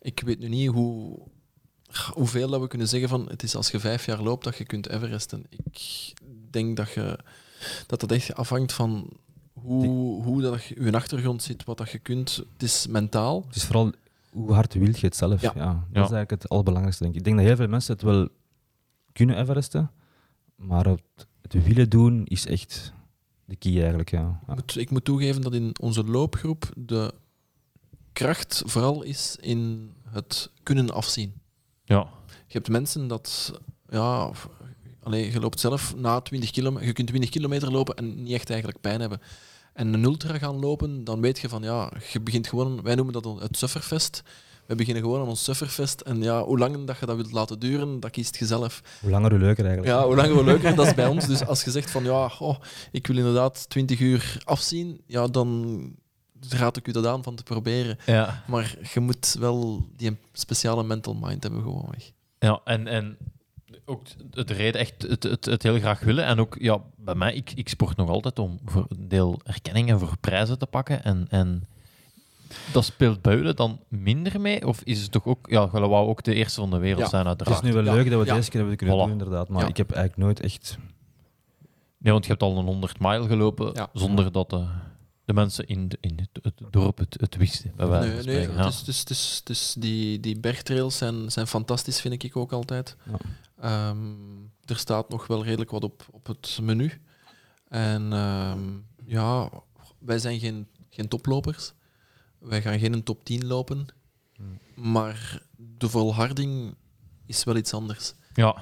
[0.01, 1.19] Ik weet nu niet hoe,
[2.13, 4.65] hoeveel dat we kunnen zeggen van het is als je vijf jaar loopt dat je
[4.65, 5.45] kunt Everesten.
[5.49, 6.13] Ik
[6.49, 7.19] denk dat je,
[7.87, 9.09] dat, dat echt afhangt van
[9.53, 12.35] hoe, hoe dat je, je achtergrond zit, wat dat je kunt.
[12.53, 13.43] Het is mentaal.
[13.47, 13.91] Het is vooral
[14.31, 15.41] hoe hard wil je het zelf.
[15.41, 15.51] Ja.
[15.55, 15.71] Ja.
[15.71, 17.19] Dat is eigenlijk het allerbelangrijkste, denk ik.
[17.19, 18.27] Ik denk dat heel veel mensen het wel
[19.11, 19.91] kunnen Everesten,
[20.55, 21.01] maar het,
[21.41, 22.93] het willen doen is echt
[23.45, 24.11] de key eigenlijk.
[24.11, 24.39] Ja.
[24.41, 24.53] Ik Ja.
[24.53, 27.13] moet, ik moet toegeven dat in onze loopgroep de
[28.13, 31.33] kracht vooral is in het kunnen afzien.
[31.83, 32.07] Ja,
[32.47, 33.53] Je hebt mensen dat,
[33.89, 34.49] ja, of-
[35.03, 38.49] allee, je loopt zelf na 20 kilometer, je kunt 20 kilometer lopen en niet echt
[38.49, 39.21] eigenlijk pijn hebben.
[39.73, 43.13] En een ultra gaan lopen, dan weet je van, ja, je begint gewoon, wij noemen
[43.21, 44.23] dat het sufferfest.
[44.65, 47.59] We beginnen gewoon aan ons sufferfest en ja, hoe lang dat je dat wilt laten
[47.59, 48.81] duren, dat kiest je zelf.
[49.01, 49.95] Hoe langer, hoe leuker eigenlijk.
[49.95, 51.27] Ja, hoe langer hoe leuker, dat is bij ons.
[51.27, 52.55] Dus als je zegt van, ja, oh,
[52.91, 55.81] ik wil inderdaad 20 uur afzien, ja, dan
[56.49, 57.97] raad ik u dat aan van te proberen.
[58.05, 58.43] ja.
[58.47, 62.11] Maar je moet wel die speciale mental mind hebben gewoonweg.
[62.39, 63.17] ja en, en
[63.85, 66.25] ook de de reden echt het, het, het heel graag willen.
[66.25, 69.89] En ook ja, bij mij, ik, ik sport nog altijd om voor een deel erkenning
[69.89, 71.03] en voor prijzen te pakken.
[71.03, 71.67] En, en
[72.73, 74.67] dat speelt jullie dan minder mee?
[74.67, 77.09] Of is het toch ook, ja, jullie wou ook de eerste van de wereld Ja.
[77.09, 77.63] zijn Het is uiteraard.
[77.75, 78.01] nu wel Ja.
[78.01, 78.33] leuk dat we Ja.
[78.35, 78.99] deze keer hebben kunnen Voilà.
[79.01, 79.49] doen, inderdaad.
[79.49, 79.67] Maar Ja.
[79.67, 80.77] ik heb eigenlijk nooit echt...
[81.97, 83.89] Nee, want je hebt al een 100 mile gelopen Ja.
[83.93, 84.65] zonder dat de,
[85.25, 87.73] de mensen in, de- in het, het dorp het, het wisten.
[87.75, 88.55] Bij wijze van Nee, nee.
[88.55, 88.65] Ja.
[88.65, 92.51] het het het is, het is die, die bergtrails zijn, zijn fantastisch, vind ik ook
[92.51, 92.95] altijd.
[93.03, 93.17] Ja.
[93.61, 93.97] Ehm,
[94.65, 97.01] er staat nog wel redelijk wat op, op het menu.
[97.69, 98.59] En ehm,
[99.05, 99.49] ja,
[99.99, 101.73] wij zijn geen, geen toplopers.
[102.43, 103.85] Wij gaan geen top 10 lopen.
[104.75, 105.41] Maar
[105.77, 106.75] de volharding
[107.25, 108.13] is wel iets anders.
[108.33, 108.55] Ja,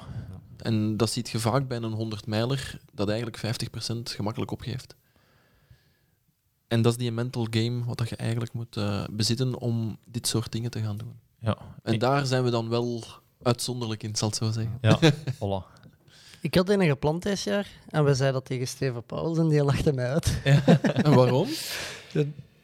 [0.56, 4.94] En dat ziet je vaak bij een 100 mijler, dat eigenlijk 50% gemakkelijk opgeeft.
[6.68, 10.26] En dat is die mental game wat dat je eigenlijk moet eh, bezitten om dit
[10.26, 11.18] soort dingen te gaan doen.
[11.38, 11.56] ja.
[11.82, 13.04] En Ik- daar zijn we dan wel
[13.42, 14.78] uitzonderlijk in, zal ik zo zeggen.
[14.80, 14.98] ja.
[15.40, 15.80] voilà.
[16.40, 19.64] Ik had een gepland dit jaar en we zeiden dat tegen Steven Pauls en die
[19.64, 20.40] lachte mij uit.
[20.82, 21.48] En waarom?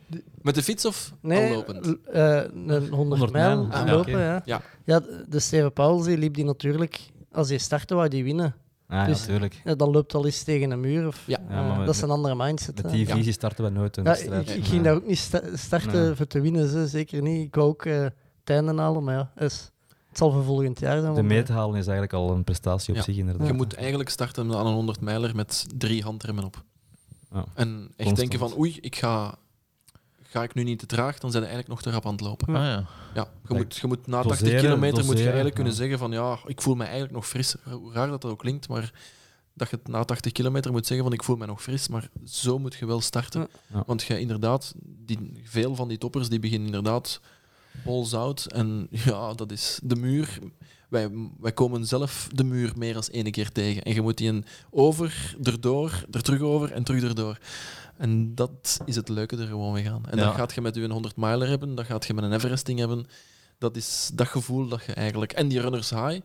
[0.08, 1.86] De- Met de fiets of Nee, al lopend?
[1.86, 3.70] l- eh, een 100 100 mijl mijl.
[3.82, 4.24] Ah, lopen, oké.
[4.24, 4.42] ja.
[4.44, 4.60] Ja.
[4.84, 7.00] Ja, de Steven Pauls die liep die natuurlijk,
[7.32, 8.54] als hij startte, wou die winnen.
[8.86, 9.60] Ah, ja, Dus- natuurlijk.
[9.64, 11.06] Ja, dan loopt al eens tegen een muur.
[11.06, 11.38] Of, Ja.
[11.48, 12.82] Ja, eh, maar met- dat is een andere mindset.
[12.82, 13.14] Met die Ja.
[13.14, 14.48] visie starten we nooit een Ja, strijd.
[14.50, 16.14] ik, ik ging daar ook niet sta- starten Nee.
[16.14, 16.86] voor te winnen, zo.
[16.86, 17.46] zeker niet.
[17.46, 18.10] Ik wou ook eh het
[18.44, 19.70] einde halen, maar ja, is,
[20.08, 21.14] het zal voor volgend jaar zijn.
[21.14, 23.02] De eh, meet halen is eigenlijk al een prestatie op Ja.
[23.02, 23.46] zich, inderdaad.
[23.46, 26.62] Je moet eigenlijk starten aan een 100 mijler met drie handremmen op.
[27.32, 27.44] Ja.
[27.54, 28.16] En echt Constant.
[28.16, 29.34] denken van, oei, ik ga,
[30.30, 32.20] ga ik nu niet te traag, dan zijn we eigenlijk nog te rap aan het
[32.20, 32.56] lopen.
[32.56, 32.86] Ah, ja.
[33.14, 36.10] Ja, je, moet, je moet na 80 doseren, kilometer moet je eigenlijk kunnen zeggen van
[36.10, 37.54] ja, ik voel me eigenlijk nog fris.
[37.70, 38.92] Hoe raar dat dat ook klinkt, maar
[39.54, 42.08] dat je het na 80 kilometer moet zeggen van ik voel me nog fris, maar
[42.24, 43.40] zo moet je wel starten.
[43.40, 43.48] Ja.
[43.66, 43.82] Ja.
[43.86, 47.20] Want je inderdaad, die, veel van die toppers die beginnen inderdaad
[47.84, 50.38] pols out en ja, dat is de muur.
[50.88, 51.10] Wij,
[51.40, 53.82] wij komen zelf de muur meer dan één keer tegen.
[53.82, 57.38] En je moet die een over, erdoor, er terug over en terug erdoor.
[57.98, 60.02] En dat is het leuke er gewoon mee gaan.
[60.10, 60.24] En Ja.
[60.24, 63.06] dat gaat je met je 100 miler hebben, dat gaat je met een Everesting hebben.
[63.58, 65.32] Dat is dat gevoel dat je eigenlijk...
[65.32, 66.20] En die runners high,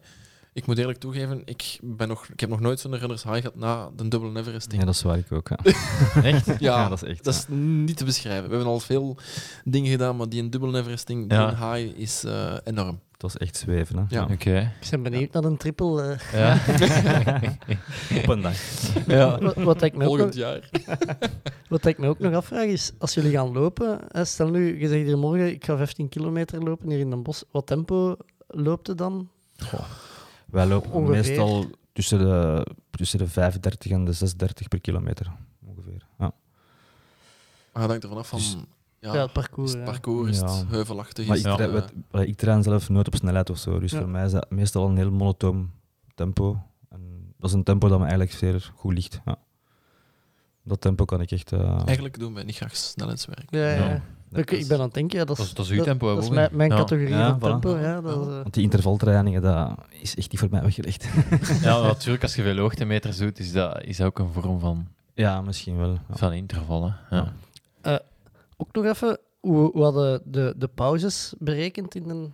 [0.53, 3.55] ik moet eerlijk toegeven, ik, ben nog, ik heb nog nooit zo'n runners high gehad
[3.55, 4.80] na de dubbele Everesting.
[4.80, 5.49] Ja, dat is waar ik ook.
[5.49, 5.57] Ja.
[6.32, 6.45] Echt?
[6.45, 8.43] Ja, Ja, dat is echt, Dat is niet te beschrijven.
[8.49, 9.17] We hebben al veel
[9.63, 12.99] dingen gedaan, maar die een dubbele Everesting, die een high, is eh, enorm.
[13.24, 13.97] Dat was echt zweven.
[13.97, 14.03] Hè.
[14.09, 14.28] Ja.
[14.32, 14.71] Oké.
[14.82, 16.17] Ik ben benieuwd naar een triple.
[16.32, 16.34] eh.
[16.34, 16.59] Ja.
[18.21, 18.55] Op een dag.
[19.07, 19.39] ja.
[19.39, 20.69] Wat, wat, ik me ook Volgend nog, jaar.
[21.69, 24.88] wat ik me ook nog afvraag is, als jullie gaan lopen, hè, stel nu, je
[24.88, 27.41] zegt hier morgen, ik ga 15 kilometer lopen hier in Den Bosch.
[27.51, 28.17] Wat tempo
[28.47, 29.30] loopt het dan?
[30.45, 31.15] Wij lopen Ongeveer.
[31.15, 35.32] meestal tussen de, tussen de 35 en de 36 per kilometer.
[35.65, 36.05] Ongeveer.
[36.17, 36.32] Maar
[37.82, 38.57] het hangt ervan af van Dus-
[39.04, 39.70] ja, Ja, het parcours.
[39.72, 39.91] is het ja.
[39.91, 41.28] parcours, is het heuvelachtig?
[41.28, 41.82] Maar is ik, eh,
[42.12, 43.80] wel, ik train zelf nooit op snelheid of zo.
[43.80, 43.99] Dus Ja.
[43.99, 45.72] voor mij is dat meestal een heel monotoom
[46.16, 46.62] tempo.
[46.89, 46.99] En
[47.38, 49.22] dat is een tempo dat me eigenlijk zeer goed ligt.
[49.26, 49.36] Ja.
[50.64, 51.51] Dat tempo kan ik echt...
[51.51, 53.45] eh, Eigenlijk doen wij niet graag snelheidswerk.
[53.49, 53.86] Ja, ja.
[53.86, 54.01] Ja.
[54.39, 56.14] Ik, ik ben aan het denken, ja, dat is, Dat is- dat is uw tempo,
[56.16, 56.76] Dat is mijn, mijn Ja.
[56.78, 57.62] categorie Ja, van voilà.
[57.62, 57.78] tempo.
[57.78, 61.08] Ja, dat is, eh, Want die intervaltrainingen, dat is echt niet voor mij weggelegd.
[61.62, 64.88] Ja, natuurlijk, als je veel hoogtemeters doet, is dat, is dat ook een vorm van,
[65.14, 65.91] ja, misschien wel.
[65.91, 65.99] Ja.
[66.16, 66.95] van intervallen.
[67.10, 67.34] Ja.
[68.68, 72.34] Ook nog even, hoe, hoe hadden de, de pauzes berekend in een,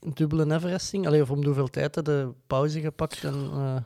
[0.00, 1.06] een dubbele Everesting?
[1.06, 3.24] Allee, of om hoeveel tijd had de pauze gepakt?
[3.24, 3.76] En, eh,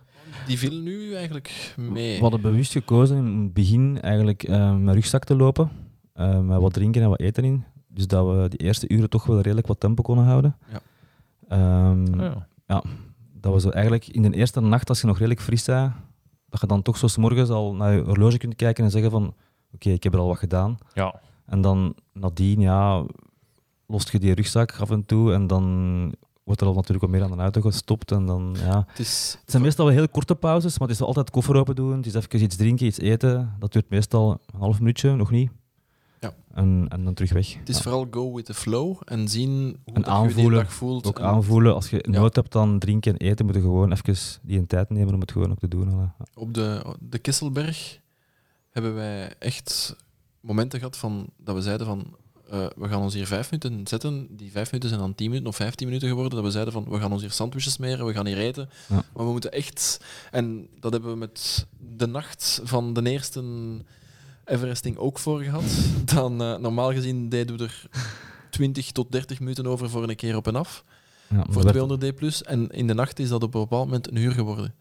[0.46, 2.14] Die viel nu eigenlijk mee.
[2.16, 5.70] We hadden bewust gekozen in het begin eigenlijk eh, met rugzak te lopen.
[6.12, 7.64] eh, met wat drinken en wat eten in.
[7.88, 10.56] Dus dat we die eerste uren toch wel redelijk wat tempo konden houden.
[10.72, 10.80] Ja.
[11.48, 12.20] Ehm,
[12.66, 12.82] Ja.
[13.40, 15.92] dat we zo eigenlijk in de eerste nacht, als je nog redelijk fris bent,
[16.48, 19.10] dat je dan toch zo 's morgens al naar je horloge kunt kijken en zeggen
[19.10, 19.34] van
[19.74, 20.78] oké, ik heb er al wat gedaan.
[20.94, 21.20] Ja.
[21.50, 23.04] En dan nadien, ja,
[23.86, 25.64] lost je die rugzak af en toe en dan
[26.44, 28.10] wordt er al natuurlijk wat meer aan de auto gestopt.
[28.12, 28.84] En dan, ja.
[28.88, 31.74] Het is, Het zijn meestal wel heel korte pauzes, maar het is altijd koffer open
[31.74, 33.54] doen, het is even iets drinken, iets eten.
[33.58, 35.50] Dat duurt meestal een half minuutje, nog niet.
[36.20, 36.34] Ja.
[36.54, 37.54] En, en dan terug weg.
[37.58, 37.82] het is Ja.
[37.82, 39.50] vooral go with the flow en zien
[39.84, 40.62] hoe En je aanvoelen.
[40.62, 41.06] dag voelt.
[41.06, 42.18] Ook En aanvoelen, als je Ja.
[42.18, 45.20] nood hebt aan drinken en eten, moet je gewoon even die een tijd nemen om
[45.20, 45.90] het gewoon ook te doen.
[45.90, 46.14] Ja.
[46.34, 47.98] Op de, de Kisselberg
[48.70, 49.96] hebben wij echt
[50.40, 52.16] momenten gehad van, dat we zeiden van
[52.50, 54.26] eh, we gaan ons hier vijf minuten zetten.
[54.36, 56.34] Die vijf minuten zijn dan tien minuten of vijftien minuten geworden.
[56.34, 58.68] Dat we zeiden van we gaan ons hier sandwiches smeren, we gaan hier eten.
[58.88, 58.94] Ja.
[59.14, 60.00] Maar we moeten echt...
[60.30, 61.66] En dat hebben we met
[61.96, 63.42] de nacht van de eerste
[64.44, 65.64] Everesting ook voor gehad.
[66.14, 67.82] Dan, eh, normaal gezien deden we er
[68.50, 70.84] 20 tot 30 minuten over voor een keer op en af.
[71.28, 72.16] Ja, Voor dat- 200 D+.
[72.16, 72.42] plus.
[72.42, 74.74] En in de nacht is dat op een bepaald moment een uur geworden.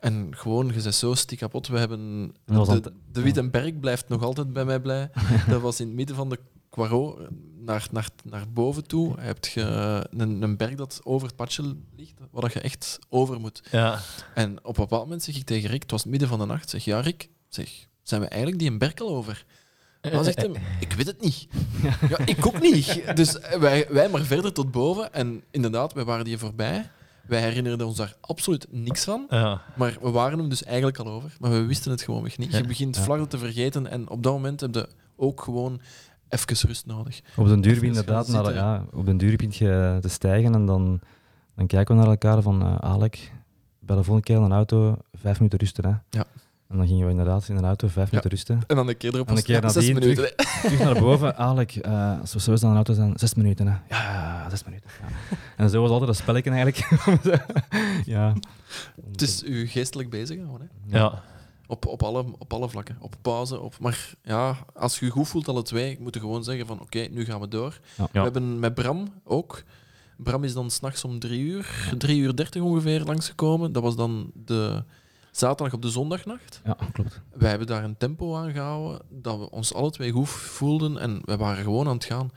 [0.00, 1.68] En gewoon, je bent zo stiek kapot.
[1.68, 2.32] We hebben...
[2.44, 5.10] De, de Wittenberg blijft nog altijd bij mij blij.
[5.48, 6.38] dat was in het midden van de
[6.70, 7.18] Quarot,
[7.58, 9.20] naar, naar, naar boven toe.
[9.20, 9.62] Heb je
[10.10, 13.62] een, een berg dat over het padje ligt, waar dat je echt over moet.
[13.70, 14.00] Ja.
[14.34, 16.44] En op een bepaald moment zeg ik tegen Rick, het was het midden van de
[16.44, 19.44] nacht, zeg ja Rick, zeg, zijn we eigenlijk die een berg al over?
[20.00, 21.46] Dan zegt hij, ik weet het niet.
[22.08, 23.16] Ja, ik ook niet.
[23.16, 25.12] Dus wij, wij maar verder tot boven.
[25.12, 26.90] En inderdaad, wij waren die voorbij.
[27.28, 29.26] Wij herinnerden ons daar absoluut niks van.
[29.28, 29.60] Ja.
[29.76, 31.36] Maar we waren hem dus eigenlijk al over.
[31.40, 32.52] Maar we wisten het gewoon niet.
[32.56, 33.26] Je begint Ja.
[33.26, 33.86] te vergeten.
[33.90, 35.80] En op dat moment heb je ook gewoon
[36.28, 37.20] even rust nodig.
[37.36, 41.00] Op den duur inderdaad, naar, ja, op den duur begint je te stijgen en dan,
[41.56, 43.32] dan kijken we naar elkaar van eh Alek,
[43.78, 45.84] bij de volgende keer in een auto vijf minuten rusten.
[45.84, 46.18] Hè.
[46.18, 46.24] Ja.
[46.68, 48.60] En dan gingen we inderdaad in een auto vijf minuten rusten.
[48.66, 50.34] En dan een keer erop En een keer zes minuten.
[50.62, 53.66] Terug naar boven, Alek, eh als we zo aan de auto zijn, zes minuten.
[53.66, 53.76] Hè.
[53.88, 54.90] Ja, zes minuten.
[55.00, 55.36] Ja.
[55.56, 56.88] En zo was altijd een spelletje eigenlijk.
[58.04, 58.34] ja.
[59.10, 60.70] Het is u geestelijk bezig houden.
[60.88, 60.98] Hè?
[60.98, 61.22] Ja.
[61.66, 62.96] Op, op, alle, op alle vlakken.
[63.00, 63.60] Op pauze.
[63.60, 66.80] Op, maar ja, als je je goed voelt, alle twee, moet je gewoon zeggen van
[66.80, 67.80] oké, nu gaan we door.
[67.96, 68.08] Ja.
[68.12, 69.62] We hebben met Bram ook.
[70.16, 73.72] Bram is dan s'nachts om drie uur, drie uur dertig ongeveer langsgekomen.
[73.72, 74.84] Dat was dan de
[75.38, 76.60] zaterdag op de zondagnacht.
[76.64, 77.20] ja, klopt.
[77.32, 81.20] Wij hebben daar een tempo aan gehouden dat we ons alle twee goed voelden en
[81.24, 82.30] wij waren gewoon aan het gaan.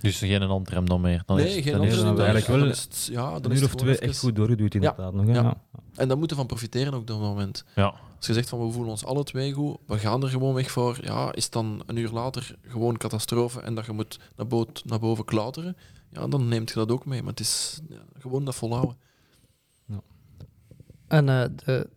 [0.00, 1.22] Dus geen handrem dan meer.
[1.26, 3.50] Dan is nee, het geen we dan- eigenlijk wel dan is het- ja, dan Een
[3.50, 5.26] is uur of twee echt goed doorgeduwd inderdaad nog.
[5.26, 5.32] Ja.
[5.32, 5.56] Ja.
[5.94, 7.64] En daar moeten we van profiteren ook op dat moment.
[7.74, 7.94] Ja.
[8.16, 10.70] Als je zegt van we voelen ons alle twee goed, we gaan er gewoon weg
[10.70, 10.98] voor.
[11.00, 14.82] Ja, is het dan een uur later gewoon catastrofe en dat je moet naar, boot,
[14.84, 15.76] naar boven klauteren,
[16.12, 17.20] ja, dan neemt je dat ook mee.
[17.22, 18.96] Maar het is ja, gewoon dat volhouden.
[21.06, 21.88] En eh, de,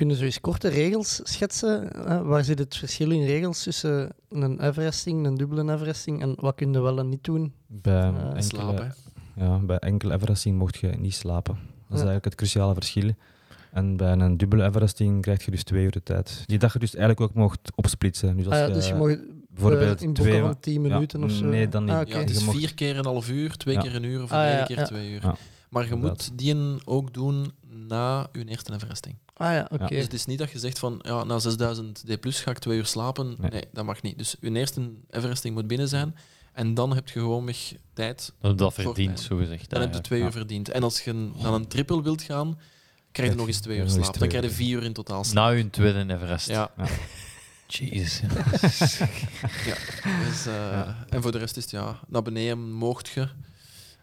[0.00, 1.92] kunnen ze eens korte regels schetsen?
[2.06, 6.54] eh, waar zit het verschil in regels tussen een Everesting, een dubbele Everesting en wat
[6.54, 7.52] kun je wel en niet doen?
[7.66, 8.94] Bij, Eh, enkele, Slapen.
[9.36, 11.54] ja, bij enkele Everesting mocht je niet slapen.
[11.54, 11.94] Dat is Ja.
[11.94, 13.10] eigenlijk het cruciale verschil.
[13.72, 16.42] En bij een dubbele Everesting krijg je dus twee uur de tijd.
[16.46, 18.36] Die dat je dus eigenlijk ook mocht opsplitsen.
[18.36, 19.16] Dus als Ah ja, je, dus je mag
[19.50, 20.40] bijvoorbeeld in twee...
[20.40, 21.44] van 10 minuten Ja, of zo.
[21.44, 21.94] nee, dan niet.
[21.94, 23.80] Ah, Ja, het is Je mocht- vier keer een half uur, twee Ja.
[23.80, 24.84] keer een uur of Ah, een ja, één keer ja.
[24.84, 25.22] twee uur.
[25.22, 25.36] Ja,
[25.70, 26.30] Maar je inderdaad.
[26.30, 27.52] moet die ook doen
[27.86, 29.16] na je eerste Everesting.
[29.34, 29.86] Ah ja, oké.
[29.86, 32.58] Dus het is niet dat je zegt van ja, na 6000 D plus ga ik
[32.58, 33.36] twee uur slapen.
[33.38, 33.50] Nee.
[33.50, 33.64] Nee.
[33.72, 34.18] dat mag niet.
[34.18, 36.16] Dus je eerste Everesting moet binnen zijn.
[36.52, 38.32] En dan heb je gewoon weg tijd.
[38.40, 39.70] Dat, dat verdient, zo gezegd.
[39.70, 40.68] Dan heb je twee uur verdiend.
[40.68, 42.58] En als je naar een triple wilt gaan,
[43.12, 44.18] krijg je nog eens twee uur slaap.
[44.18, 45.44] Dan krijg je vier uur in totaal slaap.
[45.44, 46.48] Na hun tweede Everest.
[46.48, 46.70] Ja,
[47.66, 48.20] Jezus.
[49.68, 49.76] ja.
[50.28, 53.28] Dus, eh, En voor de rest is het ja, naar beneden moogt je.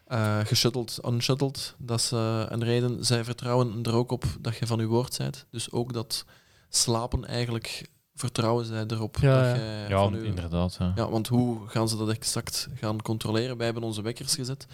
[0.08, 1.74] Eh geshutteld, unshutteld.
[1.78, 3.04] Dat is eh, een reden.
[3.04, 5.46] Zij vertrouwen er ook op dat je van je woord bent.
[5.50, 6.24] Dus ook dat
[6.68, 9.16] slapen eigenlijk vertrouwen zij erop.
[9.20, 9.62] Ja, dat ja.
[9.62, 10.76] jij Ja, je, inderdaad.
[10.78, 10.92] Ja.
[10.96, 13.56] ja, want hoe gaan ze dat exact gaan controleren?
[13.56, 14.66] Wij hebben onze wekkers gezet.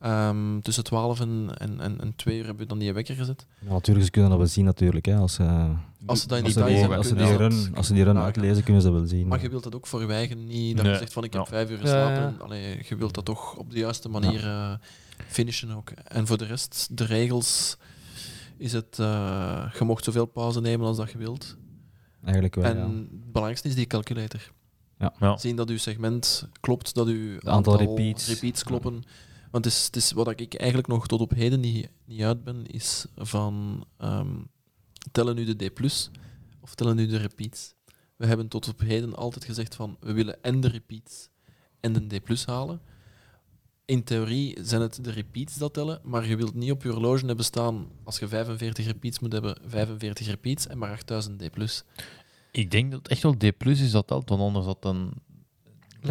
[0.00, 3.46] Ehm, tussen 12 en, en, en, en 2 uur hebben we dan die wekker gezet.
[3.60, 5.06] Ja, natuurlijk, ze kunnen dat wel zien natuurlijk.
[5.06, 5.70] Hè, als, eh,
[6.06, 7.92] Als ze dat in als die als ze kunnen die ze dat run, als ze
[7.92, 9.26] die run uitlezen, kunnen ze dat wel zien.
[9.26, 10.92] Maar je wilt dat ook voor je eigen niet, dat Nee.
[10.94, 11.48] je zegt van ik heb Ja.
[11.48, 12.22] vijf uur Ja, geslapen.
[12.38, 12.44] ja.
[12.44, 14.72] Allee, je wilt dat toch op de juiste manier eh,
[15.26, 15.90] finishen ook.
[15.90, 17.76] En voor de rest, de regels,
[18.56, 21.56] is het, eh, je mocht zoveel pauze nemen als dat je wilt.
[22.24, 22.82] Eigenlijk wel, en ja.
[22.82, 24.40] het belangrijkste is die calculator.
[25.20, 25.36] Ja.
[25.36, 28.62] Zien dat uw segment klopt, dat uw aantal repeats.
[28.62, 29.04] kloppen.
[29.56, 33.06] Want het is, wat ik eigenlijk nog tot op heden niet, niet uit ben, is
[33.16, 34.34] van ehm,
[35.12, 35.80] tellen nu de D+,
[36.60, 37.74] of tellen nu de repeats.
[38.16, 41.28] We hebben tot op heden altijd gezegd van, we willen en de repeats
[41.80, 42.80] en de D+, halen.
[43.84, 47.26] In theorie zijn het de repeats dat tellen, maar je wilt niet op je horloge
[47.26, 51.84] hebben staan, als je 45 repeats moet hebben, 45 repeats en maar 8000 D+.
[52.50, 55.12] Ik denk dat echt wel D plus is dat telt, want anders had dan...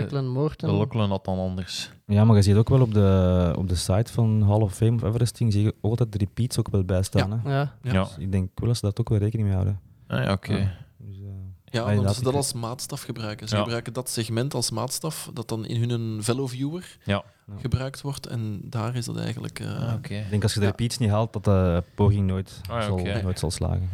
[0.01, 0.69] Lachlan De Morton.
[0.69, 1.91] Lachlan had dan anders.
[2.05, 4.95] Ja, maar je ziet ook wel op de, op de site van Hall of Fame
[4.95, 7.31] of Everesting, zie je altijd de repeats ook wel bij staan.
[7.31, 7.49] Hè?
[7.57, 7.73] Ja.
[7.81, 7.93] Ja.
[7.93, 8.03] Ja.
[8.03, 9.79] Dus ik denk wel dat ze daar ook wel rekening mee houden.
[10.07, 10.53] Ah, ja, oké.
[10.53, 10.71] Ja.
[10.97, 11.23] Dus, eh,
[11.65, 13.47] Ja, Ja, omdat ze dat als maatstaf gebruiken.
[13.47, 13.61] Ze Ja.
[13.61, 17.23] gebruiken dat segment als maatstaf, dat dan in hun fellow viewer Ja.
[17.47, 17.53] Ja.
[17.61, 18.27] gebruikt wordt.
[18.27, 19.59] En daar is dat eigenlijk...
[19.59, 20.13] eh, Ah, oké.
[20.13, 20.71] ik denk als je de Ja.
[20.71, 23.89] repeats niet haalt, dat de poging nooit, Ah, ja, zal, nooit zal slagen.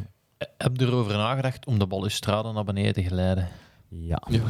[0.58, 3.48] Heb je erover nagedacht om de balustrade naar beneden te glijden?
[3.94, 4.22] Ja.
[4.30, 4.40] Ja.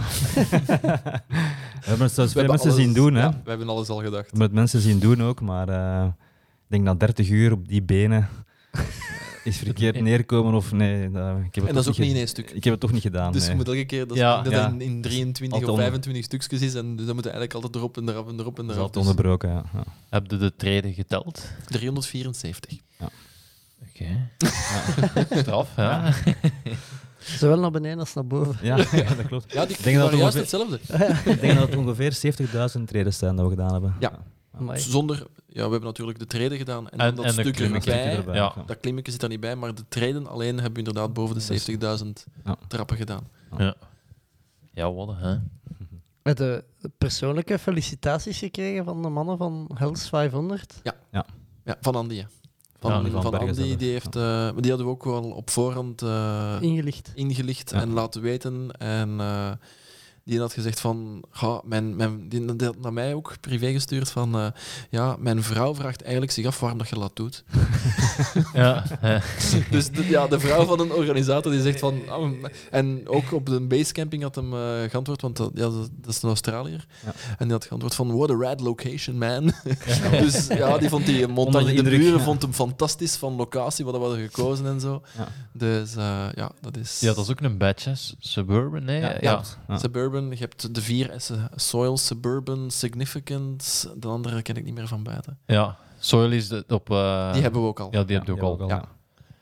[1.82, 3.22] We hebben het zelfs We mensen alles- zien doen, hè.
[3.22, 4.14] ja, we hebben alles al gedacht.
[4.24, 7.68] We hebben het mensen zien doen ook, maar eh, ik denk na 30 uur op
[7.68, 8.30] die benen
[9.44, 11.12] is verkeerd neerkomen of nee.
[11.12, 12.50] dat- ik heb het En dat is ook niet in één stuk.
[12.52, 13.32] Ik heb het toch niet gedaan.
[13.32, 13.58] Dus je nee.
[13.58, 14.42] moet elke keer dat, Ja.
[14.42, 14.68] dat Ja.
[14.68, 16.74] in, in 23 Altijd of onder- 25 stukjes is.
[16.74, 18.92] En dus dan moet je eigenlijk altijd erop en eraf en erop en Dat is
[18.92, 19.64] Dus onderbroken, ja.
[19.74, 19.84] ja.
[20.10, 21.52] Heb je de treden geteld?
[21.66, 22.78] 374.
[23.90, 24.30] Oké.
[25.42, 26.14] Straf, ja.
[27.24, 28.66] Zowel naar beneden als naar boven.
[28.66, 29.54] Ja, ja, dat klopt.
[29.54, 31.30] Ja, die Ik denk dat waren juist ongeveer- hetzelfde.
[31.32, 32.20] Ik denk dat het ongeveer
[32.78, 33.96] 70.000 treden zijn dat we gedaan hebben.
[34.00, 34.12] Ja.
[34.58, 34.80] Amai.
[34.80, 35.18] Zonder...
[35.54, 36.90] Ja, we hebben natuurlijk de treden gedaan.
[36.90, 38.16] En, dat en stuk klimmetje erbij.
[38.16, 38.36] erbij.
[38.36, 38.54] Ja.
[38.66, 41.62] Dat klimmetje zit er niet bij, maar de treden alleen hebben we inderdaad boven de
[42.04, 42.08] 70.000
[42.46, 42.56] Ja.
[42.68, 43.28] trappen gedaan.
[44.74, 45.36] Ja, wat hè?
[46.24, 46.64] Met de
[46.98, 50.80] persoonlijke felicitaties gekregen van de mannen van Hells 500.
[50.84, 51.26] Ja,
[51.82, 52.14] van Andy.
[52.14, 52.22] ja.
[52.22, 52.41] Van, Ja,
[52.82, 55.50] van, die van Bergen Andy, die, heeft, eh, maar die hadden we ook wel op
[55.50, 57.12] voorhand eh, Ingelicht.
[57.16, 57.82] ingelicht Ja.
[57.82, 58.72] en laten weten.
[58.78, 59.52] En eh,
[60.32, 64.36] die had gezegd van, ga, mijn, mijn, die, had naar mij ook privé gestuurd van,
[64.36, 64.48] eh,
[64.90, 67.44] ja, mijn vrouw vraagt eigenlijk zich af waarom dat je dat doet.
[68.54, 68.84] Ja.
[69.72, 72.32] dus de, ja, de vrouw van een organisator die zegt van, ah,
[72.72, 76.30] en ook op de basecamping had hem eh, geantwoord, want dat, ja, dat, is een
[76.30, 76.86] Australiër.
[77.06, 77.12] Ja.
[77.38, 79.54] En die had geantwoord van, what a rad location, man.
[80.24, 82.24] dus ja, die vond die montagne de buren ja.
[82.24, 85.02] vond hem fantastisch van locatie, wat we hadden gekozen en zo.
[85.18, 85.28] Ja.
[85.52, 87.00] Dus eh, ja, dat is...
[87.00, 87.96] ja, dat is ook een badge, hè?
[88.20, 89.02] Suburban, nee?
[89.02, 89.18] Ja.
[89.22, 89.44] ja.
[90.30, 90.32] Ja.
[90.32, 91.50] Je hebt de vier S'en.
[91.56, 93.90] Soil, Suburban, Significant.
[93.98, 95.38] De andere ken ik niet meer van buiten.
[96.00, 96.90] Soil is de, op...
[96.90, 97.88] eh, Die hebben we ook al.
[97.92, 98.68] Ja, die heb je ook Ja, al.
[98.68, 98.86] Ja.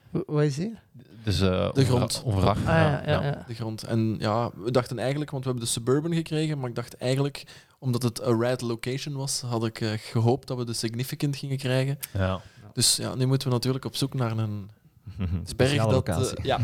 [0.09, 0.77] Wa- Wat is die?
[1.23, 2.23] Dus, eh, De grond.
[2.25, 2.57] Overdag.
[2.57, 3.43] Ah ja, ja, ja.
[3.47, 3.83] De grond.
[3.83, 7.43] En ja, we dachten eigenlijk, want we hebben de Suburban gekregen, maar ik dacht eigenlijk,
[7.79, 11.57] omdat het een rad location was, had ik eh, gehoopt dat we de Significant gingen
[11.57, 11.99] krijgen.
[12.13, 12.41] Ja.
[12.73, 14.69] Dus ja, nu moeten we natuurlijk op zoek naar een
[15.17, 16.07] berg Speciale dat...
[16.07, 16.37] locatie.
[16.37, 16.59] eh, ja,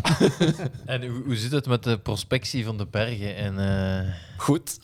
[0.94, 3.36] En hoe, hoe zit het met de prospectie van de bergen?
[3.36, 3.60] En,
[4.08, 4.78] eh, goed.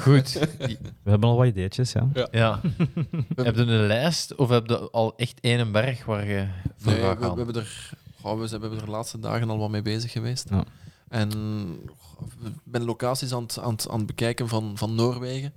[0.00, 0.32] goed.
[1.02, 2.08] We hebben al wat ideetjes, ja.
[2.30, 2.60] Ja.
[3.36, 6.46] heb je een lijst of heb je al echt één berg waar je
[6.76, 7.36] voor Nee, we, gaat we gaan?
[7.36, 10.12] hebben er, goh, we zijn- we hebben er de laatste dagen al wat mee bezig
[10.12, 10.46] geweest.
[10.50, 10.64] Ja.
[11.08, 11.30] En
[11.98, 15.52] goh, ik ben locaties aan het, aan het, aan het bekijken van, van Noorwegen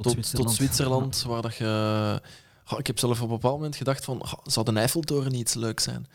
[0.00, 2.20] tot, tot Zwitserland, waar dat je...
[2.64, 5.40] goh, ik heb zelf op een bepaald moment gedacht van, goh, zou de Eiffeltoren niet
[5.40, 6.06] iets leuk zijn?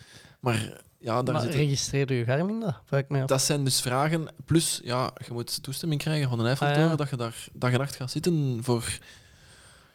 [0.46, 2.80] Maar ja, daar Maar zitten, registreerde je Garmin dat?
[2.86, 3.28] Vraag ik mij af.
[3.28, 4.28] dat zijn dus vragen.
[4.46, 6.96] Plus, ja, je moet toestemming krijgen van de Eiffeltoren Ah, ja.
[6.96, 9.00] dat je daar dag en nacht gaat zitten voor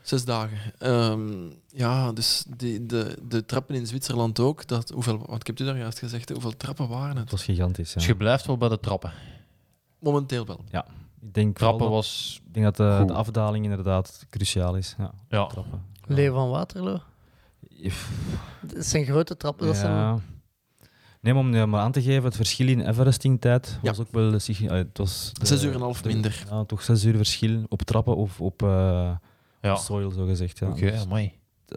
[0.02, 0.58] zes dagen.
[0.78, 4.66] Ehm, ja, dus die, de, de trappen in Zwitserland ook.
[4.66, 7.30] Dat, hoeveel, wat ik heb u daar juist gezegd, hoeveel trappen waren Het het?
[7.30, 7.94] was gigantisch, ja.
[7.94, 9.12] Dus je blijft wel bij de trappen.
[9.98, 10.64] Momenteel wel.
[11.22, 12.40] Ik denk, Trappen dat- was...
[12.46, 14.94] ik denk dat de, afdaling inderdaad cruciaal is.
[14.98, 15.46] Ja, Ja.
[15.46, 15.82] trappen.
[16.06, 16.98] Leeuw van Waterloo.
[18.60, 19.66] Dat zijn grote trappen.
[19.66, 20.22] Dat zijn...
[21.22, 21.32] Ja.
[21.32, 24.02] Nee, maar om je maar aan te geven, het verschil in Everesting-tijd was Ja.
[24.02, 24.32] ook wel...
[24.34, 26.44] eh, Het was de- Zes uur en een half de- minder.
[26.50, 29.10] Ja, toch zes uur verschil op trappen of op eh,
[29.60, 29.76] Ja.
[29.76, 30.58] soil, zo gezegd.
[30.58, 30.68] Ja.
[30.68, 31.32] Oké, Dus mooi.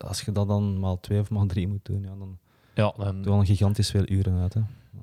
[0.08, 2.38] als je dat dan maal twee of maal drie moet doen, ja, dan
[2.76, 4.54] Ja, doe je dan, al een gigantisch veel uren uit.
[4.54, 4.62] Hè.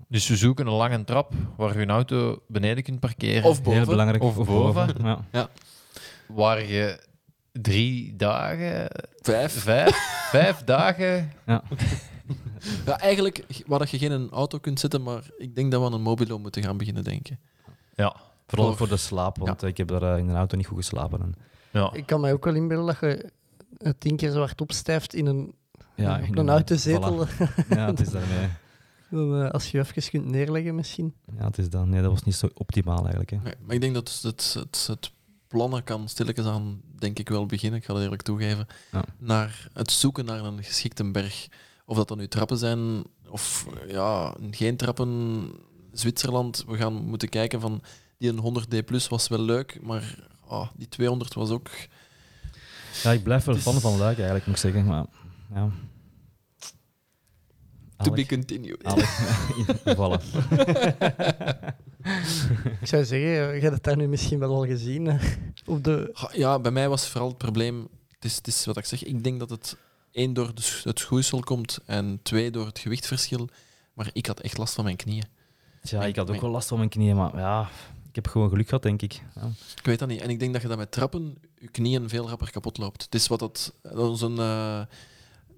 [0.09, 3.45] dus we zoeken een lange trap waar je een auto beneden kunt parkeren.
[3.51, 3.79] Of boven.
[3.81, 4.23] Heel belangrijk.
[4.23, 4.89] Of boven.
[5.33, 5.49] Ja.
[6.27, 7.01] Waar je
[7.53, 8.91] drie dagen,
[9.21, 9.53] Vijf.
[9.63, 9.97] vijf,
[10.31, 11.33] vijf dagen...
[11.47, 11.63] Ja,
[12.87, 16.03] eigenlijk waar dat je geen auto kunt zetten, maar ik denk dat we aan een
[16.03, 17.39] mobilo moeten gaan beginnen denken.
[17.95, 18.17] Ja,
[18.47, 20.77] Vooral Voor- voor de slaap, want ik heb daar eh, in een auto niet goed
[20.77, 21.21] geslapen.
[21.21, 21.35] En
[21.71, 21.93] ja.
[21.93, 23.31] Ik kan mij ook wel inbeelden dat je
[23.79, 25.55] eh, tien keer zo hard opstijft in een,
[25.95, 27.27] Ja, op in een autozetel.
[27.69, 28.49] Ja, het is daarmee.
[29.11, 31.15] Dan, eh, als je je even kunt neerleggen misschien.
[31.39, 31.89] Ja, het is dan.
[31.89, 33.31] Nee, dat was niet zo optimaal eigenlijk.
[33.31, 33.37] Hè.
[33.37, 35.13] Nee, maar ik denk dat het, het, het
[35.49, 39.05] plannen kan stilletjes aan, denk ik wel beginnen, ik ga dat eerlijk toegeven, Ja.
[39.19, 41.49] naar het zoeken naar een geschikte berg.
[41.91, 45.53] Of dat dan nu trappen zijn, of ja, geen trappen.
[45.93, 47.83] Zwitserland, we gaan moeten kijken van
[48.19, 51.69] die een 100D plus was wel leuk, maar ah, die 200 was ook.
[53.03, 54.85] Ja, ik blijf wel fan van Luik eigenlijk, moet ik zeggen.
[54.85, 55.05] Maar,
[55.55, 55.71] ja.
[57.97, 58.85] To be continued.
[58.85, 59.09] Alec.
[59.85, 60.21] Invallen.
[62.81, 65.07] Ik zou zeggen, eh, je hebt het daar nu misschien wel al gezien.
[65.07, 65.23] eh,
[65.67, 66.29] op de...
[66.33, 69.25] Ja, bij mij was vooral het probleem, het is, het is wat ik zeg, ik
[69.25, 69.77] denk dat het
[70.13, 70.53] één door
[70.85, 73.49] het schoeisel komt en twee door het gewichtverschil.
[73.95, 75.25] Maar ik had echt last van mijn knieën.
[75.83, 77.69] Ja, ik had ook wel last van mijn knieën, maar ja,
[78.09, 79.23] ik heb gewoon geluk gehad, denk ik.
[79.35, 79.49] Ja.
[79.77, 80.21] Ik weet dat niet.
[80.21, 83.03] En ik denk dat je dat met trappen je knieën veel rapper kapot loopt.
[83.03, 84.81] Het is wat dat, dat eh,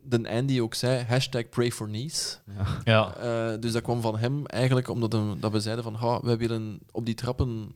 [0.02, 2.40] de Andy ook zei, hashtag pray for knees.
[2.56, 2.80] Ja.
[2.84, 6.20] Ja, Eh, dus dat kwam van hem eigenlijk omdat hem, dat we zeiden van, ha,
[6.20, 7.72] wij willen op die trappen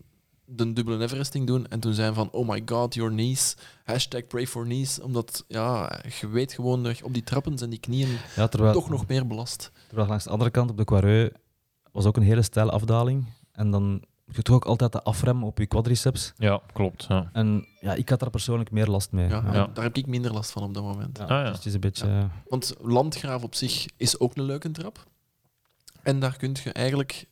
[0.46, 1.66] de dubbele Everesting doen.
[1.68, 3.56] En toen zijn van, oh my god, your knees.
[3.84, 5.00] Hashtag pray for knees.
[5.00, 8.72] Omdat, ja, je weet gewoon dat je op die trappen zijn die knieën Ja, terwijl,
[8.72, 9.70] toch nog meer belast.
[9.86, 11.34] terwijl langs de andere kant op de Quareux
[11.92, 13.26] was ook een hele steile afdaling.
[13.52, 13.90] En dan
[14.24, 16.32] moet je toch ook altijd de afremmen op je quadriceps.
[16.36, 17.04] ja klopt.
[17.08, 17.30] Ja.
[17.32, 19.28] En ja, ik had daar persoonlijk meer last mee.
[19.28, 21.18] Ja, Daar heb ik minder last van op dat moment.
[21.18, 21.44] Ja, Ah, ja.
[21.48, 22.06] Dus het is een beetje...
[22.06, 25.04] eh, Want Landgraaf op zich is ook een leuke trap.
[26.02, 27.26] En daar kun je eigenlijk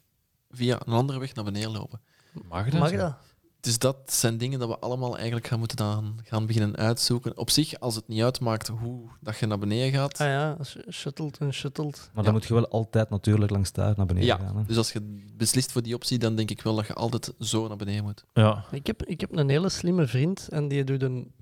[0.51, 2.01] via een andere weg naar beneden lopen.
[2.49, 2.81] Mag dat?
[2.81, 2.97] Mag zo?
[2.97, 3.15] dat?
[3.61, 7.37] Dus dat zijn dingen dat we allemaal eigenlijk gaan moeten dan gaan beginnen uitzoeken.
[7.39, 10.21] Op zich, als het niet uitmaakt hoe dat je naar beneden gaat.
[10.21, 11.97] Ah ja, sh- shuttelt en shuttelt.
[11.97, 12.23] maar Ja.
[12.23, 14.57] dan moet je wel altijd natuurlijk langs daar naar beneden Ja, gaan.
[14.57, 14.65] Hè.
[14.65, 17.69] dus als je beslist voor die optie, dan denk ik wel dat je altijd zo
[17.69, 18.25] naar beneden moet.
[18.33, 21.33] Ja, Ik heb, ik heb een hele slimme vriend en die doet een...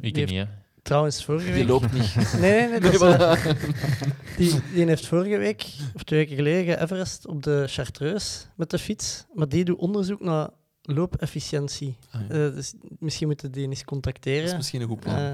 [0.00, 0.48] ik Die niet.
[0.86, 1.68] Trouwens, vorige Die week...
[1.68, 2.14] loopt niet.
[2.40, 2.98] Nee, nee, nee.
[2.98, 3.60] Dat is,
[4.36, 8.78] die, die heeft vorige week, of twee weken geleden, Everest op de Chartreuse met de
[8.78, 9.26] fiets.
[9.34, 10.48] Maar die doet onderzoek naar
[10.82, 11.96] loopefficiëntie.
[12.10, 12.28] Ah, ja.
[12.28, 14.40] Eh, dus misschien moeten die eens contacteren.
[14.40, 15.16] Dat is misschien een goed plan.
[15.16, 15.32] Eh,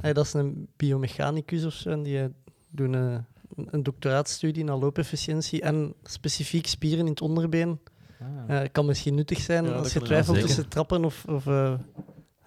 [0.00, 1.90] hey, dat is een biomechanicus of zo.
[1.90, 2.26] En die eh,
[2.70, 3.24] doen een,
[3.66, 7.78] een doctoraatstudie naar loopefficiëntie en specifiek spieren in het onderbeen.
[8.48, 8.64] Ah.
[8.72, 11.46] Kan misschien nuttig zijn Ja, als je twijfelt tussen trappen of, of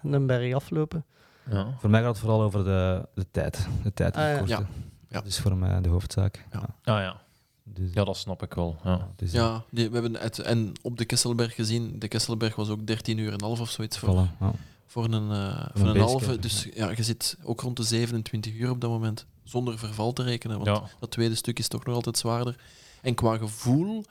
[0.02, 1.04] een berg aflopen.
[1.50, 1.74] Ja.
[1.78, 3.66] Voor mij gaat het vooral over de, de tijd.
[3.82, 4.66] De tijd die Ah, het ja.
[5.08, 6.44] Dat is voor mij de hoofdzaak.
[6.52, 6.62] Ja.
[6.84, 6.94] Ja.
[6.94, 7.16] Ah ja.
[7.64, 8.76] Dus, ja, dat snap ik wel.
[8.84, 9.08] Ja.
[9.16, 11.98] dus, Ja, die, we hebben het en op de Kesselberg gezien.
[11.98, 14.52] De Kesselberg was ook 13 uur en een half of zoiets voor, Voilà, ja.
[14.86, 16.38] voor een, eh, een voor een halve.
[16.38, 19.26] Dus ja, je zit ook rond de 27 uur op dat moment.
[19.44, 20.56] Zonder verval te rekenen.
[20.64, 20.88] Want Ja.
[21.00, 22.56] dat tweede stuk is toch nog altijd zwaarder.
[23.02, 24.04] En qua gevoel,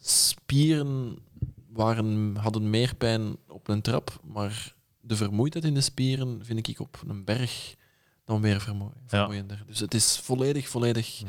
[0.00, 1.18] spieren
[1.72, 4.74] waren, hadden meer pijn op een trap, maar
[5.08, 7.74] de vermoeidheid in de spieren vind ik op een berg
[8.24, 9.62] dan weer vermoe- vermoeiender.
[9.66, 11.22] Dus het is volledig, volledig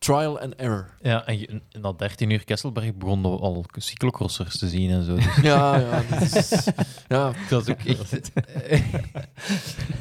[0.00, 0.96] trial and error.
[1.02, 5.04] Ja, en je- en na 13 uur Kesselberg begonnen we al cyclocrossers te zien en
[5.04, 5.14] zo.
[5.14, 6.68] Dus Ja, ja, dat is,
[7.08, 8.30] ja dat is ook echt...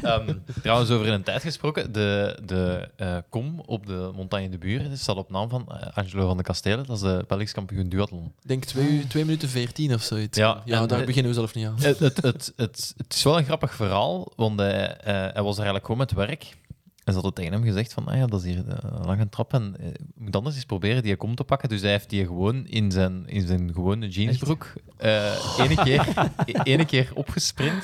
[0.01, 4.97] Ehm, trouwens, over een tijd gesproken, de, de eh, kom op de Montagne de Buren
[4.97, 6.85] staat op naam van eh, Angelo van de Kastelen.
[6.85, 8.25] Dat is de Belgisch kampioen duathlon.
[8.41, 10.37] ik denk 2 minuten 14 of zoiets.
[10.37, 11.75] Ja, ja daar beginnen we zelf niet aan.
[11.81, 15.53] Het, het, het, het, het is wel een grappig verhaal, want hij, eh, hij was
[15.57, 16.57] er eigenlijk gewoon met werk.
[17.03, 19.53] En ze hadden tegen hem gezegd van, ah ja, dat is hier een lange trap
[19.53, 21.69] en eh, je moet anders eens proberen die kom te pakken.
[21.69, 26.07] Dus hij heeft die gewoon in zijn, in zijn gewone jeansbroek eh ene, keer,
[26.63, 27.83] ene keer opgesprint.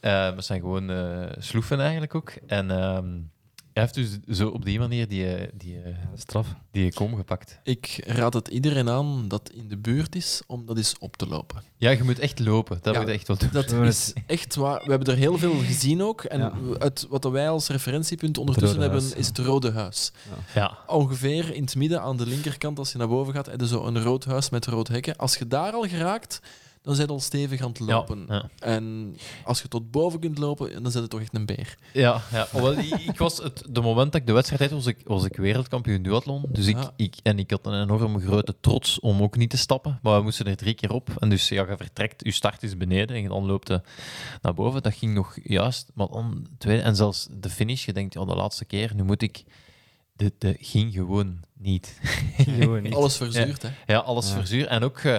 [0.00, 2.32] Eh, met zijn gewoon eh, sloeven eigenlijk ook.
[2.46, 3.06] En ehm,
[3.78, 3.94] hij heeft
[4.26, 6.46] dus zo op die manier die, eh, die, eh, Straf.
[6.70, 7.58] die kom gepakt.
[7.62, 11.26] Ik raad het iedereen aan dat in de buurt is om dat eens op te
[11.28, 11.62] lopen.
[11.76, 12.78] Ja, je moet echt lopen.
[12.82, 13.00] Dat Ja.
[13.00, 13.48] moet echt wel doen.
[13.52, 14.82] Dat is echt waar.
[14.84, 16.22] We hebben er heel veel gezien ook.
[16.24, 16.52] En Ja.
[16.78, 20.12] het, wat wij als referentiepunt ondertussen hebben, Huis, is het Rode Huis.
[20.54, 20.78] Ja.
[20.86, 23.84] Ongeveer in het midden aan de linkerkant, als je naar boven gaat, heb je zo
[23.86, 25.16] een rood huis met rood hekken.
[25.16, 26.40] Als je daar al geraakt,
[26.82, 28.24] dan zijn je al stevig aan het lopen.
[28.28, 28.48] Ja, ja.
[28.66, 31.76] En als je tot boven kunt lopen, dan zit het toch echt een beer.
[31.92, 32.46] Ja, ja.
[32.52, 35.36] Wel, ik, was het, de moment dat ik de wedstrijd had, was ik, was ik
[35.36, 36.44] wereldkampioen duathlon.
[36.48, 36.92] Dus ik, Ja.
[36.96, 39.98] ik, en ik had een enorme grote trots om ook niet te stappen.
[40.02, 41.10] Maar we moesten er drie keer op.
[41.18, 43.80] En dus ja, je vertrekt, je start is beneden en dan loopt je
[44.42, 44.82] naar boven.
[44.82, 45.90] Dat ging nog juist.
[45.94, 49.22] Maar dan tweede, en zelfs de finish, je denkt, ja, de laatste keer, nu moet
[49.22, 49.44] ik...
[50.12, 51.98] De, de ging gewoon niet.
[52.36, 52.94] Gewoon niet.
[52.94, 53.68] Alles verzuurd, hè.
[53.86, 54.34] Ja, alles Ja.
[54.34, 54.66] verzuur.
[54.66, 55.16] En ook eh,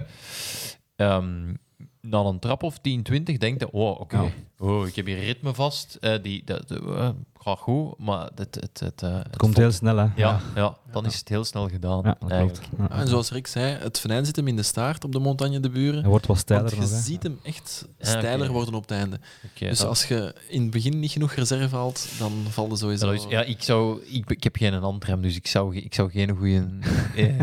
[0.99, 1.53] ehm,
[2.01, 4.31] na een trap of 10, 20 denk je, oh, oké, Ja.
[4.57, 5.95] oh, ik heb hier ritme vast.
[5.95, 7.09] Eh, die, dat, eh,
[7.41, 10.07] gaat goed, maar het, het, het, eh, Het komt heel snel, hè?
[10.15, 12.03] Ja, ja, dan is het heel snel gedaan.
[12.29, 12.57] Eigenlijk.
[12.89, 15.69] En zoals Rick zei, het venijn zit hem in de staart op de Montagne de
[15.69, 15.99] Buren.
[16.01, 17.05] Hij wordt wat steiler Want je nog, hè?
[17.05, 19.19] ziet hem echt Ja, steiler worden op het einde.
[19.59, 23.11] Dus dat- als je in het begin niet genoeg reserve haalt, dan valt er sowieso...
[23.11, 26.29] is- ja, ik, zou, ik, ik heb geen handrem, dus ik zou, ik zou geen
[26.37, 26.67] goede.
[27.15, 27.39] Eh,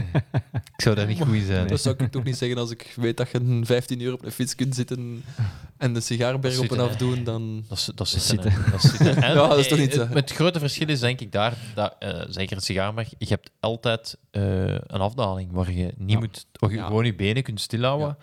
[0.76, 1.66] ik zou daar niet goed in zijn.
[1.68, 4.24] Dat zou ik toch niet zeggen als ik weet dat je een 15 uur op
[4.24, 5.24] een fiets kunt zitten
[5.76, 7.64] en de sigaarberg op en af doen, dan...
[7.68, 8.52] Dat is, dat is zitten.
[8.78, 9.10] zitten.
[9.10, 11.96] Dat Ja, dat is toch eh, niet, het, grote verschil is denk ik daar, dat,
[11.98, 16.18] eh, zeker het sigaarmerk, je hebt altijd eh, een afdaling waar je niet Ja.
[16.18, 16.86] moet, waar je Ja.
[16.86, 18.16] gewoon je benen kunt stilhouden.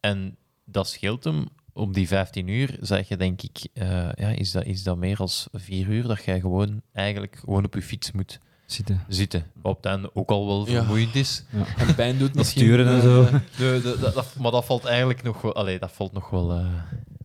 [0.00, 1.48] En dat scheelt hem.
[1.72, 5.16] Op die 15 uur zeg je denk ik, eh, ja, is, dat, is dat meer
[5.16, 9.04] dan vier uur dat jij gewoon eigenlijk gewoon op je fiets moet Zitten.
[9.08, 9.46] zitten.
[9.54, 10.72] Wat op het einde ook al wel Ja.
[10.78, 11.44] vermoeiend is.
[11.76, 12.62] En pijn doet misschien...
[12.62, 13.24] sturen en zo.
[13.24, 13.40] De,
[13.82, 16.66] de, dat- dat- maar dat valt eigenlijk nog wel, allee, dat valt nog wel, eh,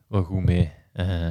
[0.08, 0.72] wel goed mee.
[0.94, 1.28] Eh,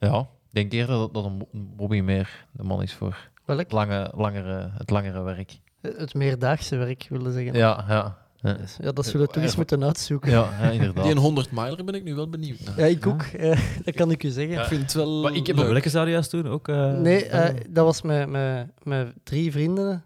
[0.00, 1.46] ja, denk eerder dat, dat een
[1.76, 3.58] Bobby meer de man is voor Welk?
[3.60, 5.58] het, lange, langere, het langere werk.
[5.80, 7.54] Het meerdaagse werk, willen zeggen.
[7.54, 8.18] Ja, ja.
[8.42, 10.30] Ja, Ja, dat zullen we toch eens moeten uitzoeken.
[10.30, 11.02] ja, ja, inderdaad.
[11.04, 12.78] Die een 100 miler ben ik nu wel benieuwd naar.
[12.78, 13.22] Ja, ik ook.
[13.22, 14.54] eh, dat kan ik u zeggen.
[14.54, 14.60] Ja.
[14.60, 15.70] Ik vind het wel Maar ik heb leuk.
[15.72, 16.46] Welke zou je juist doen?
[16.48, 20.02] Ook, eh, Nee, eh, dat was met, met, met drie vrienden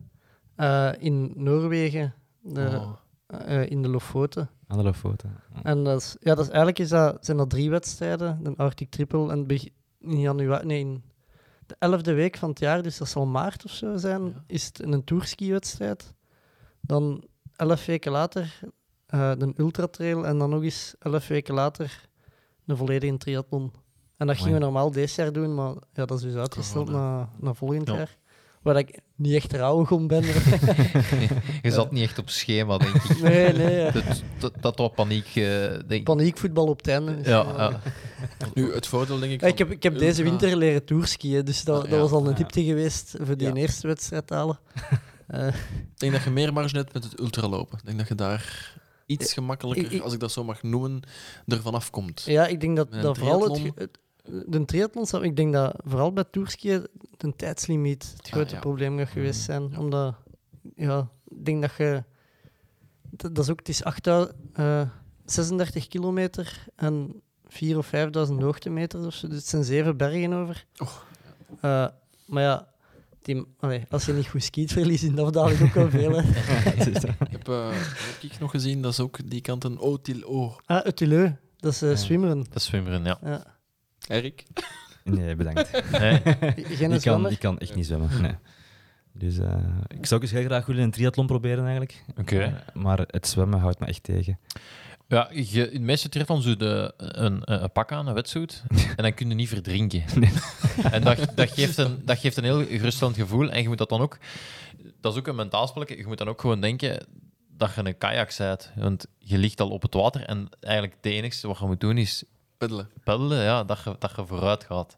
[0.56, 2.92] eh, in Noorwegen, de, Oh.
[3.46, 4.50] eh, in de Lofoten.
[4.66, 5.28] Andere foto.
[5.62, 8.38] En dat is, ja, dat is, eigenlijk is dat, zijn dat drie wedstrijden.
[8.42, 9.46] De Arctic Triple en
[10.06, 11.02] in januari, nee, in
[11.66, 14.82] de elfde week van het jaar, dus dat zal maart of zo zijn, is het
[14.82, 16.14] een tourski-wedstrijd.
[16.80, 17.24] Dan
[17.56, 18.60] elf weken later
[19.06, 22.08] eh de ultratrail en dan nog eens elf weken later
[22.66, 23.72] een volledige triathlon.
[24.16, 27.28] En dat gingen we normaal dit jaar doen, maar ja, dat is dus uitgesteld naar,
[27.38, 27.94] naar volgend Ja.
[27.96, 28.16] jaar.
[28.64, 30.22] Waar ik niet echt rauw om ben.
[31.62, 33.20] Je zat niet echt op schema, denk ik.
[33.20, 33.90] nee, nee.
[34.38, 35.34] Dat, dat, was paniek, eh,
[35.68, 36.04] denk ik.
[36.04, 37.16] Paniekvoetbal op het einde.
[37.16, 37.80] dus, Ja, eh, ja.
[38.54, 39.40] Nu, het voordeel denk ik...
[39.40, 42.22] Ja, ik heb, ik heb deze winter leren tourskiën, dus dat, Ah, dat was al
[42.22, 42.34] een ja.
[42.36, 43.54] diepte geweest voor die Ja.
[43.54, 44.58] eerste wedstrijd halen.
[45.26, 45.54] Eh, Ik
[45.98, 47.78] denk dat je meer marge hebt met het ultralopen.
[47.78, 48.72] Ik denk dat je daar
[49.06, 51.00] iets gemakkelijker, ik- ik- als ik dat zo mag noemen,
[51.46, 52.22] ervan afkomt.
[52.26, 53.98] ja, ik denk dat, dat vooral het-
[54.46, 56.86] de triathlon, ik denk dat vooral bij tourskiën
[57.16, 58.60] de tijdslimiet het Ah, grote ja.
[58.60, 59.78] probleem gaat geweest zijn.
[59.78, 60.14] Omdat,
[60.76, 62.02] ja, ik denk dat je...
[63.10, 64.82] Dat, dat is ook, het is 8000, eh,
[65.24, 67.90] 36 kilometer en 4.000 of
[68.28, 69.28] 5.000 hoogtemeters of zo.
[69.28, 70.66] Dus het zijn zeven bergen over.
[70.78, 71.06] Och.
[71.60, 71.86] Eh,
[72.26, 72.68] maar ja,
[73.22, 76.10] die, allee, als je niet goed skiet, verlies je in de afdaling ook wel veel.
[76.12, 76.22] Hè.
[77.20, 80.56] Ik heb, eh, heb ik nog gezien, dat is ook die kant een Otil-O.
[80.66, 81.36] Ah, het Tuleu.
[81.56, 81.94] Dat is Ja.
[81.96, 82.38] zwimmeren.
[82.38, 83.18] Dat is zwimmeren, ja.
[83.22, 83.53] Ja.
[84.08, 84.44] Erik?
[85.04, 85.70] Nee, bedankt.
[85.98, 86.20] Nee.
[86.20, 87.30] Geen Ik kan, zwemmer?
[87.30, 88.22] ik kan echt niet zwemmen.
[88.22, 88.34] Nee.
[89.12, 89.56] Dus eh,
[89.88, 92.04] ik zou ook eens heel graag willen een triathlon proberen eigenlijk.
[92.16, 92.38] Oké.
[92.38, 94.38] Eh, maar het zwemmen houdt me echt tegen.
[95.08, 98.62] Ja, je, in de meeste triathlons doe je een, een, een pak aan, een wetsuit,
[98.96, 100.04] en dan kun je niet verdrinken.
[100.90, 103.50] En dat, dat, geeft een, dat geeft een heel geruststellend gevoel.
[103.50, 104.18] En je moet dat dan ook...
[105.00, 105.96] Dat is ook een mentaal spelletje.
[105.96, 107.06] Je moet dan ook gewoon denken
[107.56, 108.72] dat je een kajak bent.
[108.76, 111.98] Want je ligt al op het water en eigenlijk het enige wat je moet doen
[111.98, 112.24] is
[112.66, 112.88] Peddelen.
[113.04, 114.96] peddelen, ja, dat, je, dat je vooruit gaat.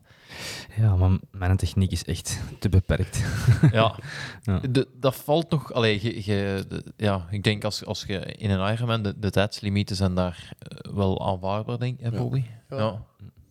[0.76, 3.24] Ja, maar mijn techniek is echt te beperkt.
[3.72, 3.94] Ja,
[4.42, 4.58] Ja.
[4.58, 5.72] De, dat valt nog...
[5.72, 9.96] Allee, je, de- ja, ik denk als, als je in een Ironman, de, de tijdslimieten
[9.96, 12.10] zijn daar eh, wel aanvaardbaar, denk ik.
[12.16, 12.44] Bobby?
[12.70, 12.76] Ja.
[12.76, 13.02] Ja.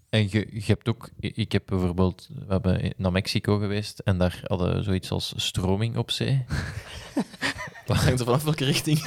[0.09, 1.09] En je, je hebt ook...
[1.19, 2.29] Ik heb bijvoorbeeld...
[2.47, 6.45] We hebben naar Mexico geweest en daar hadden we zoiets als stroming op zee.
[7.85, 8.99] Dat hangt er vanaf welke richting.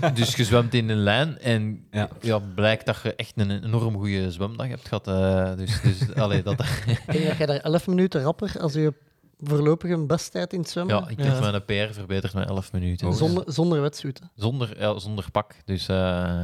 [0.00, 2.08] Eh, dus je zwemt in een lijn en ja.
[2.20, 2.38] Ja.
[2.38, 5.06] blijkt dat je echt een enorm goede zwemdag hebt gehad.
[5.08, 8.92] eh, dus dus allee, dat, Ik denk dat jij daar 11 minuten rapper als je
[9.38, 10.96] voorlopige besttijd in het zwemmen.
[10.96, 11.24] ja, ik Ja.
[11.24, 13.08] heb mijn PR verbeterd met 11 minuten.
[13.08, 13.92] Dus Zonder, zonder
[14.34, 15.54] zonder, ja, zonder pak.
[15.64, 15.88] Dus...
[15.88, 16.40] eh,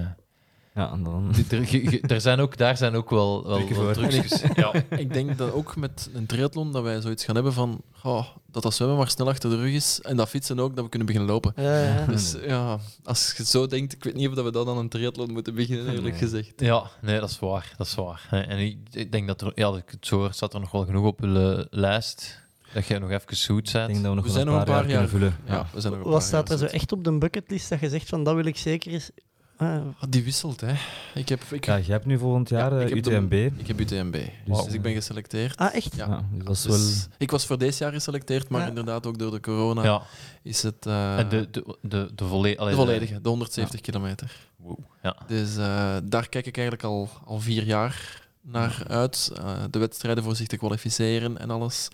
[0.75, 1.35] Ja, en dan...
[2.07, 4.43] Er, zijn ook, daar zijn ook wel, wel, wel trucjes.
[4.55, 4.73] Ja.
[5.05, 8.63] Ik denk dat ook met een triathlon dat wij zoiets gaan hebben van oh, dat
[8.63, 11.07] dat zwemmen maar snel achter de rug is en dat fietsen ook, dat we kunnen
[11.09, 11.53] beginnen lopen.
[11.57, 12.05] Ja, ja.
[12.15, 14.89] Dus ja, als je zo denkt, ik weet niet of dat we dan aan een
[14.89, 16.13] triathlon moeten beginnen, eerlijk Nee.
[16.19, 16.53] gezegd.
[16.57, 17.73] ja, nee, dat is waar.
[17.77, 18.27] Dat is waar.
[18.31, 20.61] Eh, En ik, ik denk dat er, ja, dat ik het zo hoor, staat er
[20.61, 22.41] nog wel genoeg op de lijst.
[22.75, 23.87] Dat jij nog even zoet Ik bent.
[23.87, 25.09] denk dat we nog We zijn een nog paar, een paar jaar, jaar.
[25.11, 25.57] kunnen vullen.
[25.57, 27.81] Ja, we zijn nog een Wat paar staat er zo echt op de bucketlist dat
[27.81, 29.11] je zegt van dat wil ik zeker eens...
[29.63, 30.73] Ah, Ah, die wisselt, hè.
[31.15, 33.33] Ik heb, ik, Ja, jij hebt nu volgend jaar Ja, eh, ik heb de- UTMB.
[33.61, 35.57] ik heb UTMB, dus, ik ben geselecteerd.
[35.57, 35.97] ah, echt?
[35.97, 36.07] Ja.
[36.07, 36.77] Ja, dus dat is wel...
[36.77, 38.67] Dus ik was voor deze jaar geselecteerd, maar Ja.
[38.69, 40.03] inderdaad ook door de corona Ja,
[40.43, 44.37] is het eh, en de, de, de, de, volle, allee, de volledige, de 170 kilometer.
[44.57, 44.79] Wow.
[45.03, 45.17] Ja.
[45.27, 49.33] Dus eh, daar kijk ik eigenlijk al, al vier jaar naar uit.
[49.37, 51.89] Eh, de wedstrijden voor zich te kwalificeren en alles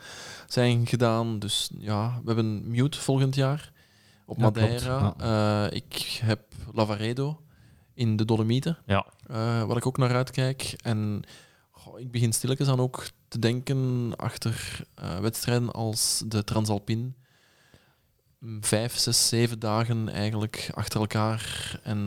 [0.47, 1.39] zijn gedaan.
[1.39, 3.73] Dus ja, we hebben Mute volgend jaar
[4.27, 4.43] op Ja.
[4.43, 5.15] Madeira.
[5.19, 6.41] Eh, ik heb
[6.75, 7.41] Lavaredo
[7.99, 9.07] in de Dolomieten, Ja.
[9.27, 10.75] eh, waar ik ook naar uitkijk.
[10.83, 11.23] En
[11.71, 17.13] goh, ik begin stilletjes aan ook te denken achter eh, wedstrijden als de Transalpine.
[18.39, 21.79] Mm, Vijf, zes, zeven dagen eigenlijk achter elkaar.
[21.83, 21.99] En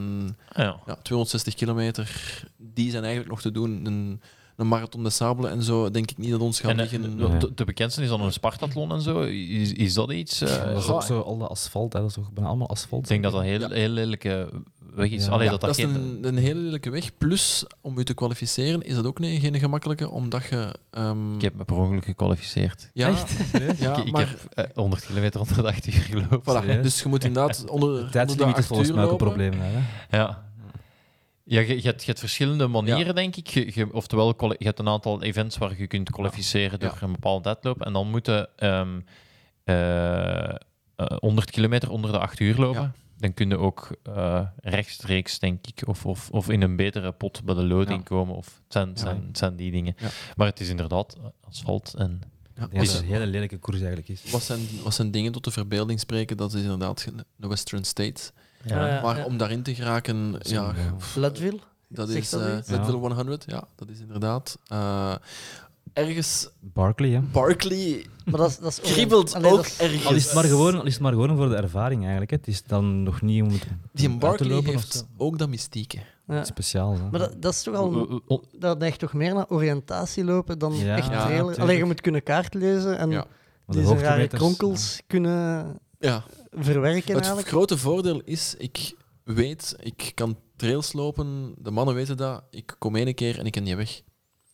[0.56, 0.80] Ja.
[0.86, 3.86] ja, 260 kilometer, die zijn eigenlijk nog te doen.
[3.86, 4.22] Een,
[4.56, 7.18] een marathon de Sabelen en zo, denk ik niet dat ons gaat eh, liggen.
[7.18, 9.22] de, de, de bekendste is dan een Spartathlon en zo.
[9.22, 10.42] Is, is dat iets?
[10.42, 12.00] eh, dat is ook zo al de asfalt, hè.
[12.00, 13.02] dat is toch bijna allemaal asfalt.
[13.04, 13.70] ik denk dat dat een heel, Ja.
[13.70, 14.50] heel lelijke
[14.96, 15.26] weg is.
[15.26, 15.32] Ja.
[15.32, 15.96] Allee, Ja, dat dat, dat is geen...
[16.04, 17.18] een, een hele lelijke weg.
[17.18, 20.76] Plus, om je te kwalificeren, is dat ook nee, geen gemakkelijke, omdat je...
[20.92, 22.90] ehm, Ik heb me per ongeluk gekwalificeerd.
[22.94, 23.08] ja,
[23.80, 26.42] ja, ik ik maar, heb eh, 100 kilometer onder de 8 uur gelopen.
[26.42, 29.12] voilà, dus je moet inderdaad onder, onder de Tijdslimiet is acht volgens uur mij ook
[29.12, 29.54] een probleem.
[29.60, 29.72] Hè.
[30.18, 30.50] Ja.
[31.44, 33.48] Ja, je, je, hebt, je hebt verschillende manieren, denk ik.
[33.48, 37.06] Je, je- oftewel, je hebt een aantal events waar je kunt kwalificeren door Ja.
[37.06, 37.82] een bepaalde deadloop.
[37.82, 39.00] En dan moeten ehm
[39.64, 40.56] eh, eh,
[41.20, 42.94] 100 kilometer onder de 8 uur lopen.
[43.22, 47.44] Dan kun je ook eh, rechtstreeks, denk ik, of, of, of in een betere pot
[47.44, 48.04] bij de loading Ja.
[48.06, 48.36] komen.
[48.36, 49.94] Of het zijn, zijn, zijn die dingen.
[49.98, 50.08] Ja.
[50.36, 51.16] Maar het is inderdaad
[51.48, 51.94] asfalt.
[51.98, 52.22] En
[52.56, 54.32] Ja, dat het een hele lelijke koers eigenlijk is.
[54.32, 56.38] wat, zijn, wat zijn dingen tot de verbeelding spreken?
[56.38, 58.32] Dat is inderdaad de Western States.
[58.64, 58.88] ja.
[58.88, 59.02] Ja.
[59.02, 60.74] maar om daarin te geraken, ja.
[61.16, 61.60] Leadville?
[61.88, 62.48] dat is dat eh?
[62.70, 63.44] Leadville 100.
[63.48, 64.58] Ja, dat is inderdaad.
[64.68, 65.16] eh,
[65.94, 67.20] ergens, Barkley, hè.
[67.20, 70.06] Barkley Maar dat is, dat is kriebelt Allee, ook dat is- ergens.
[70.06, 72.32] Al is, het maar gewoon, al is het maar gewoon voor de ervaring eigenlijk.
[72.32, 72.38] Hè.
[72.38, 73.62] Het is dan nog niet om het
[73.94, 75.04] Die uit te Barkley lopen of heeft zo.
[75.18, 75.98] ook dat mystieke.
[76.28, 76.44] Ja.
[76.44, 76.94] speciaal.
[76.94, 77.10] Hè.
[77.10, 78.22] Maar dat, dat is toch al...
[78.60, 81.38] Dat neigt toch meer naar oriëntatie lopen dan Ja, echt ja, trailer.
[81.40, 81.60] tuurlijk.
[81.60, 83.18] Alleen je moet kunnen kaart lezen en Ja.
[83.18, 83.26] Maar
[83.66, 87.48] de deze rare hoogtemeters, kronkels kunnen Ja, verwerken het eigenlijk.
[87.48, 88.94] grote voordeel is, ik
[89.24, 93.52] weet, ik kan trails lopen, de mannen weten dat, ik kom één keer en ik
[93.52, 94.02] ken die weg.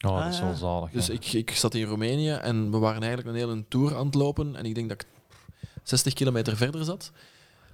[0.05, 0.91] Oh, dat is Ah, wel zalig.
[0.91, 1.13] Dus ja.
[1.13, 4.55] ik, ik zat in Roemenië en we waren eigenlijk een hele tour aan het lopen
[4.55, 5.07] en ik denk dat ik
[5.83, 7.11] 60 kilometer verder zat.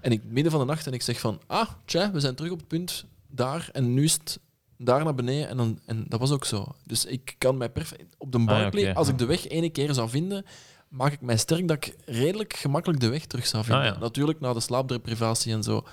[0.01, 2.51] En ik midden van de nacht en ik zeg van, ah, tja, we zijn terug
[2.51, 4.39] op het punt daar en nu is het
[4.77, 6.75] daar naar beneden en, dan, en dat was ook zo.
[6.83, 9.93] Dus ik kan mij perfect op de ja, Barclay, als ik de weg ene keer
[9.93, 10.45] zou vinden,
[10.87, 13.83] maak ik mij sterk dat ik redelijk gemakkelijk de weg terug zou vinden.
[13.83, 13.99] Ah, ja.
[13.99, 15.83] Natuurlijk, na de slaapdeprivatie en zo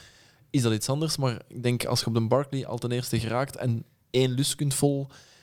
[0.51, 3.21] is dat iets anders, maar ik denk als je op de Barclay al ten eerste
[3.21, 4.75] geraakt en één lus kunt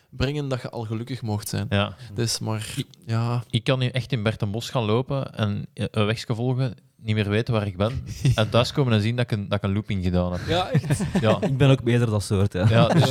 [0.10, 1.66] volbrengen, dat je al gelukkig mocht zijn.
[1.70, 1.96] Ja.
[2.14, 2.76] Dus maar,
[3.06, 7.16] ja, Ik kan nu echt in Bertenbos gaan lopen en eh, een wegje volgen, niet
[7.16, 8.06] meer weten waar ik ben.
[8.36, 10.42] En thuiskomen en zien dat ik een, dat ik een looping gedaan heb.
[10.48, 11.02] ja echt.
[11.22, 12.54] Ja, Ik ben ook beter dat soort.
[12.54, 12.68] Ja.
[12.70, 13.10] ja dus,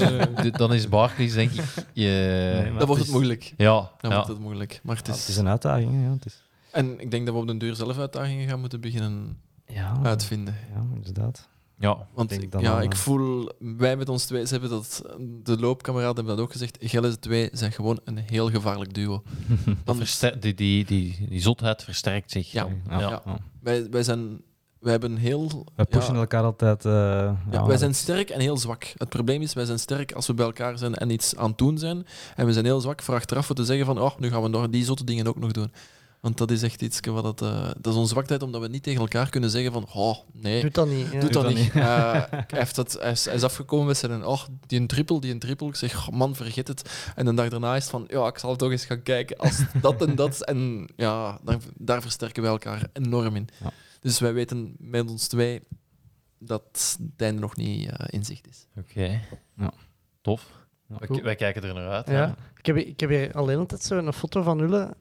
[0.51, 1.65] d- dan is Barclays denk ik...
[1.93, 2.05] Je,
[2.63, 3.55] Nee, Dan wordt is- het moeilijk.
[3.57, 4.15] ja, Dan ja.
[4.17, 4.81] wordt het moeilijk.
[4.83, 5.19] Maar het Ja, is...
[5.21, 6.05] het is een uitdaging.
[6.05, 6.11] Ja.
[6.13, 9.39] Het is, En ik denk dat we op den duur zelf uitdagingen gaan moeten beginnen
[9.67, 10.55] ja, uitvinden.
[10.75, 11.49] ja, inderdaad.
[11.79, 12.07] Ja.
[12.15, 15.03] Want denk ik- dan ja, ik voel, wij met ons twee, ze hebben dat,
[15.43, 19.23] de loopkameraden hebben dat ook gezegd, Gelle twee zijn gewoon een heel gevaarlijk duo.
[20.41, 22.53] Die, die, die, die zotheid versterkt zich.
[22.53, 22.67] Ja.
[22.91, 23.23] Ja, Ja.
[23.25, 23.39] ja.
[23.61, 24.41] wij, wij zijn,
[24.81, 25.67] wij hebben heel...
[25.77, 26.85] Wij pushen ja, elkaar altijd.
[26.85, 28.93] eh, ja, ja, wij zijn sterk en heel zwak.
[28.97, 31.59] Het probleem is, wij zijn sterk als we bij elkaar zijn en iets aan het
[31.59, 32.07] doen zijn.
[32.37, 34.49] En we zijn heel zwak voor achteraf voor te zeggen van, oh, nu gaan we
[34.49, 35.73] nog die zotte dingen ook nog doen.
[36.27, 38.83] Want dat is echt iets wat het, eh, dat is onze zwaktheid, omdat we niet
[38.83, 41.13] tegen elkaar kunnen zeggen van, oh, nee, Doe dat niet.
[41.13, 41.21] ja.
[41.21, 41.57] Doe dat dat niet.
[41.57, 41.75] niet.
[41.75, 45.21] Eh, hij, heeft dat, hij, is, hij is afgekomen met zijn oh, die een triple,
[45.21, 45.69] die een triple.
[45.69, 47.11] Ik zeg, oh, man, vergeet het.
[47.15, 49.65] En de dag daarna is het van, ja, ik zal toch eens gaan kijken als
[49.81, 50.45] dat en dat.
[50.45, 53.49] En ja, daar, daar versterken wij elkaar enorm in.
[53.63, 53.73] Ja.
[54.01, 55.63] Dus wij weten met ons twee
[56.39, 58.67] dat het einde nog niet eh, in zicht is.
[58.77, 59.21] Oké.
[59.57, 59.73] Ja.
[60.21, 60.67] Tof.
[60.89, 60.97] Ja.
[60.99, 62.09] Wij, wij kijken er naar uit.
[62.09, 62.37] Ja.
[62.57, 64.97] Ik, heb, ik heb hier alleen altijd zo een foto van Ulle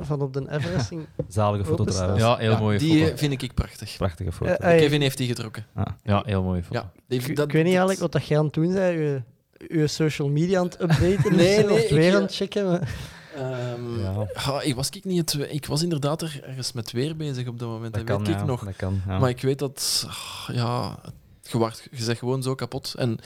[0.00, 1.06] van op de Everesting.
[1.28, 2.20] Zalige foto trouwens.
[2.22, 3.12] Ja, heel Ja, mooie die foto.
[3.12, 3.96] eh, vind ik prachtig.
[3.96, 4.50] Prachtige foto.
[4.52, 5.66] Eh, eh, Kevin heeft die getrokken.
[6.02, 6.78] Ja, heel mooie foto.
[6.80, 9.22] Ja, die- ik, dat- ik weet niet eigenlijk wat dat jij aan het doen bent.
[9.68, 12.66] Je, social media aan het updaten Nee, nee, of weer ik- aan het checken.
[12.66, 12.94] maar-
[13.36, 14.60] Ehm, Ja.
[14.62, 17.68] ik, was ik, niet het, ik was inderdaad er ergens met weer bezig op dat
[17.68, 17.94] moment.
[17.94, 18.64] dat Dat, kan, weet ja, ik nog.
[18.64, 19.18] Dat kan, ja.
[19.18, 20.98] Maar ik weet dat, ah, ja,
[21.50, 22.94] je, waart, je zegt gewoon zo kapot.
[22.96, 23.18] En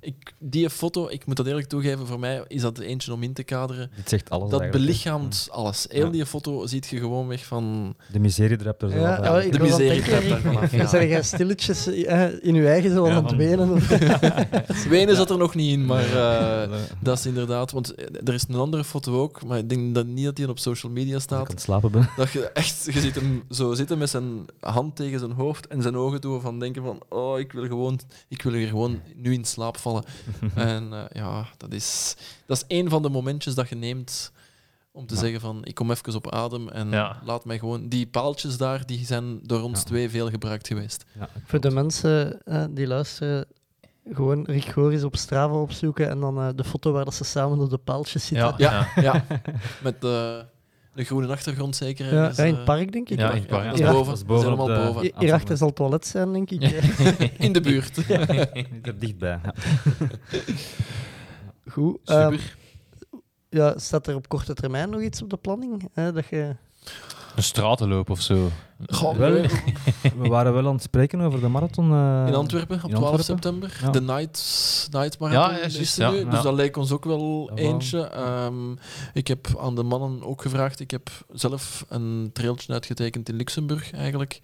[0.00, 3.32] ik, die foto, ik moet dat eerlijk toegeven, voor mij is dat eentje om in
[3.32, 3.90] te kaderen.
[3.96, 5.86] Dit zegt alles Dat eigenlijk, belichaamt alles.
[5.88, 6.10] Heel Ja.
[6.10, 7.94] die foto ziet je gewoon weg van...
[8.12, 10.86] De miserie er zo Ja, De het miserie daar vanaf, ja.
[10.86, 13.78] Zijn jij stilletjes eh, in je eigen zo Ja, aan het van- wenen?
[14.88, 16.70] Wenen zat er nog niet in, maar eh, Eh,
[17.00, 17.70] dat is inderdaad...
[17.70, 17.94] Want
[18.24, 20.92] er is een andere foto ook, maar ik denk dat niet dat die op social
[20.92, 21.48] media dat ik aan staat.
[21.52, 22.08] het slapen ben.
[22.16, 25.82] Dat je echt, je ziet hem zo zitten met zijn hand tegen zijn hoofd en
[25.82, 29.32] zijn ogen toe van denken van, oh, ik wil gewoon, ik wil hier gewoon nu
[29.32, 30.04] in slaap vallen.
[30.54, 32.16] en eh, ja, dat is,
[32.46, 34.32] dat is een van de momentjes dat je neemt
[34.92, 35.20] om te Ja.
[35.20, 37.20] zeggen van, ik kom even op adem en Ja.
[37.24, 37.88] laat mij gewoon...
[37.88, 39.84] Die paaltjes daar, die zijn door ons Ja.
[39.84, 41.04] twee veel gebruikt geweest.
[41.18, 43.46] Ja, Voor de mensen eh, die luisteren,
[44.12, 47.58] gewoon Rick Goris op Strava opzoeken en dan eh, de foto waar dat ze samen
[47.60, 48.54] op de paaltjes zitten.
[48.58, 49.24] Ja, Ja, ja.
[49.82, 50.44] Met de,
[51.00, 52.06] de groene achtergrond zeker.
[52.06, 53.18] Ja, ergens, ja, in eh, het park, denk ik.
[53.18, 53.64] Ja, in het park.
[53.64, 53.92] dat is Ja.
[53.92, 54.06] boven.
[54.06, 56.62] Dat is We boven Hierachter zal het toilet zijn, denk ik.
[57.46, 57.96] In de buurt.
[57.96, 59.40] Niet er dichtbij.
[61.68, 61.98] Goed.
[62.04, 62.56] ehm, Super.
[63.48, 65.88] ja, staat er op korte termijn nog iets op de planning?
[65.92, 66.56] Hè, dat je...
[67.36, 68.48] Een stratenloop of zo.
[68.86, 69.48] Goh, Wel, nee.
[70.20, 71.92] we waren wel aan het spreken over de marathon.
[71.92, 73.24] eh, In Antwerpen op in 12 Antwerpen?
[73.24, 73.78] september.
[73.82, 73.90] Ja.
[73.90, 76.18] De Night, night Marathon Ja, is er nu.
[76.18, 76.30] ja.
[76.30, 77.64] Dus dat lijkt ons ook wel Ja, wel.
[77.64, 78.00] eentje.
[78.00, 78.72] Ehm,
[79.12, 80.80] ik heb aan de mannen ook gevraagd.
[80.80, 84.40] Ik heb zelf een trailtje uitgetekend in Luxemburg eigenlijk.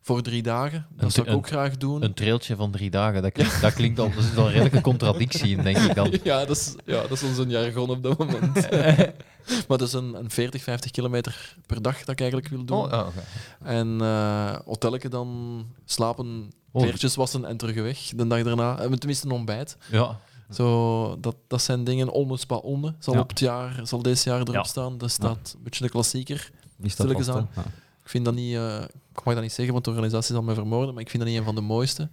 [0.00, 0.86] Voor drie dagen.
[0.90, 2.02] Dat Een zou ik ook graag doen.
[2.02, 4.80] Een trailtje van drie dagen, dat klinkt, dat klinkt al, er zit al een redelijke
[4.80, 6.12] contradictie in, denk ik dan.
[6.22, 8.54] ja, dat is, ja, dat is onze jargon op dat moment.
[9.68, 12.92] maar dat is een, een 40, 50 kilometer per dag dat ik eigenlijk wil doen.
[12.92, 13.06] Oh.
[13.62, 16.82] En eh hotelletje dan slapen, Oh.
[16.82, 18.78] kleertjes wassen en terug weg de dag daarna.
[18.78, 19.76] En tenminste een ontbijt.
[19.90, 20.20] ja.
[20.50, 22.10] Zo, dat, dat zijn dingen.
[22.10, 23.20] Onne Spa Onne zal, Ja.
[23.20, 24.98] op het jaar, zal deze jaar erop staan.
[24.98, 26.50] Dat staat een beetje de klassieker.
[26.82, 27.32] Vast, hè.
[27.32, 27.48] aan.
[28.08, 28.54] Ik vind dat niet...
[28.54, 28.82] eh,
[29.14, 31.32] ik mag dat niet zeggen, want de organisatie zal mij vermoorden, maar ik vind dat
[31.32, 32.08] niet een van de mooiste.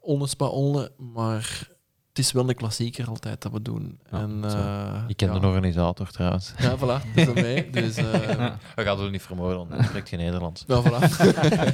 [0.00, 1.68] Onne Spa Onne, maar
[2.08, 3.98] het is wel een klassieker altijd dat we doen.
[4.10, 5.38] Ja, en, eh, Ik ken ja.
[5.38, 6.52] de organisator trouwens.
[6.58, 6.80] Ja, voilà.
[6.80, 7.68] Dat is aan mij.
[7.72, 8.04] Dus, eh,
[8.74, 10.64] We gaan het niet vermoorden, want spreekt geen Nederlands.
[10.66, 10.98] Ja, voilà.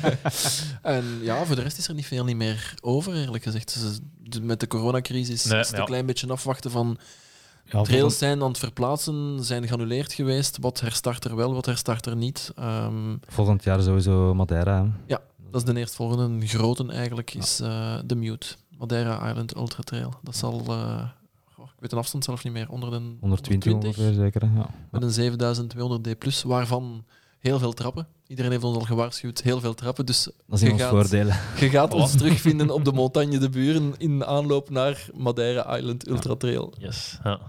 [0.82, 3.80] en ja, voor de rest is er niet veel niet meer over, eerlijk gezegd.
[3.80, 5.80] Dus, de- met de coronacrisis Nee, is het ja.
[5.82, 6.98] een klein beetje afwachten van...
[7.72, 10.58] Ja, Trails zijn aan het verplaatsen, zijn geannuleerd geweest.
[10.60, 12.52] Wat herstart er wel, wat herstart er niet.
[12.56, 14.84] Ehm, Volgend jaar sowieso Madeira.
[15.06, 15.16] hè.
[15.50, 18.46] dat is de eerstvolgende grote eigenlijk, is eh, de Mute.
[18.78, 20.12] Madeira Island Ultra Trail.
[20.22, 20.60] Dat zal...
[20.68, 21.02] eh,
[21.54, 22.68] goh, ik weet de afstand zelf niet meer.
[22.70, 24.40] Onder de 120 ongeveer zeker.
[24.42, 24.58] hè.
[24.58, 24.70] Ja.
[24.90, 27.04] Met een 7200 D+, waarvan
[27.38, 28.06] heel veel trappen.
[28.26, 30.06] Iedereen heeft ons al gewaarschuwd, heel veel trappen.
[30.06, 31.26] Dus Dat in ons gaat- voordeel.
[31.58, 36.36] Je gaat ons terugvinden op de montagne de Buren in aanloop naar Madeira Island Ultra
[36.36, 36.72] Trail.
[36.78, 37.18] Yes.
[37.24, 37.40] Ja.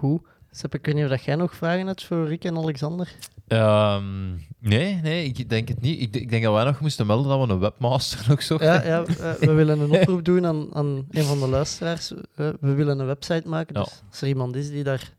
[0.00, 0.20] Goed.
[0.50, 3.12] Sepp, ik weet niet of jij nog vragen hebt voor Rick en Alexander.
[3.48, 6.00] Ehm, nee, nee, ik denk het niet.
[6.00, 8.68] Ik, ik denk dat wij nog moesten melden dat we een webmaster nog zochten.
[8.68, 9.04] Ja, ja
[9.40, 12.12] we willen een oproep doen aan, aan een van de luisteraars.
[12.12, 13.74] Eh, we willen een website maken.
[13.78, 13.82] Ja.
[13.84, 15.12] Dus als er iemand is die daar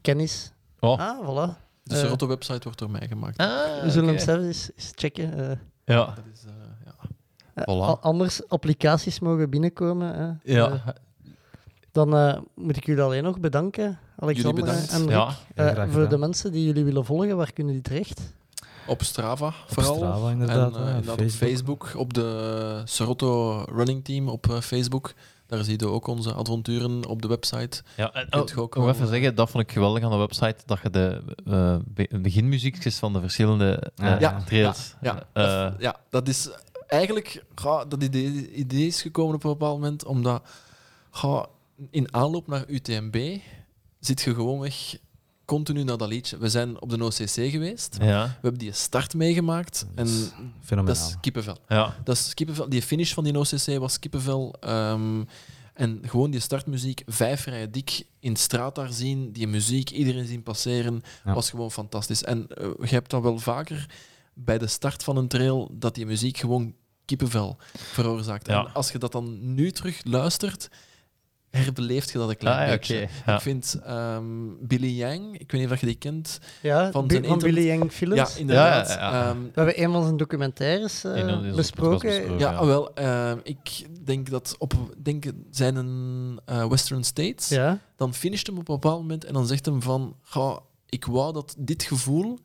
[0.00, 0.52] kennis...
[0.80, 0.98] Oh.
[0.98, 1.56] Ah, voilà.
[1.82, 2.00] De Eh.
[2.00, 3.38] Sorotto-website wordt door mij gemaakt.
[3.38, 5.50] Ah, We zullen hem zelf eens, eens checken.
[5.50, 5.56] eh.
[5.84, 6.04] Ja.
[6.04, 6.52] Dat is, eh,
[6.84, 7.62] ja.
[7.62, 8.00] Voilà.
[8.00, 10.14] anders applicaties mogen binnenkomen.
[10.42, 10.52] hè.
[10.54, 10.82] Ja.
[11.92, 14.90] dan eh, moet ik jullie alleen nog bedanken, Alexander bedankt.
[14.92, 15.08] en Rick.
[15.10, 15.34] Ja.
[15.54, 18.20] Eh, voor de mensen die jullie willen volgen, waar kunnen die terecht?
[18.86, 19.94] Op Strava vooral.
[19.94, 21.48] Strava, inderdaad, En eh, inderdaad op Facebook.
[21.48, 25.12] Facebook, op de Sorotto Running Team op eh, Facebook.
[25.46, 27.82] Daar zie je ook onze avonturen op de website.
[27.96, 30.56] Ja, en oh, ook nog even eh, zeggen, dat vond ik geweldig aan de website,
[30.66, 34.18] dat je de eh, be- beginmuziekjes van de verschillende eh, Ja.
[34.20, 34.94] Ja, trails...
[35.00, 36.48] Ja, eh, dat, ja, dat is
[36.86, 37.44] eigenlijk...
[37.54, 40.42] ga, dat idee, idee is gekomen op een bepaald moment, omdat
[41.10, 41.46] ga,
[41.90, 43.36] in aanloop naar UTMB
[44.06, 44.96] zit je gewoonweg
[45.44, 46.38] continu naar dat liedje.
[46.38, 47.96] We zijn op de OCC geweest.
[48.00, 49.86] ja, We hebben die start meegemaakt.
[49.94, 50.08] En
[50.68, 51.56] dat is kippenvel.
[51.68, 51.96] ja.
[52.04, 52.68] Dat is kippenvel.
[52.68, 54.54] Die finish van die OCC was kippenvel.
[54.60, 55.22] Ehm,
[55.74, 60.26] en gewoon die startmuziek, vijf rijen dik in de straat daar zien, die muziek, iedereen
[60.26, 61.34] zien passeren, Ja.
[61.34, 62.22] was gewoon fantastisch.
[62.24, 63.90] En eh, je hebt dat wel vaker
[64.34, 66.74] bij de start van een trail, dat die muziek gewoon
[67.04, 68.46] kippenvel veroorzaakt.
[68.46, 68.66] Ja.
[68.66, 70.68] En als je dat dan nu terug luistert,
[71.56, 73.08] herbeleeft je dat een klein Ah, beetje.
[73.26, 73.34] ja.
[73.34, 74.24] Ik vind ehm,
[74.60, 76.38] Billy Yang, ik weet niet of je die kent.
[76.62, 78.14] Ja, Van zijn van Billy Yang Films.
[78.16, 78.88] Ja, inderdaad.
[78.88, 79.28] Ja, ja, ja.
[79.28, 81.12] Ehm, We hebben een van zijn documentaires eh,
[81.54, 82.08] besproken.
[82.08, 82.38] besproken.
[82.38, 82.66] Ja, Ja.
[82.66, 82.94] wel.
[82.94, 87.48] ehm, ik denk dat op denk, zijn een eh, Western States.
[87.48, 90.58] Ja, Dan finisht hem op een bepaald moment en dan zegt hem van, ga,
[90.88, 92.38] ik wou dat dit gevoel,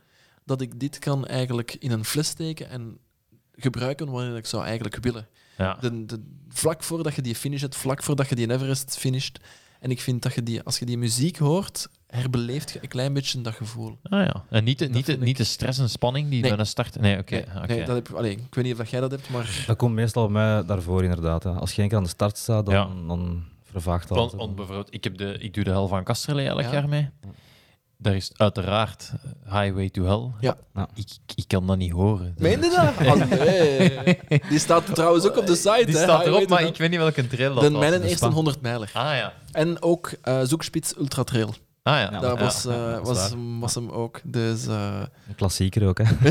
[0.45, 2.97] dat ik dit kan eigenlijk in een fles steken en
[3.59, 5.27] gebruiken wanneer ik zou eigenlijk willen.
[5.57, 5.77] ja.
[5.81, 6.19] De, de,
[6.49, 9.39] vlak voordat je die finish hebt, vlak voordat je die Everest finisht.
[9.79, 13.13] En ik vind dat je die, als je die muziek hoort, herbeleeft je een klein
[13.13, 13.97] beetje dat gevoel.
[14.03, 14.43] Ah, ja.
[14.49, 16.49] En niet de, Dat niet, de, niet de stress en spanning die Nee.
[16.49, 16.99] bij een start...
[16.99, 17.33] Nee, oké.
[17.33, 17.73] Nee, oké.
[17.73, 19.63] nee, dat heb, allee, ik weet niet of dat jij dat hebt, maar...
[19.67, 21.43] Dat komt meestal bij mij daarvoor, inderdaad.
[21.43, 21.49] Hè.
[21.51, 22.89] Als je één keer aan de start staat, dan, Ja.
[23.07, 24.33] dan vervaagt dat.
[24.33, 26.71] Want, bijvoorbeeld, ik, heb de, ik doe de hel van Kasterlee elk Ja.
[26.71, 27.09] jaar mee.
[28.01, 29.11] Daar is uiteraard
[29.43, 30.31] Highway to Hell.
[30.39, 30.57] Ja.
[30.73, 30.87] Ja.
[30.95, 32.35] Ik, ik kan dat niet horen.
[32.37, 33.07] Meen je dat?
[33.07, 34.41] Ah, nee.
[34.49, 35.83] Die staat trouwens ook op de site.
[35.85, 37.79] Die hè, staat erop, maar ik weet niet welke trail dat De, was.
[37.89, 38.29] mijn eerste Spa.
[38.29, 38.89] 100 mijler.
[38.93, 39.33] Ah ja.
[39.51, 41.53] En ook eh Zoekspits Ultra Trail.
[41.83, 42.11] Ah ja.
[42.11, 42.39] Ja, Daar ja.
[42.43, 44.21] was, eh, ja, dat is was, was hem ook.
[44.23, 46.03] Dus eh, Een klassieker ook, hè.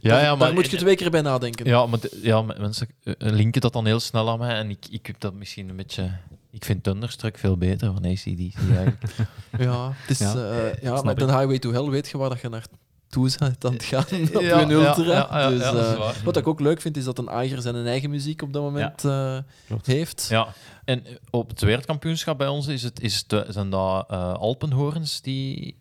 [0.00, 1.66] ja, ja, maar, daar moet je twee keer bij nadenken.
[1.66, 2.88] Ja, maar ja, mensen
[3.18, 4.54] linken dat dan heel snel aan mij.
[4.54, 6.10] En ik, ik heb dat misschien een beetje...
[6.50, 9.04] Ik vind Thunderstruck veel beter van ACDC eigenlijk.
[9.58, 12.40] Ja, het is, Ja, eh, ja met een Highway to Hell weet je waar dat
[12.40, 12.76] je naartoe
[13.38, 14.04] bent aan het gaan
[14.34, 15.04] op Ja, je ultra.
[15.04, 17.18] ja, ja, ja, dus, ja, dat is eh, wat ik ook leuk vind, is dat
[17.18, 19.38] een Eiger zijn eigen muziek op dat moment eh,
[19.82, 20.26] heeft.
[20.30, 20.48] Ja,
[20.84, 25.76] en op het wereldkampioenschap bij ons is het, is het, zijn dat eh, Alpenhoorns die,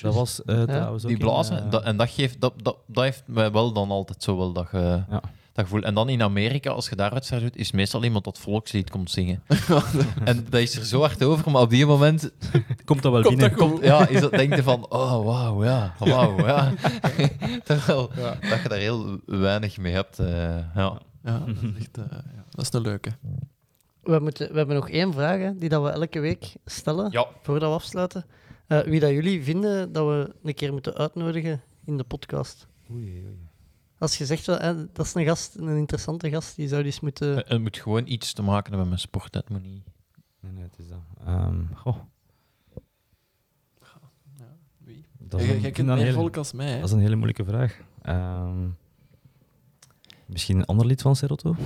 [0.00, 1.70] Dat was eh, die in, blazen.
[1.70, 4.68] Dat- en dat, geeft, dat, dat, dat heeft mij wel dan altijd zo wel dat
[4.72, 5.02] je...
[5.56, 5.62] Ja.
[5.62, 5.82] dat gevoel.
[5.82, 9.10] En dan in Amerika, als je daar wedstrijd doet, is meestal iemand dat volkslied komt
[9.10, 9.42] zingen.
[10.24, 12.30] en dat is er zo hard over, maar op die moment
[12.84, 13.58] Komt dat wel Komt binnen?
[13.58, 16.72] dat komt, ja, is dat, denk je van, oh, wauw, ja, wauw, ja.
[17.64, 18.10] Terwijl
[18.50, 20.18] dat je daar heel weinig mee hebt.
[20.18, 20.26] eh,
[20.74, 21.00] ja.
[21.24, 23.10] Ja, dat is, echt, eh, ja, dat is een leuke.
[24.02, 27.26] We, moeten, we hebben nog één vraag hè, die dat we elke week stellen, Ja.
[27.42, 28.24] voordat we afsluiten.
[28.66, 32.66] Eh, wie dat jullie vinden dat we een keer moeten uitnodigen in de podcast.
[32.92, 33.45] Oei, oei.
[33.98, 37.00] Als je zegt, wel, hè, dat is een gast, een interessante gast, die zou dus
[37.00, 37.36] moeten...
[37.36, 39.84] Het het moet gewoon iets te maken hebben met sport, dat moet niet...
[40.40, 40.98] Nee, nee, het is dat.
[41.26, 41.96] Ehm, goh,
[44.78, 45.04] Wie?
[45.18, 46.70] dat is Jij een- jij dat meer hele- volk als mij.
[46.70, 46.76] Hè?
[46.80, 47.78] Dat is een hele moeilijke vraag.
[48.02, 48.68] Ehm,
[50.26, 51.56] misschien een ander lid van Serotto?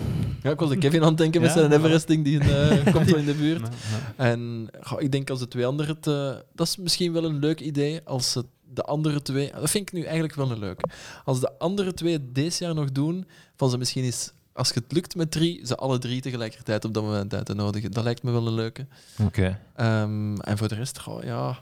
[0.43, 1.73] Ja, ik was de Kevin aan het denken met Ja, zijn.
[1.73, 3.69] Everesting, die eh, komt wel in de buurt.
[4.16, 6.07] En goh, ik denk als de twee anderen het...
[6.07, 9.51] eh, dat is misschien wel een leuk idee als ze de andere twee...
[9.53, 10.81] Dat vind ik nu eigenlijk wel een leuk.
[11.25, 13.27] Als de andere twee het deze jaar nog doen,
[13.57, 14.33] van ze misschien eens...
[14.53, 17.93] Als het lukt met drie, ze alle drie tegelijkertijd op dat moment uit te nodigen.
[17.93, 18.87] Dat lijkt me wel een leuke.
[19.25, 19.61] Oké.
[19.75, 21.59] Ehm, en voor de rest, goh, ja...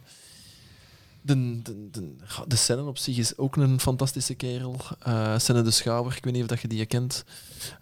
[1.21, 2.15] De, de, de,
[2.47, 4.77] de Senne op zich is ook een fantastische kerel.
[4.99, 7.25] Eh Senne de Schouwer, ik weet niet of dat je die kent.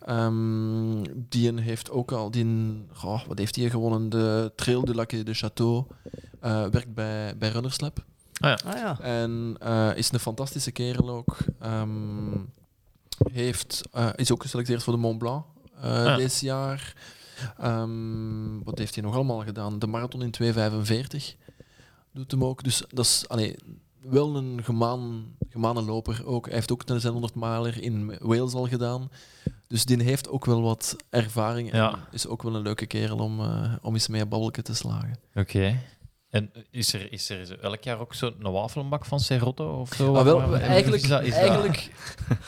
[0.05, 2.31] Ehm, die heeft ook al...
[2.31, 4.09] Die goh, wat heeft hij gewonnen?
[4.09, 5.95] De Trail du Lac de Château.
[6.41, 8.05] Eh, werkt bij, bij Runners Lab.
[8.41, 11.37] Ah ja, En eh, is een fantastische kerel ook.
[11.61, 12.37] Ehm,
[13.33, 15.45] heeft, eh, is ook geselecteerd voor de Mont Blanc
[15.81, 16.17] eh Ah.
[16.17, 16.95] dit jaar.
[17.59, 19.79] Ehm, wat heeft hij nog allemaal gedaan?
[19.79, 21.37] De marathon in 2,45
[22.13, 22.63] doet hem ook.
[22.65, 23.57] Dus dat is allee,
[24.01, 26.47] wel een gemaan, gemane loper ook.
[26.47, 29.11] Hij heeft ook een 600 miler in Wales al gedaan.
[29.67, 31.71] Dus die heeft ook wel wat ervaring.
[31.73, 31.99] En Ja.
[32.11, 35.19] is ook wel een leuke kerel om, eh, om eens mee een babbelke te slagen.
[35.35, 35.79] Oké.
[36.31, 40.15] En is er, is er elk jaar ook zo'n wafelbak van Serotto of zo?
[40.15, 41.91] Ah, wel, eigenlijk, is dat- is dat- eigenlijk,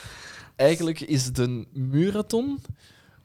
[0.57, 2.61] eigenlijk is de murathon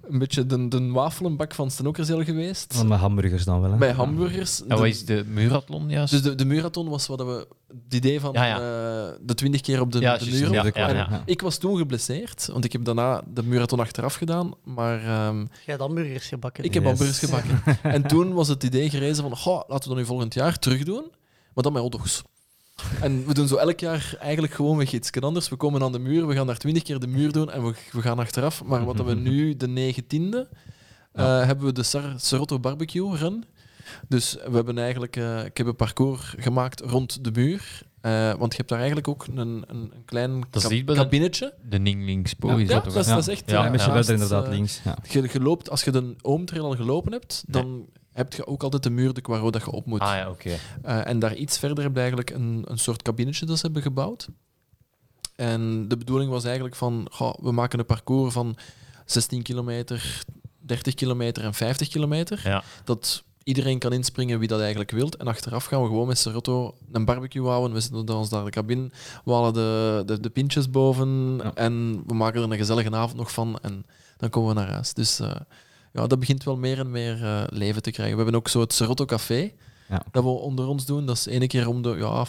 [0.10, 2.74] een beetje de, de wafelenbak van Stenokerzeel geweest.
[2.76, 3.78] Maar met hamburgers dan wel, hè?
[3.78, 4.62] Bij hamburgers.
[4.62, 6.12] En De- wat is de Murathlon juist?
[6.12, 7.48] dus de, de murathon was wat we...
[7.84, 8.56] Het idee van Ja, ja.
[8.56, 10.54] eh, de twintig keer op de, Ja, de juist, muur.
[10.54, 11.22] ja, En ja, ja.
[11.26, 14.52] Ik was toen geblesseerd, want ik heb daarna de murathon achteraf gedaan.
[14.64, 16.64] Maar ehm, jij hebt hamburgers gebakken.
[16.64, 16.92] ik heb Yes.
[16.92, 17.62] hamburgers gebakken.
[17.96, 20.84] en toen was het idee gerezen van, goh, laten we dat nu volgend jaar terug
[20.84, 21.04] doen,
[21.54, 22.22] maar dan met hotdogs.
[23.02, 25.50] En we doen zo elk jaar eigenlijk gewoon weer iets anders.
[25.50, 27.74] We komen aan de muur, we gaan daar twintig keer de muur doen en we,
[27.92, 28.64] we gaan achteraf.
[28.64, 30.48] Maar wat we nu, de negentiende,
[31.12, 33.46] eh hebben we de Sar- Sarotto Barbecue Run.
[34.08, 37.82] Dus we hebben eigenlijk, eh, ik heb een parcours gemaakt rond de muur.
[38.02, 40.86] Eh, want je hebt daar eigenlijk ook een, een, een klein Dat is kab- niet
[40.86, 41.54] bij de- kabinetje.
[41.70, 42.94] De Ning Linkspo Ja, is ja, dat toch?
[42.94, 43.16] dat is- hè?
[43.16, 43.94] dat is echt, Ja, Ja, een beetje ja.
[43.94, 44.82] verder inderdaad, links.
[44.84, 44.98] Ja.
[45.10, 48.84] Je, je loopt, als je de oomtrail al gelopen hebt, dan heb je ook altijd
[48.84, 50.00] de muur de Quaro dat je op moet.
[50.00, 50.58] Ah ja, oké.
[50.82, 53.82] Eh, en daar iets verder heb je eigenlijk een, een soort kabinetje dat ze hebben
[53.82, 54.28] gebouwd.
[55.36, 58.56] En de bedoeling was eigenlijk van, goh, we maken een parcours van
[59.06, 60.24] 16 kilometer,
[60.60, 62.42] 30 kilometer en 50 kilometer.
[62.44, 62.64] Ja.
[62.84, 65.16] Dat iedereen kan inspringen wie dat eigenlijk wilt.
[65.16, 67.74] En achteraf gaan we gewoon met Serotto een barbecue houden.
[67.74, 68.90] We zitten ons daar de cabine,
[69.26, 71.52] we halen de, de, de pintjes boven Ja.
[71.54, 73.60] en we maken er een gezellige avond nog van.
[73.62, 73.86] En
[74.18, 74.94] dan komen we naar huis.
[74.94, 75.36] Dus eh,
[75.94, 78.16] ja, dat begint wel meer en meer eh, leven te krijgen.
[78.18, 79.52] We hebben ook zo het Serotto Café
[79.90, 80.04] Ja.
[80.12, 81.06] dat we onder ons doen.
[81.06, 82.26] Dat is één keer om de, ja,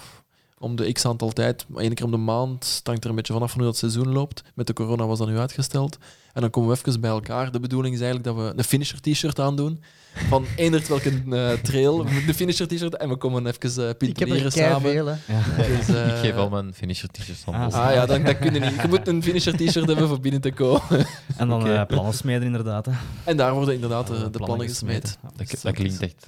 [0.59, 2.75] om de x aantal tijd, één keer om de maand.
[2.77, 4.43] Het hangt er een beetje vanaf van hoe dat seizoen loopt.
[4.55, 5.99] Met de corona was dat nu uitgesteld.
[6.33, 7.53] En dan komen we even bij elkaar.
[7.53, 9.83] De bedoeling is eigenlijk dat we een finisher t-shirt aandoen.
[10.29, 12.05] Van eender welke eh, trail.
[12.27, 12.97] De finisher t-shirt.
[12.97, 14.81] En we komen even uh, ik heb er pintelieren samen.
[14.81, 15.15] veel, hè.
[15.77, 17.75] Dus, eh, Ik geef al mijn finisher t-shirts van Ah.
[17.75, 18.81] Ah ja, dat, dat kun je niet.
[18.83, 20.83] Je moet een finisher t-shirt hebben voor binnen te komen.
[21.37, 22.87] En dan eh, plannen smeden, inderdaad.
[22.87, 22.93] Hè.
[23.25, 25.19] En daar worden inderdaad eh, Ja, de plannen gesmeed.
[25.23, 25.31] Ja.
[25.37, 26.27] Dat, dat klinkt echt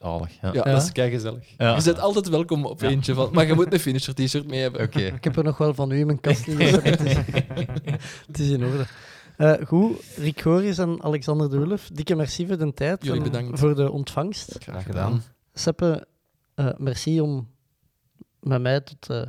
[0.00, 0.30] zalig.
[0.42, 0.48] Ja.
[0.52, 0.72] Ja, Ja.
[0.72, 1.44] dat is kei gezellig.
[1.58, 1.76] Ja.
[1.76, 2.88] Je bent altijd welkom op Ja.
[2.88, 3.28] eentje van.
[3.32, 4.82] Maar je moet een finisher t-shirt mee hebben.
[4.82, 5.00] Oké.
[5.00, 6.82] Ik heb er nog wel van u in mijn kast liggen.
[6.82, 7.14] het, is,
[8.26, 8.86] het is in orde.
[9.38, 13.58] Eh, goed, Rick Goris en Alexander de Wulf, dikke merci voor de tijd Jullie bedankt.
[13.58, 14.56] voor de ontvangst.
[14.58, 15.22] Graag gedaan.
[15.54, 16.06] Seppe,
[16.54, 17.48] eh, merci om
[18.40, 19.22] met mij tot, eh,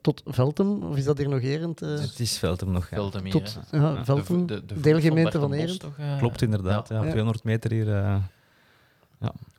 [0.00, 1.82] tot Veltem, of is dat hier nog Erend?
[1.82, 2.90] eh, Het is Veltem nog.
[2.90, 2.96] Ja.
[2.96, 4.04] Veldemir, tot ja.
[4.04, 5.84] Veltem, De- de- de deelgemeente van Erend.
[5.98, 6.18] eh?
[6.18, 6.88] Klopt inderdaad.
[6.88, 7.02] Ja.
[7.04, 7.10] Ja.
[7.10, 7.94] 200 meter hier.
[7.94, 8.16] eh,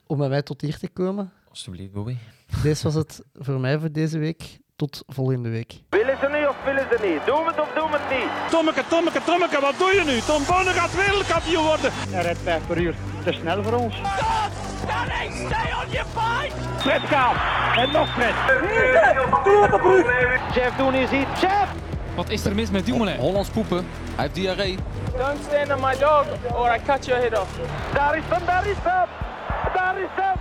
[0.07, 1.31] om met mij tot hier te komen.
[1.49, 2.15] Alsjeblieft, Bobby.
[2.63, 4.59] Deze was het voor mij voor deze week.
[4.81, 5.73] Tot volgende week.
[5.89, 7.25] Willen ze niet of willen ze niet?
[7.25, 8.49] Doen het of doen het niet?
[8.49, 10.19] Tommeke, Tommeke, Tommeke, wat doe je nu?
[10.19, 11.91] Tom Bonne gaat wereldkampioen worden.
[11.93, 12.95] Hij rijdt 5 per uur.
[13.23, 13.95] Te snel voor ons.
[16.77, 17.35] Fred gaat.
[17.77, 18.33] En nog Fred.
[20.55, 21.41] Jeff doen is iets.
[21.41, 21.69] Jeff!
[22.15, 23.17] Wat is er mis met Dumoulin?
[23.17, 23.87] Hollands poepen.
[24.15, 24.77] Hij heeft diarree.
[25.17, 27.49] Don't stand on my dog or I cut your head off.
[27.93, 29.07] Daar is hem, daar is hem.
[29.73, 30.39] Daar is hem.